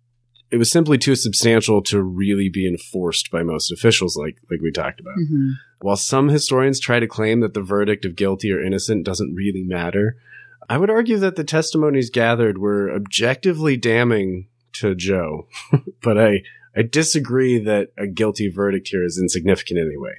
it 0.55 0.59
was 0.59 0.71
simply 0.71 0.99
too 0.99 1.17
substantial 1.17 1.83
to 1.83 2.01
really 2.01 2.49
be 2.49 2.65
enforced 2.69 3.29
by 3.31 3.43
most 3.43 3.73
officials, 3.73 4.17
like 4.17 4.37
like 4.49 4.61
we 4.61 4.71
talked 4.71 5.01
about. 5.01 5.15
hmm 5.17 5.51
While 5.81 5.97
some 5.97 6.29
historians 6.29 6.79
try 6.79 7.01
to 7.01 7.09
claim 7.09 7.41
that 7.41 7.55
the 7.55 7.61
verdict 7.63 8.05
of 8.05 8.15
guilty 8.15 8.53
or 8.53 8.63
innocent 8.63 9.05
doesn't 9.05 9.35
really 9.35 9.65
matter, 9.65 10.17
I 10.69 10.79
would 10.79 10.91
argue 10.91 11.19
that 11.19 11.35
the 11.35 11.43
testimonies 11.43 12.09
gathered 12.09 12.59
were 12.59 12.89
objectively 12.95 13.77
damning 13.77 14.47
to 14.75 14.95
Joe. 14.95 15.49
but 16.03 16.19
I, 16.19 16.43
I 16.77 16.83
disagree 16.83 17.59
that 17.59 17.89
a 17.99 18.07
guilty 18.07 18.49
verdict 18.49 18.89
here 18.89 19.05
is 19.05 19.19
insignificant 19.19 19.81
anyway. 19.81 20.15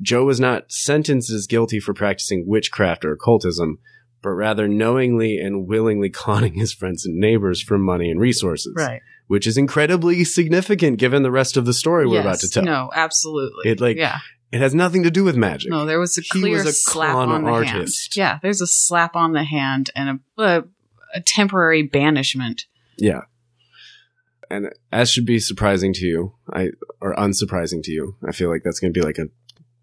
Joe 0.00 0.24
was 0.24 0.40
not 0.40 0.72
sentenced 0.72 1.30
as 1.30 1.46
guilty 1.46 1.80
for 1.80 1.94
practicing 1.94 2.46
witchcraft 2.46 3.04
or 3.04 3.12
occultism, 3.12 3.78
but 4.22 4.30
rather 4.30 4.68
knowingly 4.68 5.38
and 5.38 5.66
willingly 5.66 6.10
conning 6.24 6.54
his 6.54 6.72
friends 6.72 7.04
and 7.06 7.16
neighbors 7.16 7.62
for 7.62 7.78
money 7.78 8.10
and 8.10 8.20
resources, 8.20 8.74
Right. 8.76 9.02
Which 9.26 9.46
is 9.46 9.56
incredibly 9.56 10.24
significant 10.24 10.98
given 10.98 11.22
the 11.22 11.30
rest 11.30 11.56
of 11.56 11.66
the 11.66 11.72
story 11.74 12.06
we're 12.06 12.14
Yes. 12.16 12.24
about 12.24 12.38
to 12.40 12.50
tell. 12.50 12.64
No, 12.64 12.90
absolutely. 12.94 13.70
It, 13.70 13.80
like, 13.80 13.96
yeah. 13.96 14.18
It 14.52 14.60
has 14.60 14.74
nothing 14.74 15.02
to 15.02 15.10
do 15.10 15.24
with 15.24 15.36
magic. 15.36 15.70
No, 15.70 15.84
there 15.84 15.98
was 15.98 16.16
a 16.16 16.20
He 16.20 16.28
clear 16.28 16.58
was 16.58 16.66
a 16.66 16.72
slap 16.72 17.16
on 17.16 17.42
the 17.42 17.66
hand. 17.66 17.88
Yeah, 18.14 18.38
there's 18.42 18.60
a 18.60 18.66
slap 18.66 19.16
on 19.16 19.32
the 19.32 19.42
hand 19.42 19.90
and 19.96 20.20
a, 20.38 20.42
a, 20.42 20.64
a 21.14 21.20
temporary 21.20 21.82
banishment. 21.82 22.66
Yeah. 22.96 23.22
And 24.48 24.70
as 24.92 25.10
should 25.10 25.26
be 25.26 25.40
surprising 25.40 25.92
to 25.94 26.06
you, 26.06 26.34
I 26.52 26.70
or 27.00 27.14
unsurprising 27.16 27.82
to 27.84 27.92
you, 27.92 28.16
I 28.26 28.30
feel 28.30 28.48
like 28.48 28.62
that's 28.62 28.78
going 28.78 28.92
to 28.94 28.98
be 28.98 29.04
like 29.04 29.18
a 29.18 29.28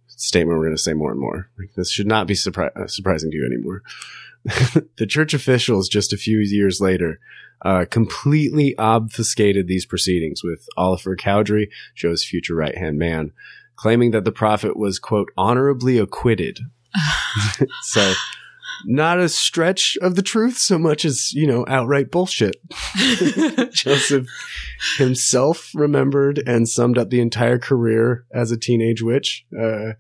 statement 0.07 0.57
we're 0.57 0.65
going 0.65 0.77
to 0.77 0.81
say 0.81 0.93
more 0.93 1.11
and 1.11 1.19
more. 1.19 1.49
Like, 1.59 1.73
this 1.75 1.91
should 1.91 2.07
not 2.07 2.27
be 2.27 2.33
surpri- 2.33 2.75
uh, 2.75 2.87
surprising 2.87 3.31
to 3.31 3.37
you 3.37 3.45
anymore. 3.45 3.81
the 4.97 5.05
church 5.05 5.33
officials, 5.33 5.89
just 5.89 6.13
a 6.13 6.17
few 6.17 6.39
years 6.39 6.79
later, 6.79 7.19
uh, 7.63 7.85
completely 7.89 8.75
obfuscated 8.77 9.67
these 9.67 9.85
proceedings 9.85 10.43
with 10.43 10.67
Oliver 10.77 11.15
Cowdery, 11.15 11.69
Joe's 11.95 12.23
future 12.23 12.55
right 12.55 12.77
hand 12.77 12.97
man, 12.97 13.31
claiming 13.75 14.11
that 14.11 14.25
the 14.25 14.31
prophet 14.31 14.77
was 14.77 14.99
quote 14.99 15.29
honorably 15.37 15.97
acquitted. 15.97 16.59
so, 17.81 18.13
not 18.85 19.19
a 19.19 19.29
stretch 19.29 19.97
of 20.01 20.15
the 20.15 20.21
truth 20.21 20.57
so 20.57 20.77
much 20.77 21.05
as 21.05 21.31
you 21.33 21.47
know 21.47 21.65
outright 21.67 22.11
bullshit. 22.11 22.57
Joseph 23.71 24.27
himself 24.97 25.71
remembered 25.73 26.43
and 26.45 26.67
summed 26.67 26.97
up 26.97 27.09
the 27.09 27.21
entire 27.21 27.59
career 27.59 28.25
as 28.33 28.51
a 28.51 28.57
teenage 28.57 29.01
witch 29.01 29.45
uh, 29.57 29.93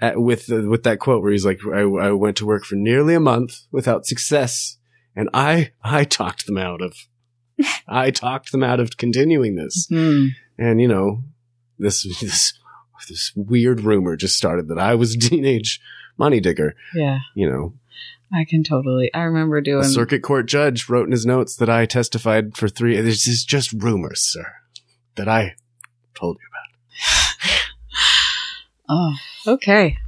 at, 0.00 0.20
with 0.20 0.46
the, 0.46 0.68
with 0.68 0.82
that 0.82 0.98
quote 0.98 1.22
where 1.22 1.32
he's 1.32 1.46
like, 1.46 1.60
I, 1.66 1.80
"I 1.80 2.12
went 2.12 2.36
to 2.38 2.46
work 2.46 2.64
for 2.64 2.74
nearly 2.74 3.14
a 3.14 3.20
month 3.20 3.60
without 3.70 4.04
success, 4.04 4.76
and 5.14 5.28
I 5.34 5.72
I 5.82 6.04
talked 6.04 6.46
them 6.46 6.58
out 6.58 6.80
of 6.82 6.94
I 7.88 8.10
talked 8.10 8.52
them 8.52 8.62
out 8.62 8.80
of 8.80 8.96
continuing 8.96 9.54
this." 9.56 9.86
Hmm. 9.88 10.28
And 10.58 10.80
you 10.80 10.88
know, 10.88 11.22
this 11.78 12.02
this 12.20 12.54
this 13.08 13.32
weird 13.34 13.80
rumor 13.80 14.16
just 14.16 14.36
started 14.36 14.68
that 14.68 14.78
I 14.78 14.94
was 14.94 15.14
a 15.14 15.18
teenage 15.18 15.80
money 16.18 16.40
digger. 16.40 16.74
Yeah, 16.94 17.18
You 17.34 17.50
know, 17.50 17.74
I 18.32 18.44
can 18.44 18.62
totally. 18.64 19.12
I 19.12 19.22
remember 19.22 19.56
a 19.56 19.62
doing. 19.62 19.84
circuit 19.84 20.22
court 20.22 20.46
judge 20.46 20.88
wrote 20.88 21.06
in 21.06 21.12
his 21.12 21.26
notes 21.26 21.56
that 21.56 21.68
I 21.68 21.84
testified 21.86 22.56
for 22.56 22.68
three. 22.68 23.00
This 23.00 23.26
is 23.26 23.44
just 23.44 23.72
rumors, 23.72 24.22
sir, 24.22 24.46
that 25.16 25.28
I 25.28 25.56
told 26.14 26.38
you 26.40 26.46
about. 26.48 27.58
oh, 28.88 29.14
okay. 29.46 29.98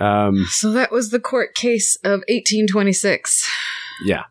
Um, 0.00 0.46
So 0.48 0.72
that 0.72 0.90
was 0.90 1.10
the 1.10 1.20
court 1.20 1.54
case 1.54 1.96
of 2.02 2.20
1826. 2.28 3.48
Yeah, 4.04 4.24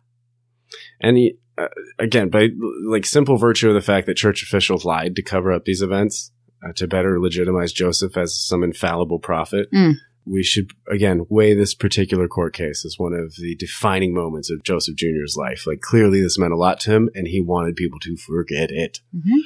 and 1.00 1.16
he, 1.16 1.36
uh, 1.58 1.68
again, 1.98 2.28
by 2.28 2.48
like 2.86 3.06
simple 3.06 3.36
virtue 3.36 3.68
of 3.68 3.74
the 3.74 3.80
fact 3.80 4.06
that 4.06 4.16
church 4.16 4.42
officials 4.42 4.84
lied 4.84 5.16
to 5.16 5.22
cover 5.22 5.52
up 5.52 5.64
these 5.64 5.82
events 5.82 6.32
uh, 6.66 6.72
to 6.76 6.86
better 6.86 7.20
legitimize 7.20 7.72
Joseph 7.72 8.16
as 8.16 8.38
some 8.38 8.62
infallible 8.62 9.18
prophet. 9.18 9.70
Mm. 9.72 9.94
We 10.26 10.42
should 10.42 10.70
again 10.90 11.26
weigh 11.28 11.54
this 11.54 11.74
particular 11.74 12.28
court 12.28 12.54
case 12.54 12.84
as 12.86 12.94
one 12.98 13.12
of 13.12 13.34
the 13.36 13.54
defining 13.56 14.14
moments 14.14 14.50
of 14.50 14.62
Joseph 14.62 14.96
Jr.'s 14.96 15.36
life. 15.36 15.66
Like 15.66 15.80
clearly, 15.82 16.22
this 16.22 16.38
meant 16.38 16.52
a 16.54 16.56
lot 16.56 16.80
to 16.80 16.92
him, 16.92 17.10
and 17.14 17.26
he 17.28 17.40
wanted 17.42 17.76
people 17.76 17.98
to 18.00 18.16
forget 18.16 18.70
it, 18.70 19.00
Mhm. 19.14 19.36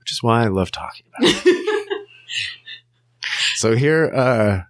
which 0.00 0.10
is 0.12 0.22
why 0.22 0.42
I 0.44 0.48
love 0.48 0.70
talking 0.72 1.06
about 1.16 1.30
it. 1.46 1.60
So 3.56 3.74
here, 3.74 4.10
uh, 4.14 4.62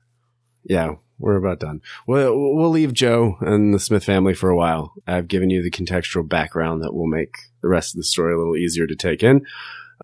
yeah, 0.64 0.94
we're 1.18 1.36
about 1.36 1.60
done. 1.60 1.80
We'll, 2.06 2.34
we'll 2.36 2.70
leave 2.70 2.92
Joe 2.92 3.36
and 3.40 3.72
the 3.72 3.78
Smith 3.78 4.04
family 4.04 4.34
for 4.34 4.50
a 4.50 4.56
while. 4.56 4.92
I've 5.06 5.28
given 5.28 5.50
you 5.50 5.62
the 5.62 5.70
contextual 5.70 6.28
background 6.28 6.82
that 6.82 6.94
will 6.94 7.06
make 7.06 7.34
the 7.62 7.68
rest 7.68 7.94
of 7.94 7.98
the 7.98 8.04
story 8.04 8.34
a 8.34 8.38
little 8.38 8.56
easier 8.56 8.86
to 8.86 8.96
take 8.96 9.22
in. 9.22 9.44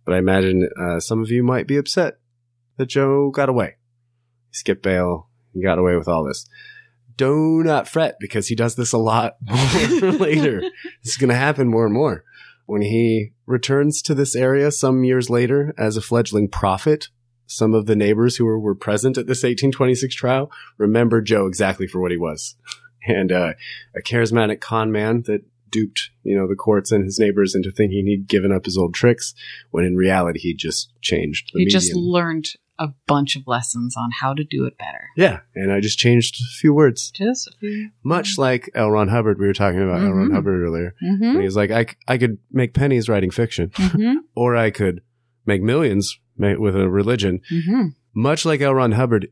But 0.04 0.14
I 0.14 0.18
imagine 0.18 0.68
uh, 0.80 1.00
some 1.00 1.20
of 1.20 1.30
you 1.30 1.42
might 1.42 1.66
be 1.66 1.76
upset 1.76 2.18
that 2.76 2.86
Joe 2.86 3.30
got 3.30 3.48
away. 3.48 3.76
Skipped 4.52 4.82
bail. 4.82 5.28
He 5.52 5.62
got 5.62 5.78
away 5.78 5.96
with 5.96 6.08
all 6.08 6.24
this. 6.24 6.48
Do 7.16 7.62
not 7.62 7.88
fret 7.88 8.16
because 8.18 8.48
he 8.48 8.54
does 8.54 8.76
this 8.76 8.92
a 8.92 8.98
lot 8.98 9.36
later. 9.50 10.60
This 11.02 11.12
is 11.12 11.16
going 11.16 11.28
to 11.28 11.36
happen 11.36 11.68
more 11.68 11.84
and 11.84 11.92
more. 11.92 12.24
When 12.66 12.82
he 12.82 13.32
returns 13.46 14.00
to 14.02 14.14
this 14.14 14.36
area 14.36 14.70
some 14.70 15.04
years 15.04 15.28
later 15.28 15.74
as 15.76 15.96
a 15.96 16.00
fledgling 16.00 16.48
prophet, 16.48 17.08
some 17.50 17.74
of 17.74 17.86
the 17.86 17.96
neighbors 17.96 18.36
who 18.36 18.44
were, 18.44 18.58
were 18.58 18.74
present 18.74 19.18
at 19.18 19.26
this 19.26 19.38
1826 19.42 20.14
trial 20.14 20.50
remember 20.78 21.20
Joe 21.20 21.46
exactly 21.46 21.86
for 21.86 22.00
what 22.00 22.10
he 22.12 22.16
was. 22.16 22.56
And 23.06 23.32
uh, 23.32 23.54
a 23.96 24.00
charismatic 24.00 24.60
con 24.60 24.92
man 24.92 25.22
that 25.26 25.42
duped, 25.70 26.10
you 26.22 26.36
know, 26.36 26.46
the 26.48 26.54
courts 26.56 26.92
and 26.92 27.04
his 27.04 27.18
neighbors 27.18 27.54
into 27.54 27.70
thinking 27.70 28.06
he'd 28.06 28.28
given 28.28 28.52
up 28.52 28.64
his 28.66 28.76
old 28.76 28.92
tricks, 28.94 29.34
when 29.70 29.84
in 29.84 29.96
reality 29.96 30.38
he 30.38 30.54
just 30.54 30.92
changed. 31.00 31.50
The 31.54 31.60
He 31.60 31.66
just 31.66 31.94
learned 31.94 32.50
a 32.78 32.88
bunch 33.06 33.36
of 33.36 33.42
lessons 33.46 33.94
on 33.96 34.10
how 34.20 34.32
to 34.34 34.42
do 34.44 34.64
it 34.64 34.76
better. 34.78 35.08
yeah, 35.16 35.40
and 35.54 35.70
I 35.72 35.80
just 35.80 35.98
changed 35.98 36.36
a 36.40 36.48
few 36.60 36.72
words, 36.74 37.10
Just 37.10 37.48
a 37.48 37.52
few. 37.60 37.90
much 38.02 38.38
like 38.38 38.70
L. 38.74 38.90
Ron 38.90 39.08
Hubbard. 39.08 39.38
We 39.38 39.46
were 39.46 39.52
talking 39.52 39.82
about 39.82 40.00
L. 40.02 40.12
Ron 40.12 40.28
Mhm. 40.30 40.34
Hubbard 40.34 40.62
earlier. 40.62 40.94
And 41.00 41.20
Mm-hmm. 41.22 41.38
he 41.40 41.44
was 41.44 41.56
like, 41.56 41.70
I, 41.70 41.86
I 42.08 42.16
could 42.18 42.38
make 42.50 42.74
pennies 42.74 43.08
writing 43.08 43.30
fiction, 43.30 43.68
Mm-hmm. 43.70 44.14
or 44.34 44.56
I 44.56 44.70
could 44.70 45.02
make 45.46 45.62
millions 45.62 46.18
with 46.40 46.76
a 46.76 46.88
religion. 46.88 47.40
Mm-hmm. 47.50 47.88
much 48.14 48.44
like 48.44 48.60
L. 48.60 48.74
Ron 48.74 48.92
Hubbard, 48.92 49.28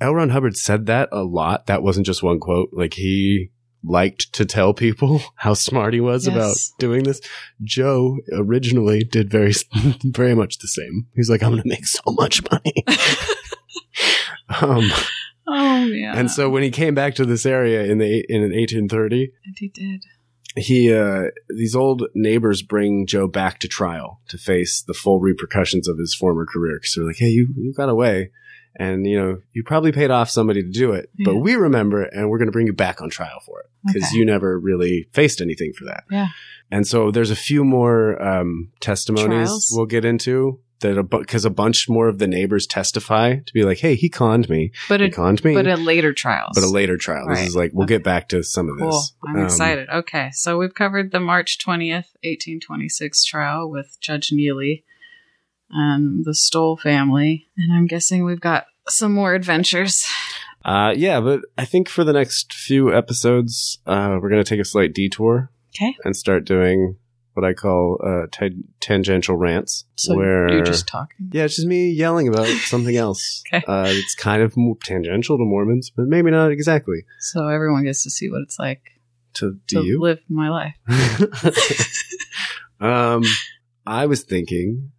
L. 0.00 0.14
Ron 0.14 0.30
Hubbard 0.30 0.56
said 0.56 0.86
that 0.86 1.08
a 1.12 1.22
lot. 1.24 1.66
That 1.66 1.82
wasn't 1.82 2.06
just 2.06 2.22
one 2.22 2.38
quote. 2.40 2.70
Like 2.72 2.94
he 2.94 3.50
liked 3.84 4.32
to 4.34 4.44
tell 4.44 4.74
people 4.74 5.20
how 5.36 5.54
smart 5.54 5.94
he 5.94 6.00
was 6.00 6.26
Yes. 6.26 6.34
about 6.36 6.56
doing 6.80 7.04
this. 7.04 7.20
Joe 7.62 8.18
originally 8.32 9.04
did 9.04 9.30
very, 9.30 9.52
very 10.04 10.34
much 10.34 10.58
the 10.58 10.68
same. 10.68 11.06
He's 11.14 11.30
like, 11.30 11.42
I'm 11.42 11.50
going 11.52 11.62
to 11.62 11.68
make 11.68 11.86
so 11.86 12.00
much 12.08 12.42
money. 12.50 12.74
um, 14.60 14.90
Oh 15.50 15.84
yeah. 15.86 16.12
and 16.14 16.30
so 16.30 16.50
when 16.50 16.62
he 16.62 16.70
came 16.70 16.94
back 16.94 17.14
to 17.14 17.24
this 17.24 17.46
area 17.46 17.84
in 17.84 17.96
the 17.98 18.22
in 18.28 18.42
1830, 18.42 19.32
And 19.46 19.56
he 19.58 19.68
did. 19.68 20.04
He 20.56 20.92
uh, 20.92 21.24
these 21.50 21.74
old 21.76 22.04
neighbors 22.14 22.62
bring 22.62 23.06
Joe 23.06 23.28
back 23.28 23.58
to 23.60 23.68
trial 23.68 24.20
to 24.28 24.38
face 24.38 24.82
the 24.86 24.94
full 24.94 25.20
repercussions 25.20 25.88
of 25.88 25.98
his 25.98 26.14
former 26.14 26.46
career. 26.46 26.76
Because 26.76 26.94
they're 26.96 27.04
like, 27.06 27.16
"Hey, 27.18 27.28
you 27.28 27.48
you 27.56 27.72
got 27.74 27.88
away, 27.88 28.30
and 28.76 29.06
you 29.06 29.18
know 29.18 29.38
you 29.52 29.62
probably 29.64 29.92
paid 29.92 30.10
off 30.10 30.30
somebody 30.30 30.62
to 30.62 30.70
do 30.70 30.92
it, 30.92 31.10
but 31.24 31.36
we 31.36 31.54
remember, 31.54 32.02
it, 32.02 32.12
and 32.14 32.28
we're 32.30 32.38
going 32.38 32.48
to 32.48 32.52
bring 32.52 32.66
you 32.66 32.72
back 32.72 33.00
on 33.02 33.10
trial 33.10 33.40
for 33.44 33.60
it 33.60 33.66
because 33.86 34.04
Okay. 34.08 34.16
you 34.18 34.24
never 34.24 34.58
really 34.58 35.08
faced 35.12 35.40
anything 35.40 35.72
for 35.78 35.84
that." 35.84 36.04
Yeah. 36.10 36.28
And 36.70 36.86
so 36.86 37.10
there's 37.10 37.30
a 37.30 37.36
few 37.36 37.64
more 37.64 38.20
um, 38.22 38.70
testimonies 38.80 39.48
Trials? 39.48 39.72
we'll 39.74 39.86
get 39.86 40.04
into 40.04 40.60
that 40.80 41.08
because 41.10 41.44
a 41.44 41.50
bunch 41.50 41.88
more 41.88 42.08
of 42.08 42.18
the 42.18 42.26
neighbors 42.26 42.66
testify 42.66 43.36
to 43.36 43.52
be 43.52 43.64
like, 43.64 43.78
"Hey, 43.78 43.94
he 43.94 44.08
conned 44.08 44.48
me. 44.48 44.70
But 44.88 45.00
He 45.00 45.06
it, 45.06 45.12
conned 45.12 45.42
me." 45.44 45.54
but 45.54 45.66
a 45.66 45.76
later 45.76 46.12
trial, 46.12 46.50
but 46.54 46.62
a 46.64 46.68
later 46.68 46.96
trial. 46.96 47.28
This 47.28 47.40
is 47.48 47.56
like 47.56 47.72
we'll 47.74 47.84
Okay. 47.84 47.94
get 47.96 48.04
back 48.04 48.28
to 48.30 48.42
some 48.42 48.68
of 48.68 48.78
Cool. 48.78 48.90
this. 48.90 49.12
I'm 49.26 49.36
Um, 49.36 49.44
excited. 49.44 49.88
Okay, 49.88 50.30
so 50.32 50.58
we've 50.58 50.74
covered 50.74 51.10
the 51.10 51.20
March 51.20 51.58
20th, 51.58 52.14
1826 52.22 53.24
trial 53.24 53.70
with 53.70 53.98
Judge 54.00 54.30
Neely 54.32 54.84
and 55.70 56.24
the 56.24 56.34
Stowell 56.34 56.76
family, 56.76 57.48
and 57.56 57.72
I'm 57.72 57.86
guessing 57.86 58.24
we've 58.24 58.40
got 58.40 58.66
some 58.88 59.12
more 59.12 59.34
adventures. 59.34 60.04
Uh, 60.64 60.92
yeah, 60.96 61.20
but 61.20 61.40
I 61.56 61.64
think 61.64 61.88
for 61.88 62.04
the 62.04 62.12
next 62.12 62.52
few 62.52 62.94
episodes, 62.94 63.78
uh, 63.86 64.18
we're 64.20 64.28
going 64.30 64.42
to 64.42 64.48
take 64.48 64.60
a 64.60 64.64
slight 64.64 64.92
detour 64.94 65.50
Okay. 65.74 65.94
and 66.04 66.16
start 66.16 66.44
doing 66.44 66.96
what 67.38 67.48
I 67.48 67.54
call 67.54 68.00
uh, 68.04 68.26
ta- 68.32 68.48
tangential 68.80 69.36
rants, 69.36 69.84
So 69.94 70.16
where 70.16 70.48
you're 70.50 70.64
just 70.64 70.88
talking. 70.88 71.30
yeah, 71.32 71.44
it's 71.44 71.54
just 71.54 71.68
me 71.68 71.88
yelling 71.90 72.26
about 72.26 72.46
something 72.72 72.96
else. 72.96 73.44
Okay. 73.52 73.64
uh, 73.68 73.84
it's 73.86 74.16
kind 74.16 74.42
of 74.42 74.56
tangential 74.82 75.38
to 75.38 75.44
Mormons, 75.44 75.90
but 75.90 76.06
maybe 76.08 76.32
not 76.32 76.50
exactly. 76.50 77.04
So 77.20 77.46
everyone 77.46 77.84
gets 77.84 78.02
to 78.02 78.10
see 78.10 78.28
what 78.28 78.40
it's 78.42 78.58
like 78.58 78.82
To, 79.34 79.52
to 79.68 79.76
to 79.76 79.84
you, 79.84 80.00
live 80.00 80.18
my 80.28 80.48
life. 80.48 80.74
um, 82.80 83.22
I 83.86 84.06
was 84.06 84.22
thinking 84.24 84.90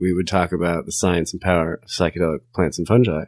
we 0.00 0.12
would 0.12 0.28
talk 0.28 0.52
about 0.52 0.86
the 0.86 0.92
science 0.92 1.32
and 1.32 1.42
power 1.42 1.74
of 1.82 1.88
psychedelic 1.88 2.40
plants 2.54 2.78
and 2.78 2.86
fungi 2.86 3.24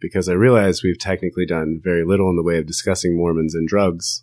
because 0.00 0.28
I 0.28 0.34
realize 0.34 0.82
we've 0.84 0.98
technically 0.98 1.44
done 1.44 1.80
very 1.82 2.04
little 2.04 2.30
in 2.30 2.36
the 2.36 2.42
way 2.44 2.58
of 2.58 2.66
discussing 2.66 3.16
Mormons 3.16 3.54
and 3.54 3.66
drugs 3.68 4.22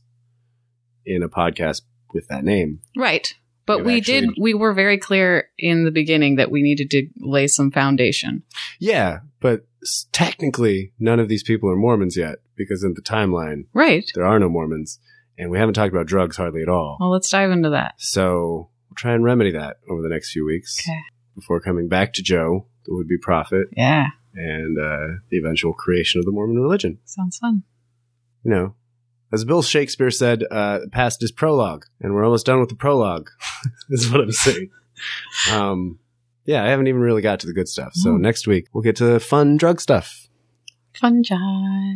in 1.05 1.22
a 1.22 1.28
podcast 1.30 1.82
with 2.13 2.28
that 2.30 2.43
name. 2.45 2.80
Right. 2.95 3.36
But 3.68 3.86
we 3.86 3.97
actually- 3.97 4.22
did, 4.22 4.30
we 4.39 4.53
were 4.55 4.74
very 4.74 4.97
clear 4.97 5.49
in 5.59 5.84
the 5.86 5.91
beginning 5.91 6.38
that 6.38 6.49
we 6.49 6.63
needed 6.63 6.89
to 6.91 7.07
lay 7.20 7.45
some 7.47 7.70
foundation. 7.70 8.41
Yeah, 8.80 9.20
but 9.39 9.65
technically, 10.11 10.93
none 10.99 11.20
of 11.20 11.28
these 11.28 11.43
people 11.43 11.70
are 11.70 11.76
Mormons 11.76 12.18
yet 12.18 12.38
because 12.55 12.84
in 12.84 12.93
the 12.95 13.01
timeline, 13.01 13.65
Right. 13.74 14.09
there 14.15 14.26
are 14.26 14.39
no 14.39 14.49
Mormons, 14.49 14.99
and 15.38 15.51
we 15.51 15.59
haven't 15.59 15.76
talked 15.76 15.93
about 15.93 16.07
drugs 16.07 16.38
hardly 16.38 16.61
at 16.61 16.70
all. 16.70 16.97
Well, 16.99 17.11
let's 17.11 17.30
dive 17.30 17.51
into 17.51 17.70
that. 17.70 17.93
So 17.97 18.70
we'll 18.89 18.95
try 18.95 19.13
and 19.13 19.24
remedy 19.24 19.51
that 19.51 19.78
over 19.89 20.01
the 20.01 20.09
next 20.09 20.32
few 20.32 20.45
weeks 20.45 20.80
Okay. 20.82 20.99
before 21.36 21.59
coming 21.59 21.88
back 21.88 22.13
to 22.13 22.24
Joe, 22.24 22.65
the 22.86 22.95
would 22.95 23.07
be 23.07 23.18
prophet, 23.18 23.68
Yeah. 23.76 24.07
and 24.34 24.78
uh, 24.80 25.20
the 25.30 25.38
eventual 25.38 25.74
creation 25.74 26.20
of 26.20 26.26
the 26.26 26.32
Mormon 26.32 26.57
religion. 26.59 26.99
Sounds 27.05 27.38
fun. 27.38 27.63
You 28.43 28.51
know, 28.51 28.76
as 29.34 29.43
Bill 29.45 29.61
Shakespeare 29.61 30.11
said, 30.11 30.43
uh, 30.51 30.80
past 30.91 31.21
is 31.23 31.32
prologue, 31.32 31.86
and 32.01 32.13
we're 32.13 32.23
almost 32.23 32.45
done 32.45 32.59
with 32.59 32.69
the 32.69 32.75
prologue. 32.75 33.30
is 33.89 34.11
what 34.11 34.21
I'm 34.21 34.32
saying. 34.32 34.69
Um, 35.51 35.99
yeah, 36.45 36.63
I 36.63 36.67
haven't 36.69 36.88
even 36.88 37.01
really 37.01 37.21
got 37.21 37.39
to 37.41 37.47
the 37.47 37.53
good 37.53 37.67
stuff. 37.67 37.91
So 37.93 38.11
Mm. 38.11 38.21
next 38.21 38.47
week 38.47 38.67
we'll 38.73 38.84
get 38.84 38.95
to 38.97 39.05
the 39.05 39.19
fun 39.19 39.57
drug 39.57 39.82
stuff. 39.82 40.28
Fungi. 40.95 41.36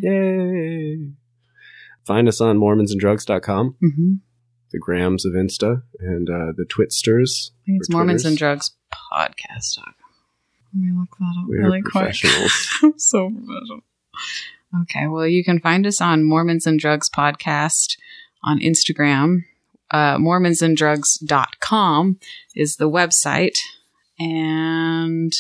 Yay! 0.01 1.11
Find 2.05 2.27
us 2.27 2.41
on 2.41 2.57
MormonsandDrugs.com, 2.57 3.75
Mm-hmm. 3.83 4.13
the 4.71 4.79
Grams 4.79 5.25
of 5.25 5.33
Insta, 5.33 5.83
and 5.99 6.29
uh, 6.29 6.51
the 6.55 6.65
Twitsters. 6.65 7.51
I 7.51 7.65
think 7.65 7.77
it's 7.79 7.89
Mormons 7.89 8.25
and. 8.25 8.37
Drugs 8.37 8.71
podcast. 8.93 9.77
Let 9.77 9.95
me 10.73 10.91
look 10.97 11.15
that 11.19 11.35
up 11.39 11.45
We're 11.47 11.63
really 11.63 11.81
quick. 11.81 12.15
I'm 12.83 12.97
so 12.99 13.29
professional. 13.29 13.81
Okay, 14.83 15.07
well, 15.07 15.27
you 15.27 15.43
can 15.43 15.59
find 15.59 15.85
us 15.85 15.99
on 15.99 16.23
Mormons 16.23 16.65
and 16.65 16.79
Drugs 16.79 17.09
podcast 17.09 17.97
on 18.43 18.59
Instagram. 18.59 19.43
Uh, 19.91 20.17
MormonsandDrugs.com 20.17 22.19
is 22.55 22.77
the 22.77 22.89
website. 22.89 23.57
And 24.17 25.33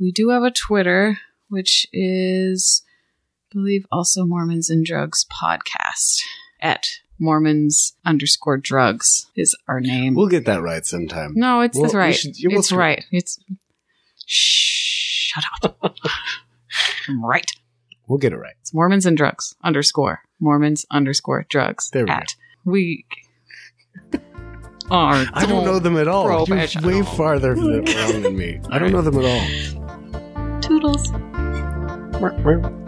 we 0.00 0.10
do 0.12 0.30
have 0.30 0.42
a 0.42 0.50
Twitter, 0.50 1.18
which 1.48 1.86
is, 1.92 2.82
I 3.52 3.54
believe, 3.54 3.86
also 3.92 4.24
Mormons 4.24 4.68
and 4.70 4.84
Drugs 4.84 5.24
podcast 5.30 6.22
at 6.60 6.88
Mormons 7.20 7.94
underscore 8.04 8.56
drugs 8.58 9.26
is 9.36 9.56
our 9.68 9.80
name. 9.80 10.14
We'll 10.14 10.28
get 10.28 10.46
that 10.46 10.62
right 10.62 10.84
sometime. 10.86 11.32
no, 11.36 11.60
it's 11.60 11.76
Well, 11.76 11.84
it's 11.86 11.94
we 11.94 12.00
right. 12.00 12.14
should- 12.16 12.34
it's 12.36 12.72
right. 12.72 13.04
It's 13.12 13.38
shh, 14.26 15.30
shut 15.32 15.44
up. 15.62 15.76
I'm 17.08 17.24
right. 17.24 17.50
We'll 18.08 18.18
get 18.18 18.32
it 18.32 18.36
right. 18.38 18.54
It's 18.60 18.72
Mormons 18.74 19.06
and 19.06 19.16
drugs 19.16 19.54
underscore 19.62 20.22
Mormons 20.40 20.86
underscore 20.90 21.44
drugs 21.48 21.90
There 21.90 22.04
we 22.04 22.10
at 22.10 22.34
we 22.64 23.04
are. 24.90 25.26
I 25.34 25.44
don't 25.46 25.64
know 25.64 25.78
them 25.78 25.96
at 25.98 26.08
all. 26.08 26.26
You're 26.28 26.46
Professional. 26.46 26.90
way 26.90 27.02
farther 27.02 27.54
from- 27.54 27.84
wrong 27.84 28.22
than 28.22 28.36
me. 28.36 28.60
I 28.70 28.78
don't 28.78 28.90
know 28.92 29.02
them 29.02 29.18
at 29.18 29.24
all. 29.24 30.60
Toodles. 30.60 31.12
Meow, 31.12 32.32
meow. 32.44 32.84